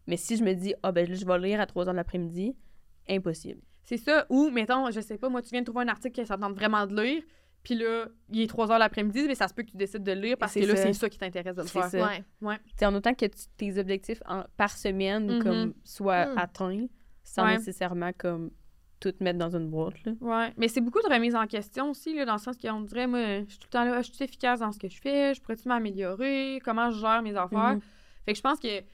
[0.06, 1.96] Mais si je me dis, ah ben là, je vais lire à 3 heures de
[1.96, 2.54] l'après-midi,
[3.08, 3.60] impossible.
[3.84, 4.26] C'est ça.
[4.30, 6.40] Ou, mettons, je sais pas, moi, tu viens de trouver un article que ça te
[6.40, 7.22] tente vraiment de lire,
[7.66, 10.12] puis là, il est 3 heures l'après-midi, mais ça se peut que tu décides de
[10.12, 11.90] le lire parce que là, c'est ça qui t'intéresse de le C'est faire.
[11.90, 12.10] ça.
[12.40, 12.58] Ouais.
[12.58, 15.42] Tu sais, en autant que tu- tes objectifs en- par semaine Mhm.
[15.42, 16.38] comme soient Mhm.
[16.38, 16.86] atteints,
[17.24, 17.56] sans Ouais.
[17.56, 18.52] nécessairement comme
[19.00, 20.12] tout mettre dans une boîte, là.
[20.20, 23.08] Ouais, mais c'est beaucoup de remise en question aussi, là, dans le sens qu'on dirait,
[23.08, 25.34] moi, je suis tout le temps là, je suis efficace dans ce que je fais,
[25.34, 27.74] je pourrais-tu m'améliorer, comment je gère mes affaires?
[27.74, 27.80] Mhm.
[28.24, 28.86] Fait que je pense que, tu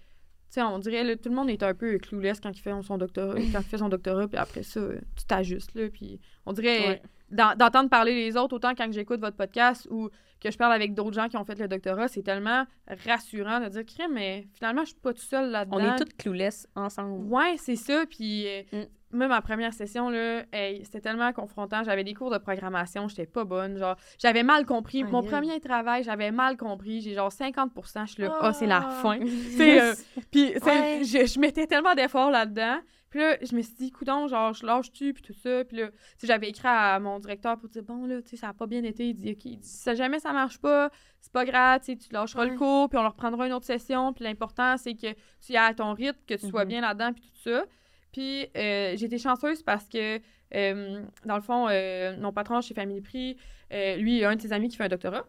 [0.48, 2.96] sais, on dirait, là, tout le monde est un peu clueless quand il fait son
[2.96, 4.80] doctorat, quand il fait son doctorat, puis après ça,
[5.16, 7.02] tu t'ajustes, là, puis on dirait, Ouais.
[7.32, 10.08] D'en- d'entendre parler les autres, autant quand j'écoute votre podcast ou
[10.40, 12.64] que je parle avec d'autres gens qui ont fait le doctorat, c'est tellement
[13.06, 15.76] rassurant de dire, crème, mais finalement, je suis pas tout seul là-dedans.
[15.80, 17.24] On est toutes clueless ensemble.
[17.32, 18.04] Ouais, c'est ça.
[18.10, 19.18] Puis euh, Mm.
[19.18, 21.84] même ma première session, là, hey, c'était tellement confrontant.
[21.84, 23.78] J'avais des cours de programmation, j'étais pas bonne.
[23.78, 25.04] Genre, j'avais mal compris.
[25.04, 27.02] Mon premier travail, j'avais mal compris.
[27.02, 28.90] J'ai genre 50% Je suis là, ah, c'est la Ah.
[29.02, 29.18] fin.
[29.60, 29.94] Euh,
[30.32, 31.02] puis Ouais.
[31.04, 32.78] je, je mettais tellement d'efforts là-dedans.
[33.12, 35.64] Puis là, je me suis dit, coudon, genre, je lâche-tu, puis tout ça.
[35.66, 38.36] Puis là, tu sais, j'avais écrit à mon directeur pour dire, bon, là, tu sais,
[38.38, 39.06] ça a pas bien été.
[39.10, 40.90] Il dit, OK, il dit, si jamais ça marche pas,
[41.20, 43.66] c'est pas grave, tu sais, tu lâcheras le cours, puis on leur prendra une autre
[43.66, 44.14] session.
[44.14, 45.12] Puis l'important, c'est que
[45.44, 46.68] tu y ailles à ton rythme, que tu sois Mhm.
[46.70, 47.64] bien là-dedans, puis tout ça.
[48.12, 50.18] Puis euh, j'ai été chanceuse parce que,
[50.54, 53.36] euh, dans le fond, euh, mon patron chez Family Prix,
[53.72, 55.24] euh, lui, il a un de ses amis qui fait un doctorat.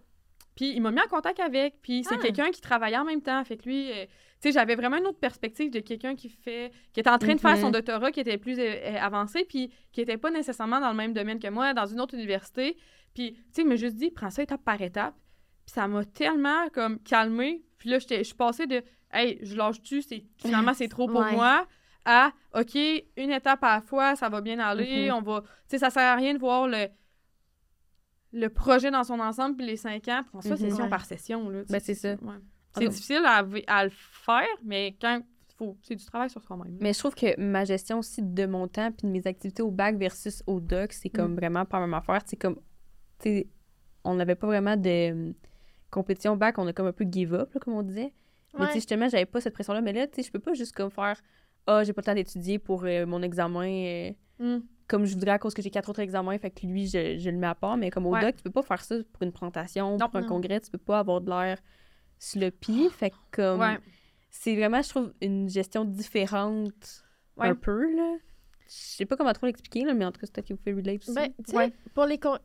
[0.56, 1.82] Puis il m'a mis en contact avec.
[1.82, 2.22] Puis c'est Ah.
[2.22, 3.44] quelqu'un qui travaillait en même temps.
[3.44, 4.06] Fait que lui, euh,
[4.50, 7.40] sais, j'avais vraiment une autre perspective de quelqu'un qui fait, qui était en train de
[7.40, 7.62] faire Mhm.
[7.62, 10.96] son doctorat, qui était plus euh, euh, avancé, puis qui était pas nécessairement dans le
[10.98, 12.76] même domaine que moi, dans une autre université.
[13.14, 15.14] Puis, tu sais, il m'a juste dit, prends ça étape par étape.
[15.66, 17.64] Puis ça m'a tellement, comme, calmé.
[17.78, 20.02] Puis là, je suis passée de, hey, je lâche-tu,
[20.38, 21.32] finalement, c'est trop pour Ouais.
[21.34, 21.68] moi,
[22.06, 25.16] à, OK, une étape à la fois, ça va bien aller, Mhm.
[25.18, 26.88] on va, tu sais, ça sert à rien de voir le,
[28.34, 30.58] le projet dans son ensemble, puis les cinq ans, se fait Mhm.
[30.70, 30.90] session Ouais.
[30.90, 31.62] par session, là.
[31.70, 32.14] Ben, c'est ça.
[32.16, 32.36] ouais.
[32.76, 35.22] Ah C'est difficile à, à le faire, mais quand
[35.58, 36.78] faut, c'est du travail sur soi-même.
[36.82, 39.70] Mais je trouve que ma gestion aussi de mon temps puis de mes activités au
[39.70, 42.22] bac versus au doc, c'est comme vraiment pas la même affaire.
[42.26, 42.60] C'est comme,
[44.04, 45.34] on n'avait pas vraiment de hum,
[45.92, 48.14] compétition au bac, on a comme un peu give up, là, comme on disait.
[48.58, 49.82] Mais justement, j'avais pas cette pression-là.
[49.82, 51.20] Mais là, tu sais, je peux pas juste comme faire
[51.66, 54.58] Ah, j'ai pas le temps d'étudier pour euh, mon examen euh, Mm.
[54.88, 56.38] comme je voudrais à cause que j'ai quatre autres examens.
[56.40, 57.78] Fait que lui, je, je le mets à part.
[57.78, 58.22] Mais comme au Ouais.
[58.22, 60.60] doc, tu peux pas faire ça pour une présentation, Non, pour un congrès.
[60.60, 61.60] Tu peux pas avoir de l'air
[62.24, 62.90] sloppy.
[62.90, 63.60] Fait que comme.
[63.60, 63.78] Ouais.
[64.30, 67.04] C'est vraiment, je trouve, une gestion différente
[67.38, 67.48] Ouais.
[67.50, 68.16] un peu, là.
[68.68, 70.60] Je sais pas comment trop l'expliquer, là, mais en tout cas, c'est peut-être que vous
[70.60, 71.14] pouvez relate aussi.
[71.14, 71.74] Ben, Ouais.
[71.94, 72.40] pour les con-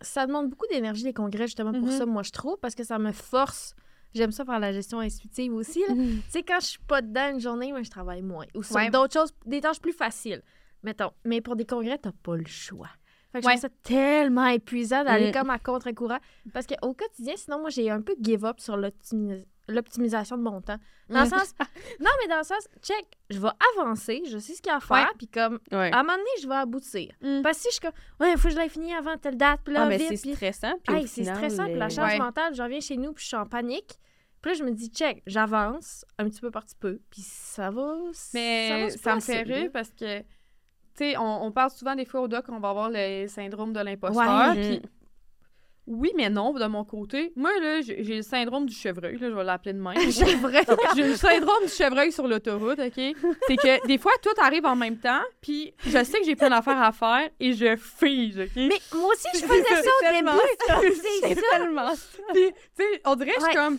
[0.00, 1.90] ça demande beaucoup d'énergie les congrès justement pour Mhm.
[1.98, 3.74] ça moi je trouve parce que ça me force
[4.14, 5.94] j'aime ça faire la gestion intuitive aussi là.
[5.94, 8.76] tu sais quand je suis pas dedans une journée moi je travaille moins ou sur
[8.76, 8.90] Ouais.
[8.90, 10.42] d'autres choses des tâches plus faciles
[10.82, 12.90] mettons mais pour des congrès t'as pas le choix
[13.32, 15.32] fait que je trouve ça tellement épuisant d'aller Mm.
[15.32, 16.18] comme à contre-courant
[16.52, 20.60] parce qu'au quotidien sinon moi j'ai un peu give up sur l'optimi- l'optimisation de mon
[20.60, 21.30] temps dans le Mm.
[21.30, 21.54] sens
[22.00, 24.76] non mais dans le sens check je vais avancer je sais ce qu'il y a
[24.76, 25.90] à faire puis comme Ouais.
[25.92, 27.42] à un moment donné je vais aboutir Mm.
[27.42, 29.36] parce que si je suis comme, ouais, il faut que je l'aie fini avant telle
[29.36, 30.74] date, puis là, ah, mais vite, c'est stressant.
[30.86, 32.18] Puis Hey, c'est stressant, puis la charge Ouais.
[32.18, 33.98] mentale, je reviens chez nous, puis je suis en panique.
[34.42, 37.70] Puis là, je me dis, check, j'avance un petit peu par petit peu, puis ça
[37.70, 37.96] va.
[38.34, 40.22] Mais ça, ça, va me fait rire parce que,
[40.98, 43.80] sais, on, on parle souvent des fois au doc, on va avoir le syndrome de
[43.80, 44.54] l'imposteur.
[44.54, 44.78] Ouais.
[44.80, 44.82] puis
[45.88, 47.32] oui, mais non, de mon côté.
[47.36, 49.94] Moi, là, j'ai le syndrome du chevreuil, là, je vais l'appeler de même.
[50.96, 52.92] J'ai le syndrome du chevreuil sur l'autoroute, OK?
[53.46, 56.50] C'est que des fois, tout arrive en même temps, puis je sais que j'ai plein
[56.50, 58.50] d'affaires à faire et je fige, OK?
[58.56, 60.90] Mais moi aussi, je faisais ça au début.
[61.22, 61.40] C'est ça.
[61.56, 61.92] tellement
[62.34, 63.54] Puis, tu sais, on dirait, je suis Ouais.
[63.54, 63.78] comme.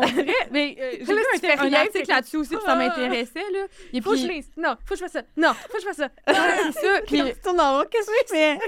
[0.00, 0.32] On dirait.
[0.50, 2.76] Mais euh, j'ai lu un, un article c'est là-dessus aussi, puis ça Ah.
[2.76, 3.66] m'intéressait, là.
[3.92, 4.50] Et Faut que puis- je lise.
[4.56, 5.22] Non, faut que je fasse ça.
[5.36, 6.08] Non, Faut que je fasse ça.
[6.26, 7.00] c'est ça.
[7.06, 8.58] Puis, qu'est-ce que tu fais?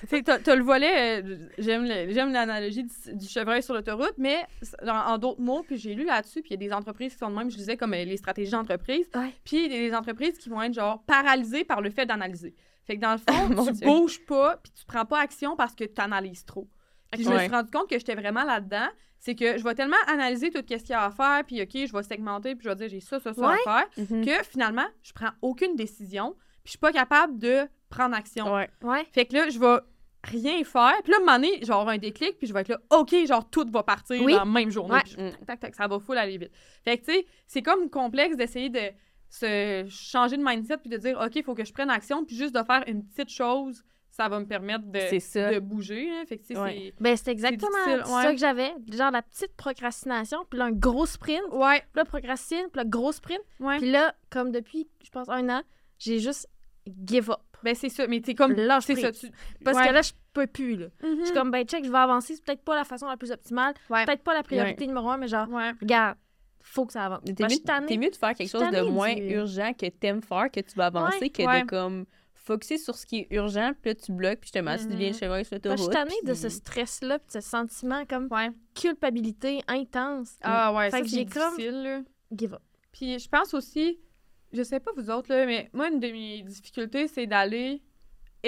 [0.00, 4.44] tu sais, t'as le volet, euh, j'aime l'analogie du, du chevreuil sur l'autoroute, mais
[4.82, 7.18] en, en d'autres mots, puis j'ai lu là-dessus, puis il y a des entreprises qui
[7.18, 9.32] sont de même, je disais comme euh, les stratégies d'entreprise, Ouais.
[9.44, 12.54] puis il y a des entreprises qui vont être genre paralysées par le fait d'analyser.
[12.86, 15.74] Fait que dans le fond, Mon tu bouges pas, puis tu prends pas action parce
[15.74, 16.68] que tu analyses trop.
[17.12, 18.88] Puis je me suis rendu compte que j'étais vraiment là-dedans.
[19.18, 21.70] C'est que je vais tellement analyser tout ce qu'il y a à faire, puis OK,
[21.74, 23.56] je vais segmenter, puis je vais dire j'ai ça, ça, ça Ouais.
[23.66, 24.24] à faire, Mhm.
[24.24, 28.54] que finalement, je prends aucune décision, puis je suis pas capable de prendre action.
[28.54, 28.68] Ouais.
[28.82, 29.04] Ouais.
[29.12, 29.78] Fait que là, je vais
[30.24, 30.94] rien faire.
[31.02, 32.68] Puis là, à un moment donné, je vais avoir un déclic, puis je vais être
[32.68, 34.32] là, OK, genre, tout va partir Oui.
[34.32, 34.94] dans la même journée.
[34.94, 35.02] Ouais.
[35.04, 36.50] Puis je- tac, tac, tac, ça va full aller vite.
[36.84, 38.80] Fait que, tu sais, c'est comme complexe d'essayer de
[39.28, 42.36] se changer de mindset, puis de dire, OK, il faut que je prenne action, puis
[42.36, 43.82] juste de faire une petite chose,
[44.16, 45.52] ça va me permettre de, C'est ça.
[45.52, 46.08] de bouger.
[46.10, 46.24] hein.
[46.26, 46.94] Fait que, Ouais.
[47.00, 48.02] Ben, c'est exactement ouais.
[48.22, 48.72] ça que j'avais.
[48.92, 51.42] Genre la petite procrastination, puis là, un gros sprint.
[51.50, 51.56] c'est...
[51.56, 53.40] Ouais, Puis là, procrastine, puis là, gros sprint.
[53.60, 53.78] ouais.
[53.78, 55.62] Puis là, comme depuis, je pense, un an,
[55.98, 56.48] j'ai juste
[57.06, 57.40] give up.
[57.62, 58.06] Ben, c'est ça.
[58.06, 58.54] Mais t'es comme...
[58.80, 59.30] C'est ça, tu...
[59.64, 59.88] Parce Ouais.
[59.88, 60.86] que là, je peux plus, là.
[61.02, 61.16] Mhm.
[61.20, 62.34] Je suis comme, ben, check, je vais avancer.
[62.36, 63.74] C'est peut-être pas la façon la plus optimale.
[63.90, 64.04] Ouais.
[64.06, 65.72] Peut-être pas la priorité numéro un, mais genre, Ouais.
[65.80, 66.16] regarde,
[66.62, 67.20] faut que ça avance.
[67.24, 67.44] T'es je
[67.94, 70.60] mieux, mieux de faire quelque Je chose de moins du- urgent que t'aimes faire, que
[70.60, 71.30] tu vas avancer, Ouais.
[71.30, 71.62] que Ouais.
[71.62, 72.06] de comme
[72.46, 74.90] focuser sur ce qui est urgent, puis là tu bloques, puis justement, tu Mhm.
[74.92, 75.92] deviens le chevreuil sur Moi, je l'autoroute.
[75.92, 78.50] suis tannée de puis- ce stress-là, puis de ce sentiment comme Ouais.
[78.74, 80.36] culpabilité intense.
[80.42, 82.00] Ah ouais, Fait ça, que c'est difficile, là.
[82.36, 82.62] Give up.
[82.92, 83.98] Puis je pense aussi,
[84.52, 87.82] je sais pas vous autres, là, mais moi, une de mes difficultés, c'est d'aller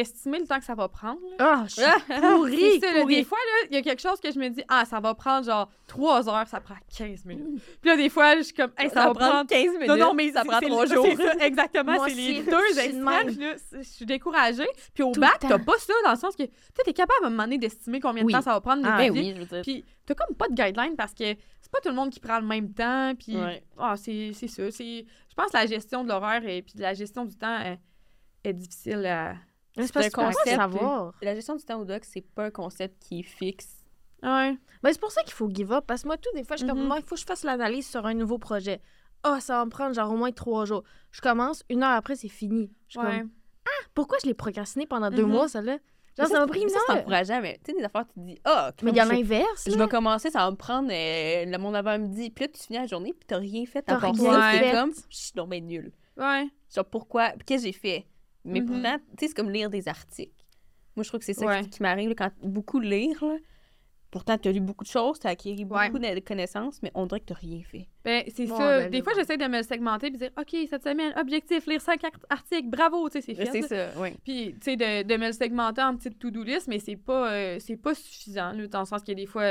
[0.00, 1.18] estimer le temps que ça va prendre.
[1.38, 3.16] Ah, je suis C'est pourrie, ça, là, pourrie.
[3.16, 3.38] des fois,
[3.70, 6.28] il y a quelque chose que je me dis, ah, ça va prendre genre 3
[6.28, 7.62] heures, ça prend 15 minutes.
[7.80, 9.88] Puis là, des fois, je suis comme, hey, ça, va prendre 15 minutes.
[9.88, 11.06] non, non, mais ça prend c'est- 3 c'est jours.
[11.16, 12.04] ça, exactement.
[12.06, 13.58] C'est les deux je suis de extrêmes.
[13.72, 14.68] Je, suis découragée.
[14.94, 16.50] Puis au Tout bac, t'as pas ça dans le sens que tu
[16.86, 18.82] es capable à un moment donné d'estimer combien de temps ça va prendre.
[18.86, 19.62] Ah, mais Ben oui, je veux dire.
[19.62, 21.24] Puis t'as comme pas de guideline parce que
[21.60, 23.12] c'est pas tout le monde qui prend le même temps.
[23.18, 23.62] Puis Ouais.
[23.78, 24.62] ah, c'est ça.
[24.68, 25.04] Je
[25.36, 27.78] pense que la gestion de l'horaire et puis la gestion du temps est,
[28.44, 29.34] est difficile à.
[29.86, 31.12] C'est pas concept, savoir.
[31.22, 33.84] La gestion du temps au doc, c'est pas un concept qui est fixe.
[34.22, 34.56] Ouais.
[34.82, 35.84] Ben, c'est pour ça qu'il faut give up.
[35.86, 36.86] Parce que moi, tout, des fois, je suis comme, Mhm.
[36.88, 38.80] moi, il faut que je fasse l'analyse sur un nouveau projet.
[39.22, 40.82] Ah, ça va me prendre genre au moins trois jours.
[41.12, 42.72] Je commence, une heure après, c'est fini.
[42.88, 43.18] Je suis ouais.
[43.20, 43.30] comme,
[43.94, 45.30] pourquoi je l'ai procrastiné pendant deux Mhm.
[45.32, 45.76] mois, ça là?
[46.16, 46.98] Mais Genre, ça m'a pris une ça, c'est heure.
[46.98, 49.68] encourageant, mais tu sais, des affaires, tu te dis, ah, Mais il y a l'inverse.
[49.70, 52.30] Je vais commencer, ça va me prendre euh, le monde avant-midi.
[52.30, 53.82] Puis là, tu finis la journée, puis t'as rien fait.
[53.82, 54.50] T'as à part rien ça.
[54.50, 54.64] fait.
[54.66, 55.92] C'est comme, je suis ben nulle.
[56.16, 56.48] Ouais.
[56.74, 57.30] Genre, pourquoi?
[57.46, 58.06] Qu'est-ce que j'ai fait?
[58.44, 58.66] Mais Mhm.
[58.66, 60.32] pourtant, tu sais, c'est comme lire des articles.
[60.96, 61.62] Moi, je trouve que c'est ça Ouais.
[61.62, 63.22] qui, qui m'arrive quand beaucoup lire.
[63.24, 63.36] Là.
[64.10, 66.14] Pourtant, tu as lu beaucoup de choses, tu as acquis beaucoup Ouais.
[66.14, 67.88] de connaissances, mais on dirait que tu rien fait.
[68.04, 68.56] Ben, c'est ça.
[68.80, 72.00] ben, des fois, j'essaie de me segmenter et dire, OK, cette semaine, objectif, lire 5
[72.30, 73.50] articles, bravo, tu sais, c'est fait.
[73.52, 74.10] C'est ça, oui.
[74.24, 77.32] Puis, tu sais, de, de me le segmenter en petites to-do list, mais c'est pas,
[77.32, 79.44] euh, c'est pas suffisant, là, dans le sens qu'il y a des fois.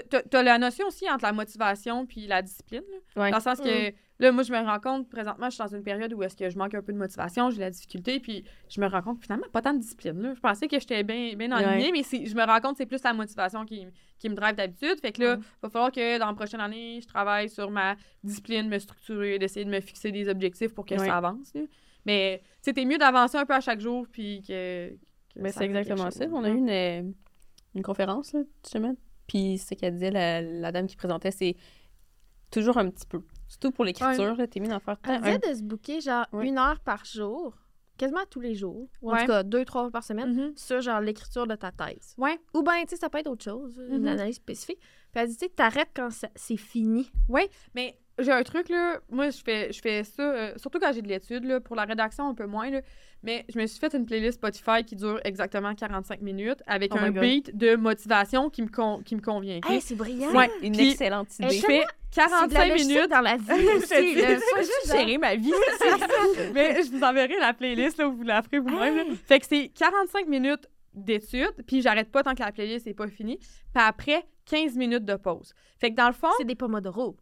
[0.00, 2.82] T'as- la notion aussi entre la motivation puis la discipline.
[3.16, 3.30] Ouais.
[3.30, 5.82] Dans le sens que, là, moi, je me rends compte, présentement, je suis dans une
[5.82, 8.44] période où est-ce que je manque un peu de motivation, j'ai de la difficulté, puis
[8.68, 10.20] je me rends compte, finalement, pas tant de discipline.
[10.20, 10.34] Là.
[10.34, 11.90] Je pensais que j'étais bien bien Ouais.
[11.92, 13.86] mais je me rends compte que c'est plus la motivation qui,
[14.18, 15.00] qui me drive d'habitude.
[15.00, 15.42] Fait que là, Ouais.
[15.62, 19.64] va falloir que dans la prochaine année, je travaille sur ma discipline, me structurer, d'essayer
[19.64, 21.06] de me fixer des objectifs pour que Ouais.
[21.06, 21.52] ça avance.
[21.54, 21.62] là.
[22.06, 24.90] Mais, t'es mieux d'avancer un peu à chaque jour, puis que.
[25.34, 26.26] que Ben, ça c'est exactement ça.
[26.32, 27.02] On a eu une, euh,
[27.74, 28.94] une conférence, là, justement.
[29.26, 31.56] Puis ce qu'elle disait, la, la dame qui présentait, c'est
[32.50, 33.22] toujours un petit peu.
[33.48, 35.20] Surtout pour l'écriture, t'es mis d'en faire Elle tant.
[35.20, 36.46] disait un- de se booker genre Ouais.
[36.48, 37.54] une heure par jour,
[37.96, 39.20] quasiment tous les jours, ou en Ouais.
[39.20, 40.52] tout cas deux, trois fois par semaine, Mhm.
[40.56, 42.14] sur genre l'écriture de ta thèse.
[42.18, 42.38] Ouais.
[42.54, 44.06] Ou bien, tu sais, ça peut être autre chose, une Mhm.
[44.08, 44.80] analyse spécifique.
[45.14, 47.10] Puis elle dit, tu sais, t'arrêtes quand c'est fini.
[47.74, 48.98] Mais j'ai un truc, là.
[49.10, 51.60] Moi, je fais, je fais ça, euh, surtout quand j'ai de l'étude, là.
[51.60, 52.80] Pour la rédaction, un peu moins, là.
[53.22, 56.98] Mais je me suis fait une playlist Spotify qui dure exactement 45 minutes avec Oh
[56.98, 59.60] un beat de motivation qui me, con- qui me convient.
[59.66, 60.30] Hey, c'est brillant!
[60.32, 60.50] Ouais.
[60.62, 61.56] Une Puis- excellente Elle idée.
[61.56, 63.10] Je fais C'est de la 45 logistique minutes.
[63.10, 64.14] dans la vie aussi.
[64.16, 64.36] là.
[64.36, 65.52] Faut juste gérer ma vie.
[66.54, 68.98] Mais je vous enverrai la playlist, là, vous la ferez vous-même.
[68.98, 69.16] Hey!
[69.26, 73.08] Fait que c'est 45 minutes d'études, puis j'arrête pas tant que la playlist n'est pas
[73.08, 73.38] finie.
[73.38, 75.52] Puis après, 15 minutes de pause.
[75.78, 77.16] Fait que dans le fond, C'est des pomodoro.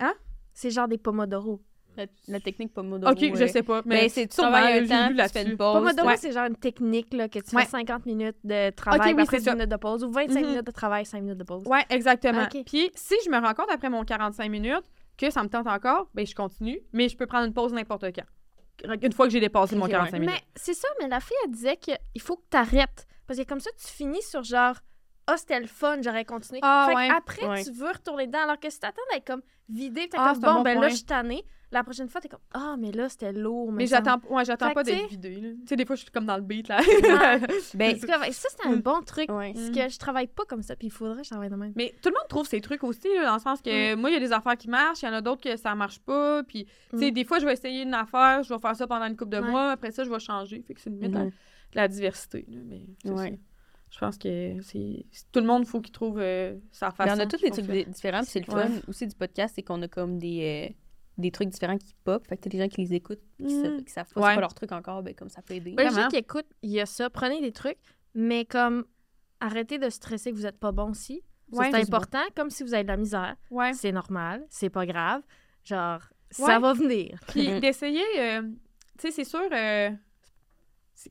[0.00, 0.14] Hein?
[0.52, 1.60] C'est genre des pomodoro.
[1.96, 3.12] La, la technique Pomodoro.
[3.12, 3.46] OK, je ouais.
[3.46, 5.74] sais pas, mais Mais c'est tu travailles un temps, tu fais une pause.
[5.78, 6.16] Pomodoro, ouais.
[6.16, 7.62] c'est genre une technique là, que tu Ouais.
[7.62, 9.54] fais 50 minutes de travail, Ok, puis oui, après c'est 10 ça.
[9.54, 10.46] minutes de pause, ou 25 Mhm.
[10.48, 11.62] minutes de travail, 5 minutes de pause.
[11.66, 12.42] Ouais, exactement.
[12.52, 12.64] Ok.
[12.66, 14.82] Puis si je me rends compte après mon 45 minutes
[15.16, 18.06] que ça me tente encore, ben je continue, mais je peux prendre une pause n'importe
[18.12, 18.96] quand.
[19.00, 20.34] Une fois que j'ai dépassé mon Ok, 45 minutes.
[20.34, 23.06] Mais c'est ça, mais la fille, elle disait qu'il faut que tu arrêtes.
[23.26, 24.76] Parce que comme ça, tu finis sur genre,
[25.26, 26.60] ah, c'était le fun, j'aurais continué.
[26.62, 27.08] Ah, fait ouais.
[27.10, 27.64] après, Ouais.
[27.64, 30.54] tu veux retourner dedans, alors que si t'attends d'être comme vidé, t'es Ah, comme, bon,
[30.56, 31.44] bon ben là, je suis tannée.
[31.72, 33.72] La prochaine fois, t'es comme, ah, mais là, c'était lourd.
[33.72, 35.18] Mais j'attends ouais, j'attends pas d'être là.
[35.20, 36.78] Tu sais, des fois, je suis comme dans le beat, là.
[37.74, 38.80] Ben, que ça, c'est un Mm.
[38.82, 39.28] bon truc.
[39.32, 39.52] ouais.
[39.54, 39.72] Parce Mm.
[39.72, 41.72] que je travaille pas comme ça, puis il faudrait que je travaille de même.
[41.74, 44.12] Mais tout le monde trouve ces trucs aussi, là, dans le sens que moi, il
[44.12, 46.42] y a des affaires qui marchent, il y en a d'autres que ça marche pas.
[46.44, 47.14] Puis, tu sais, Mm.
[47.14, 49.40] des fois, je vais essayer une affaire, je vais faire ça pendant une couple de
[49.40, 49.50] Ouais.
[49.50, 50.62] mois, après ça, je vais changer.
[50.62, 51.30] Fait que c'est limite Mhm.
[51.74, 52.44] La, diversité.
[52.48, 53.38] là, mais Ouais.
[53.90, 57.16] Je pense que c'est tout le monde, faut qu'il trouve euh, sa Mais façon.
[57.16, 58.66] on a tous qui des trucs différents, c'est le Ouais.
[58.66, 60.74] fun aussi du podcast, c'est qu'on a comme des, euh,
[61.16, 62.26] des trucs différents qui pop.
[62.26, 63.84] Fait que t'as des gens qui les écoutent, qui, Mhm.
[63.84, 64.26] qui savent pas Ouais.
[64.30, 65.76] c'est quoi leur truc encore, ben comme ça peut aider.
[65.78, 66.08] Je Vraiment.
[66.08, 67.78] dis qu'écoute, il y a ça, prenez des trucs,
[68.14, 68.84] mais comme
[69.40, 71.22] arrêtez de stresser que vous êtes pas bon si.
[71.52, 73.36] Ouais, c'est important, comme si vous avez de la misère.
[73.50, 73.74] Ouais.
[73.74, 75.22] C'est normal, c'est pas grave.
[75.62, 76.00] Genre,
[76.40, 76.46] Ouais.
[76.46, 77.20] ça va venir.
[77.28, 77.60] Puis Mhm.
[77.60, 78.42] d'essayer, euh,
[78.98, 79.90] tu sais, c'est sûr, euh,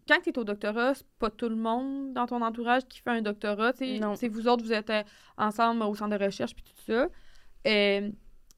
[0.08, 3.10] quand tu es au doctorat, c'est pas tout le monde dans ton entourage qui fait
[3.10, 3.74] un doctorat.
[3.74, 5.04] C'est vous autres, vous êtes euh,
[5.38, 7.08] ensemble au centre de recherche puis tout ça.
[7.68, 8.10] Euh,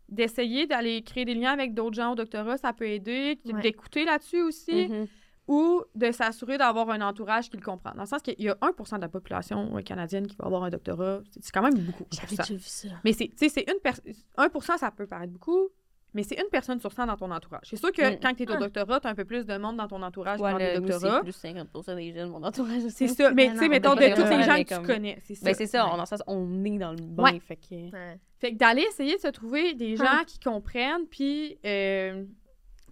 [0.08, 3.40] d'essayer d'aller créer des liens avec d'autres gens au doctorat, ça peut aider.
[3.46, 3.62] Ouais.
[3.62, 4.88] D'écouter là-dessus aussi.
[4.88, 5.08] Mhm.
[5.48, 7.92] Ou de s'assurer d'avoir un entourage qui le comprend.
[7.94, 10.64] Dans le sens qu'il y a 1% de la population euh, canadienne qui va avoir
[10.64, 11.20] un doctorat.
[11.40, 12.04] C'est quand même beaucoup.
[12.06, 12.20] 1%.
[12.20, 12.88] J'avais déjà vu ça.
[13.04, 14.12] Mais c'est, tu sais, c'est une personne.
[14.40, 15.70] 1% ça peut paraître beaucoup,
[16.16, 17.62] mais c'est une personne sur 100 dans ton entourage.
[17.66, 18.20] C'est sûr que Mm.
[18.22, 18.58] quand tu es au Ah.
[18.58, 20.88] doctorat, tu as un peu plus de monde dans ton entourage Ouais, que dans le-
[20.90, 21.22] doctorat.
[21.22, 23.08] plus 50 des jeunes, mon entourage aussi.
[23.08, 23.32] C'est ça.
[23.32, 25.20] Mais tu sais, mettons, de tous les gens que tu connais.
[25.26, 25.46] C'est ça.
[25.46, 25.92] Ben c'est ça, Ouais.
[26.00, 27.40] on, sens, on est dans le Ouais.
[27.40, 27.76] fait que...
[27.92, 28.20] Ouais.
[28.40, 30.26] Fait que d'aller essayer de se trouver des gens Hum.
[30.26, 32.30] qui comprennent, puis, euh, tu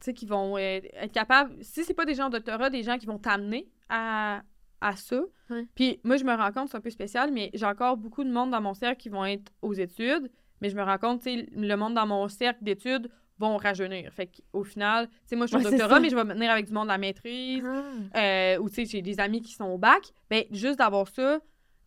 [0.02, 2.98] sais, qui vont euh, être capables, si c'est pas des gens au doctorat, des gens
[2.98, 4.41] qui vont t'amener à,
[4.82, 5.22] à ça.
[5.76, 8.32] Puis moi, je me rends compte, c'est un peu spécial, mais j'ai encore beaucoup de
[8.32, 10.30] monde dans mon cercle qui vont être aux études,
[10.64, 14.11] mais je me rends compte, tu sais, le monde dans mon cercle d'études vont rajeunir.
[14.14, 16.34] Fait qu'au final, tu sais, moi, je suis au Ouais, doctorat, mais je vais me
[16.34, 17.64] tenir avec du monde de la maîtrise,
[18.14, 18.18] Ah.
[18.19, 20.02] euh, ou tu sais, j'ai des amis qui sont au bac.
[20.30, 21.40] Ben, juste d'avoir ça,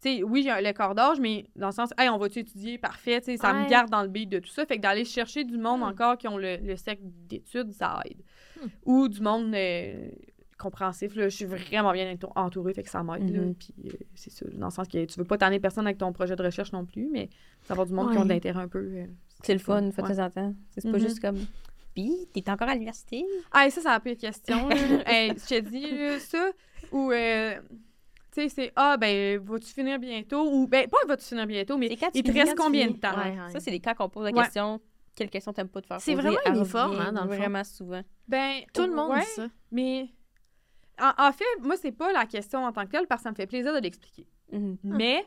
[0.02, 2.76] tu sais, oui, j'ai le corps d'âge, mais dans le sens, hey, on va-tu étudier?
[2.76, 4.66] Parfait, tu sais, ça me garde dans le beat de tout ça.
[4.66, 5.84] Fait que d'aller chercher du monde Hmm.
[5.84, 8.20] encore qui ont le, le cercle d'études, ça aide.
[8.62, 8.66] Hmm.
[8.84, 10.08] Ou du monde euh,
[10.58, 13.30] compréhensif, là, je suis vraiment bien entou- entourée, fait que ça m'aide.
[13.30, 13.54] Mhm.
[13.54, 16.12] Puis euh, c'est ça, dans le sens que tu veux pas tanner personne avec ton
[16.12, 17.28] projet de recherche non plus, mais
[17.64, 18.78] savoir du monde qui ont de l'intérêt un peu.
[18.78, 19.06] euh,
[19.42, 20.54] C'est le fun, une fois de temps en temps.
[20.70, 21.00] C'est pas Mhm.
[21.00, 21.46] juste comme.
[21.94, 23.24] Pis, t'es encore à l'université?
[23.52, 24.68] Ah, et ça, ça a question.
[25.06, 26.50] Hey, je te dis là, ça.
[26.92, 27.54] Ou, euh,
[28.32, 30.50] tu sais, c'est Ah, ben, vas-tu finir bientôt?
[30.52, 33.16] Ou, ben, pas vas-tu finir bientôt, mais quand il te reste combien de temps?
[33.16, 33.50] Ouais, ouais.
[33.50, 34.42] Ça, c'est les cas qu'on pose la Ouais.
[34.42, 34.80] question.
[35.14, 37.36] Quelle question t'aimes pas te faire C'est vraiment uniforme, hein, dans le fond.
[37.36, 38.02] Vraiment souvent.
[38.28, 39.48] Ben, Tout le monde ouais, dit ça.
[39.70, 40.08] Mais,
[41.00, 43.30] en, en fait, moi, c'est pas la question en tant que telle parce que ça
[43.30, 44.26] me fait plaisir de l'expliquer.
[44.52, 44.78] Mhm.
[44.82, 45.24] Mais,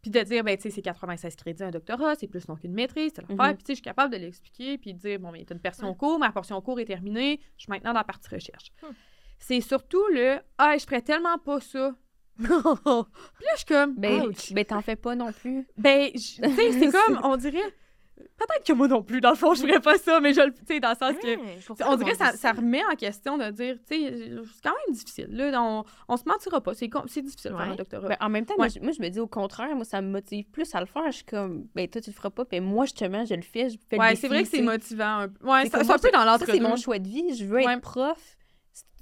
[0.00, 2.72] puis de dire, ben, tu sais, c'est 96 crédits un doctorat, c'est plus long qu'une
[2.72, 3.50] maîtrise, c'est l'affaire.
[3.50, 3.54] Mhm.
[3.56, 5.60] Puis, tu sais, je suis capable de l'expliquer, puis de dire, bon, ben, t'as une
[5.60, 8.72] portion cours, ma portion cours est terminée, je suis maintenant dans la partie recherche.
[8.82, 8.92] Hmm.
[9.38, 11.96] C'est surtout le, ah, je ferais tellement pas ça.
[12.38, 13.04] Puis là,
[13.52, 15.66] je suis comme, Ben, ben t'en fais pas non plus.
[15.76, 17.74] ben, tu sais, c'est comme, on dirait,
[18.16, 20.52] peut-être que moi non plus, dans le fond, je ferais pas ça, mais je le,
[20.52, 21.26] tu sais, dans le sens que.
[21.26, 24.70] Ouais, On dirait que ça, ça remet en question de dire, tu sais, c'est quand
[24.86, 25.28] même difficile.
[25.30, 26.74] Là, on, on se mentira pas.
[26.74, 27.72] C'est difficile de faire Ouais.
[27.72, 28.08] un doctorat.
[28.08, 28.66] Ben, en même temps, Ouais.
[28.66, 30.86] moi, je, moi, je me dis au contraire, moi, ça me motive plus à le
[30.86, 31.06] faire.
[31.10, 33.70] Je suis comme, ben, toi, tu le feras pas, puis moi, justement, je le fais.
[33.70, 35.18] Je fais ouais, c'est vrai que c'est motivant.
[35.18, 35.46] un peu.
[35.48, 36.52] Ouais, C'est un peu dans Ça, l'entre-deux.
[36.52, 37.34] c'est mon choix de vie.
[37.34, 37.72] Je veux Ouais.
[37.74, 38.36] être prof.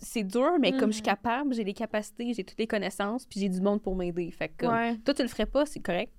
[0.03, 1.07] C'est- dur, mais comme je suis Mhm.
[1.17, 4.31] capable, j'ai les capacités, j'ai toutes les connaissances, puis j'ai du monde pour m'aider.
[4.31, 4.97] Fait que, comme, Ouais.
[5.05, 6.11] toi, tu le ferais pas, c'est correct.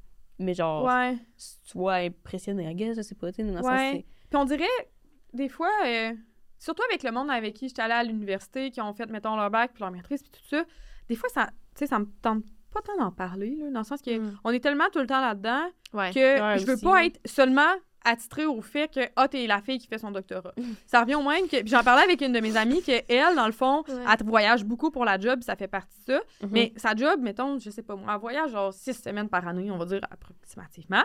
[0.42, 1.18] Mais genre, Ouais.
[1.38, 4.06] sois impressionné, I guess, je sais pas, tu sais, Ouais.
[4.30, 4.66] Puis on dirait,
[5.34, 6.14] des fois, euh,
[6.58, 9.50] surtout avec le monde avec qui j'étais allée à l'université, qui ont fait, mettons, leur
[9.50, 10.64] bac, puis leur maîtrise, puis tout ça,
[11.10, 12.44] des fois, ça, tu sais, ça me tente
[12.74, 14.40] pas tant d'en parler, là, dans le sens que Mm.
[14.46, 16.12] on est tellement tout le temps là-dedans Ouais.
[16.12, 17.08] que Ouais, je veux aussi, pas ouais.
[17.08, 17.74] être seulement
[18.04, 20.54] attitrée au fait que ah t'es la fille qui fait son doctorat.
[20.86, 23.36] ça revient au même que puis j'en parlais avec une de mes amies que elle
[23.36, 23.96] dans le fond Ouais.
[24.20, 26.50] elle voyage beaucoup pour la job ça fait partie de ça Mhm.
[26.52, 29.70] mais sa job mettons je sais pas moi elle voyage genre six semaines par année
[29.72, 31.04] on va dire approximativement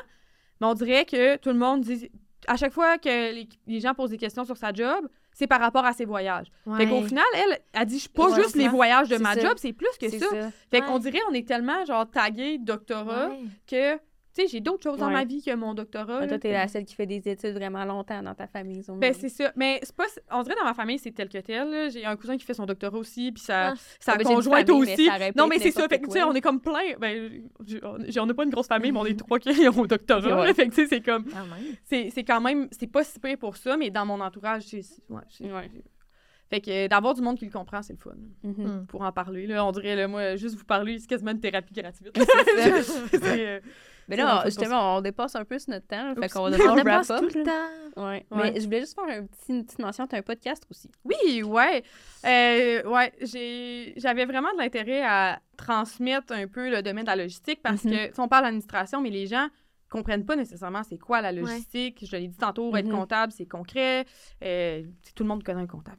[0.61, 2.11] mais on dirait que tout le monde dit
[2.49, 5.61] à chaque fois que les, les gens posent des questions sur sa job c'est par
[5.61, 6.47] rapport à ses voyages.
[6.79, 9.41] Fait qu'au final, elle, elle dit, je suis pas juste les voyages de ma ça.
[9.43, 10.19] job, c'est plus que ça.
[10.31, 10.51] ça.
[10.71, 10.87] Fait Ouais.
[10.87, 13.41] qu'on dirait, on est tellement, genre, tagué doctorat Ouais.
[13.67, 14.01] que,
[14.37, 16.19] tu sais, j'ai d'autres choses dans ma vie que mon doctorat.
[16.19, 16.29] Ben, là.
[16.29, 18.83] toi, t'es la seule qui fait des études vraiment longtemps dans ta famille.
[18.99, 19.51] Ben, c'est ça.
[19.57, 20.05] Mais c'est pas.
[20.31, 21.71] On dirait dans ma famille, c'est tel que tel.
[21.71, 21.89] là.
[21.89, 23.75] J'ai un cousin qui fait son doctorat aussi, puis sa, Ah.
[23.99, 25.09] sa conjointe aussi.
[25.09, 25.83] non, être mais c'est ça.
[25.83, 26.97] n'importe Fait que, tu sais, on est comme plein.
[27.01, 27.43] Ben,
[27.83, 30.41] on n'a pas une grosse famille, mais on est trois qui ont un doctorat.
[30.41, 30.47] Ouais.
[30.47, 30.55] là.
[30.55, 31.25] Fait que, tu sais, c'est comme.
[31.25, 31.75] Quand même.
[31.85, 32.69] C'est c'est quand même.
[32.73, 34.83] C'est pas si pire pour ça, mais dans mon entourage, c'est.
[35.09, 35.71] Ouais.
[36.49, 38.15] Fait que euh, d'avoir du monde qui le comprend, c'est le fun.
[38.45, 38.55] Mhm.
[38.83, 38.87] Mm.
[38.87, 41.75] Pour en parler, là, on dirait, là, moi, juste vous parler, c'est quasiment une thérapie
[41.75, 42.17] gratuite.
[42.57, 42.93] C'est ça.
[43.11, 43.61] C'est, euh,
[44.09, 46.15] Mais là, justement, on dépasse un peu sur notre temps.
[46.21, 47.31] Fait qu'on va On devoir dépasse wrap up.
[47.33, 48.03] tout le temps.
[48.05, 48.27] Ouais.
[48.31, 48.53] Ouais.
[48.53, 50.07] Mais je voulais juste faire un petit, une petite mention.
[50.07, 50.91] T'as un podcast aussi.
[51.05, 51.83] Oui, ouais.
[52.25, 57.17] Euh, ouais, j'ai- j'avais vraiment de l'intérêt à transmettre un peu le domaine de la
[57.17, 57.91] logistique parce Mhm.
[57.91, 59.49] que, tu sais, on parle d'administration, mais les gens
[59.89, 62.05] comprennent pas nécessairement c'est quoi la logistique.
[62.05, 62.93] Je l'ai dit tantôt, être Mhm.
[62.97, 64.05] comptable, c'est concret.
[64.45, 65.99] Euh, tu tout le monde connaît un comptable.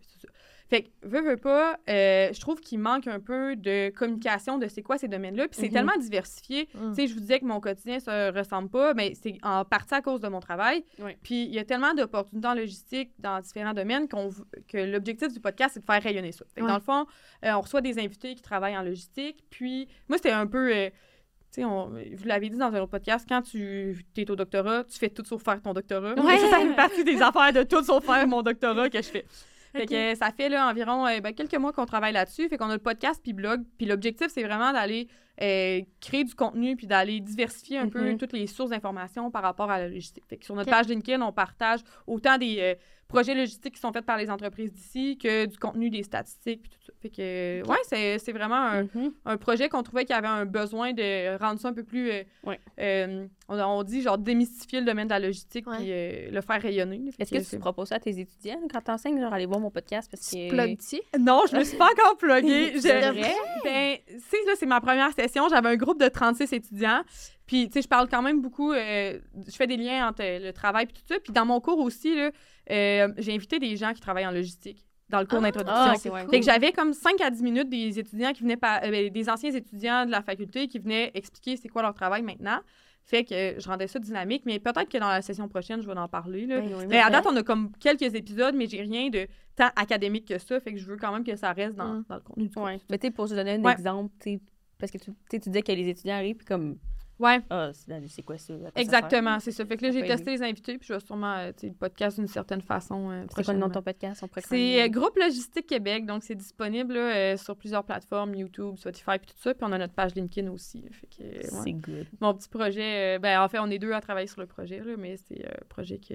[0.69, 4.67] Fait que, veux, veux pas, euh, je trouve qu'il manque un peu de communication de
[4.67, 5.47] c'est quoi ces domaines-là.
[5.47, 5.73] Puis c'est Mhm.
[5.73, 6.67] tellement diversifié.
[6.73, 6.89] Mm.
[6.89, 9.93] Tu sais, je vous disais que mon quotidien se ressemble pas, mais c'est en partie
[9.93, 10.83] à cause de mon travail.
[11.23, 14.29] Puis il y a tellement d'opportunités en logistique dans différents domaines qu'on
[14.67, 16.43] que l'objectif du podcast, c'est de faire rayonner ça.
[16.53, 16.67] Fait que.
[16.67, 17.05] Dans le fond,
[17.45, 19.45] euh, on reçoit des invités qui travaillent en logistique.
[19.49, 20.69] Puis moi, c'était un peu.
[20.75, 24.35] euh, tu sais, on- vous l'avez dit dans un autre podcast, quand tu es au
[24.35, 26.13] doctorat, tu fais tout sauf faire ton doctorat.
[26.15, 26.37] Ouais.
[26.39, 29.25] Ça, ça fait partie des affaires de tout sauf faire mon doctorat que je fais.
[29.73, 32.47] Fait que ça fait là, environ euh, ben, quelques mois qu'on travaille là-dessus.
[32.49, 33.63] Fait qu'on a le podcast puis blog.
[33.77, 35.07] Puis l'objectif, c'est vraiment d'aller
[35.41, 38.17] euh, créer du contenu puis d'aller diversifier un peu Mhm.
[38.17, 40.23] toutes les sources d'informations par rapport à la logistique.
[40.27, 42.73] Fait que sur notre page LinkedIn, on partage autant des euh,
[43.07, 46.71] projets logistiques qui sont faits par les entreprises d'ici que du contenu, des statistiques puis
[46.71, 46.93] tout ça.
[47.01, 49.13] Fait que, ouais, c'est c'est vraiment un, Mhm.
[49.25, 52.09] un projet qu'on trouvait qu'il y avait un besoin de rendre ça un peu plus.
[52.11, 52.59] euh, Ouais.
[52.79, 55.77] euh, on, on dit genre démystifier le domaine de la logistique Ouais.
[55.77, 57.01] puis euh, le faire rayonner.
[57.19, 59.71] Est-ce que tu c'est- proposes ça à tes étudiants quand t'enseignes, genre aller voir mon
[59.71, 60.49] podcast parce que.
[60.49, 60.99] Plug-tu?
[61.19, 62.73] Non, je me suis pas encore pluguée.
[62.75, 63.33] Je- C'est vrai?
[63.63, 65.47] Ben, tu sais, là, c'est ma première session.
[65.49, 67.03] J'avais un groupe de 36 étudiants.
[67.47, 68.73] Puis, tu sais, je parle quand même beaucoup.
[68.73, 71.15] euh, je fais des liens entre euh, le travail et tout ça.
[71.23, 72.29] Puis, dans mon cours aussi, là,
[72.71, 76.13] euh, j'ai invité des gens qui travaillent en logistique dans le cours Ah, d'introduction.
[76.13, 76.29] Ah, cool.
[76.29, 79.09] Fait que j'avais comme 5 à 10 minutes des étudiants qui venaient par, euh, ben,
[79.09, 82.59] des anciens étudiants de la faculté qui venaient expliquer c'est quoi leur travail maintenant.
[83.05, 85.97] Fait que je rendais ça dynamique, mais peut-être que dans la session prochaine, je vais
[85.97, 86.45] en parler.
[86.45, 86.59] Là.
[86.59, 89.69] Ben oui, mais à date, on a comme quelques épisodes, mais j'ai rien de tant
[89.77, 90.59] académique que ça.
[90.59, 92.05] Fait que je veux quand même que ça reste dans, Mm.
[92.09, 92.63] dans le contenu du cours.
[92.63, 92.81] Ouais.
[92.89, 93.71] Mais tu sais, pour te donner un Ouais.
[93.71, 94.39] exemple, tu sais,
[94.77, 96.77] parce que tu, tu disais que les étudiants arrivent, puis comme
[97.19, 98.53] Ouais, Ah, c'est quoi ça?
[98.75, 99.65] exactement, c'est ça.
[99.65, 101.73] Fait que là, j'ai testé les invités, puis je vais sûrement, euh, tu sais, le
[101.73, 103.09] podcast d'une certaine façon.
[103.09, 104.23] euh, C'est quoi le nom de ton podcast?
[104.47, 109.31] C'est euh, Groupe Logistique Québec, donc c'est disponible là, sur plusieurs plateformes, YouTube, Spotify, puis
[109.31, 109.53] tout ça.
[109.55, 110.83] Puis on a notre page LinkedIn aussi.
[111.19, 111.41] Ouais.
[111.63, 112.05] C'est good.
[112.21, 114.93] Mon petit projet, ben en fait, on est deux à travailler sur le projet, là,
[114.97, 116.13] mais c'est un projet que,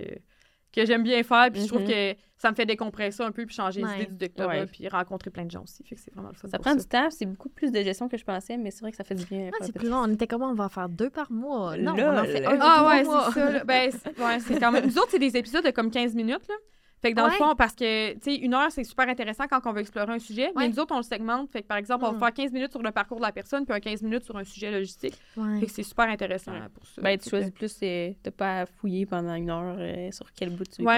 [0.73, 1.49] que j'aime bien faire.
[1.53, 1.89] Puis je trouve Mhm.
[1.89, 3.91] que ça me fait décompresser un peu, puis changer Ouais.
[3.99, 4.67] les idées du doctorat, Ouais.
[4.67, 5.85] puis rencontrer plein de gens aussi.
[5.85, 6.49] Fait que c'est vraiment le fun.
[6.49, 8.81] Ça pour prend du temps, c'est beaucoup plus de gestion que je pensais, mais c'est
[8.81, 9.51] vrai que ça fait du bien.
[9.53, 9.99] Ah, faire c'est plus long.
[9.99, 10.49] On était comment?
[10.51, 11.77] On va en faire deux par mois.
[11.77, 13.51] Non, on en fait un Ah ouais, c'est ça.
[13.53, 13.65] là.
[13.65, 14.87] Ben, c'est ouais, c'est quand même...
[14.87, 16.55] Nous autres, c'est des épisodes de comme 15 minutes, là.
[17.03, 19.61] Fait que dans le fond, parce que, tu sais, une heure, c'est super intéressant quand
[19.67, 21.51] on veut explorer un sujet, mais nous autres, on le segmente.
[21.51, 22.19] Fait que, par exemple, on Mm.
[22.19, 24.37] va faire 15 minutes sur le parcours de la personne, puis un 15 minutes sur
[24.37, 25.15] un sujet logistique.
[25.37, 25.59] Ouais.
[25.61, 26.69] Fait que c'est super intéressant Ouais.
[26.73, 27.03] pour ça.
[27.03, 30.65] Ben, tu choisis plus euh, de pas fouiller pendant une heure euh, sur quel bout
[30.65, 30.89] tu veux.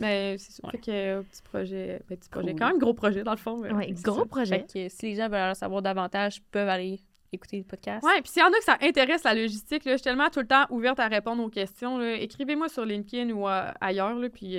[0.00, 0.60] Mais c'est ça.
[0.64, 0.72] Ouais.
[0.72, 2.58] Fait que, euh, petit projet, ben, petit projet, Cool.
[2.58, 3.62] quand même gros projet, dans le fond.
[3.64, 4.24] c'est gros ça.
[4.26, 4.58] projet.
[4.68, 7.00] Fait que si les gens veulent en savoir davantage, ils peuvent aller
[7.32, 8.04] écouter le podcast.
[8.04, 10.30] Ouais, puis s'il y en a que ça intéresse la logistique, là, je suis tellement
[10.30, 12.00] tout le temps ouverte à répondre aux questions.
[12.02, 14.56] Écrivez-moi sur LinkedIn ou euh, ailleurs, puis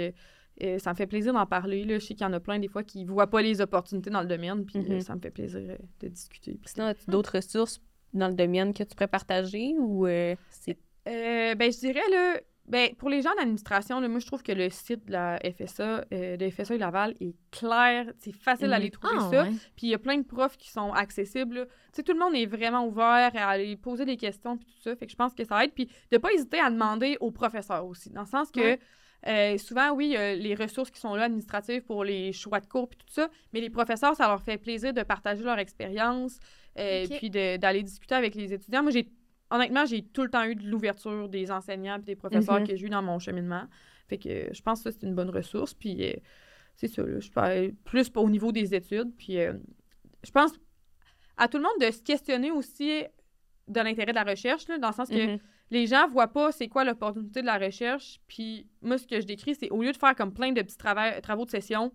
[0.63, 1.83] euh, euh, ça me fait plaisir d'en parler.
[1.83, 1.95] Là.
[1.99, 4.21] Je sais qu'il y en a plein des fois qui voient pas les opportunités dans
[4.21, 5.01] le domaine, puis euh, Mhm.
[5.01, 6.51] ça me fait plaisir euh, de discuter.
[6.61, 7.81] Puis Sinon, as-tu d'autres ressources
[8.13, 10.77] dans le domaine que tu pourrais partager ou euh, c'est
[11.07, 14.69] Euh, ben, je dirais, là, ben, pour les gens d'administration, moi, je trouve que le
[14.69, 18.11] site de la FSA, euh, de FSA et Laval est clair.
[18.17, 18.71] C'est facile Mhm.
[18.71, 19.43] d'aller trouver Ah, ça.
[19.43, 19.49] ouais.
[19.75, 21.65] Puis il y a plein de profs qui sont accessibles.
[21.67, 24.81] Tu sais, tout le monde est vraiment ouvert à aller poser des questions puis tout
[24.83, 24.95] ça.
[24.95, 25.71] Fait que je pense que ça aide.
[25.73, 28.11] Puis de pas hésiter à demander aux professeurs aussi.
[28.11, 28.79] Dans le sens que Ouais.
[29.27, 32.59] Euh, souvent, oui, il y a les ressources qui sont là administratives pour les choix
[32.59, 33.29] de cours puis tout ça.
[33.53, 36.39] Mais les professeurs, ça leur fait plaisir de partager leur expérience
[36.77, 38.81] euh, puis d'aller discuter avec les étudiants.
[38.83, 39.09] Moi, j'ai
[39.51, 42.67] honnêtement, j'ai tout le temps eu de l'ouverture des enseignants et des professeurs Mhm.
[42.67, 43.63] que j'ai eu dans mon cheminement.
[44.07, 45.73] Fait que euh, je pense que c'est une bonne ressource.
[45.73, 46.13] Puis euh,
[46.75, 49.11] c'est ça, là, je parle plus au niveau des études.
[49.17, 49.53] Puis euh,
[50.23, 50.51] je pense
[51.35, 53.03] à tout le monde de se questionner aussi
[53.67, 55.39] de l'intérêt de la recherche, là, dans le sens que Mhm.
[55.71, 58.19] Les gens voient pas c'est quoi l'opportunité de la recherche.
[58.27, 60.77] Puis moi, ce que je décris, c'est au lieu de faire comme plein de petits
[60.77, 61.91] trava- travaux de session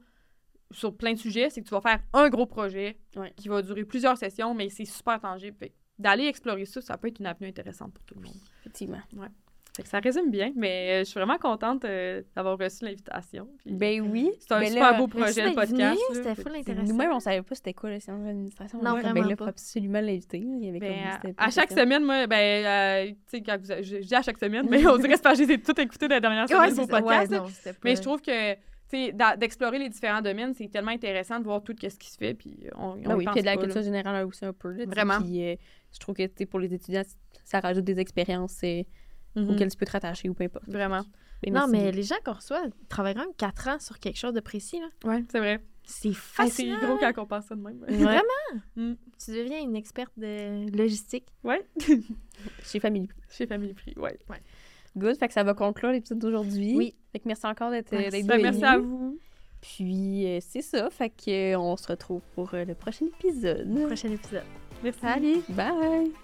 [0.70, 3.32] sur plein de sujets, c'est que tu vas faire un gros projet Ouais.
[3.36, 5.56] qui va durer plusieurs sessions, mais c'est super tangible.
[5.98, 8.34] D'aller explorer ça, ça peut être une avenue intéressante pour tout le monde.
[8.60, 8.98] Effectivement.
[9.82, 13.48] Ça résume bien, mais euh, je suis vraiment contente euh, d'avoir reçu l'invitation.
[13.66, 14.30] Ben oui.
[14.38, 16.00] C'est un Ben super là, beau projet, venu, podcast.
[16.12, 16.86] C'était full intéressant.
[16.86, 18.80] Nous-mêmes, on savait pas c'était quoi le science de l'administration.
[18.82, 19.44] Non, vraiment ben là, pas.
[19.44, 20.44] faut absolument l'inviter.
[20.80, 24.22] Ben, à- chaque semaine, moi, ben, euh, tu sais, quand vous, je, je dis à
[24.22, 26.14] chaque semaine, mais on dirait que c'est parce que je les ai toutes écoutées dans
[26.16, 27.30] la dernière semaine Ouais, de vos podcasts.
[27.32, 27.42] Ouais, là.
[27.42, 28.58] non, c'était pas- mais je trouve que, tu
[28.90, 32.16] sais, d'a- d'explorer les différents domaines, c'est tellement intéressant de voir tout ce qui se
[32.16, 34.70] fait, puis on, on y oui, pense puis de la culture générale aussi un peu.
[34.70, 35.20] Là, Vraiment.
[35.20, 35.56] Puis euh,
[35.92, 37.02] je trouve que pour les étudiants,
[37.44, 38.82] ça rajoute des expériences euh,
[39.36, 39.50] Mhm.
[39.50, 40.68] auxquelles tu peux te rattacher ou peu importe.
[40.68, 41.02] Vraiment.
[41.50, 44.40] Non, mais les gens qu'on reçoit travaillent quand même 4 ans sur quelque chose de
[44.40, 44.80] précis.
[44.80, 44.88] là.
[45.10, 45.60] Ouais, c'est vrai.
[45.86, 46.14] C'est Ah, c'est
[46.48, 46.78] fascinant.
[46.80, 47.78] gros quand on pense ça de même.
[47.86, 48.22] Vraiment?
[48.76, 48.94] Mm.
[49.22, 51.26] Tu deviens une experte de logistique.
[51.42, 51.62] Ouais.
[52.62, 54.18] Chez Family Chez Family Prix, ouais.
[54.96, 56.74] Good, fait que ça va conclure l'épisode d'aujourd'hui.
[56.76, 56.94] Oui.
[57.12, 58.10] Fait que merci encore d'être Merci.
[58.22, 59.18] d'être Ben, merci à vous.
[59.60, 63.68] Puis euh, c'est ça, fait que euh, on se retrouve pour euh, le prochain épisode.
[63.86, 64.44] Prochain épisode.
[64.82, 65.00] Merci.
[65.00, 65.40] Salut!
[65.50, 66.23] Bye!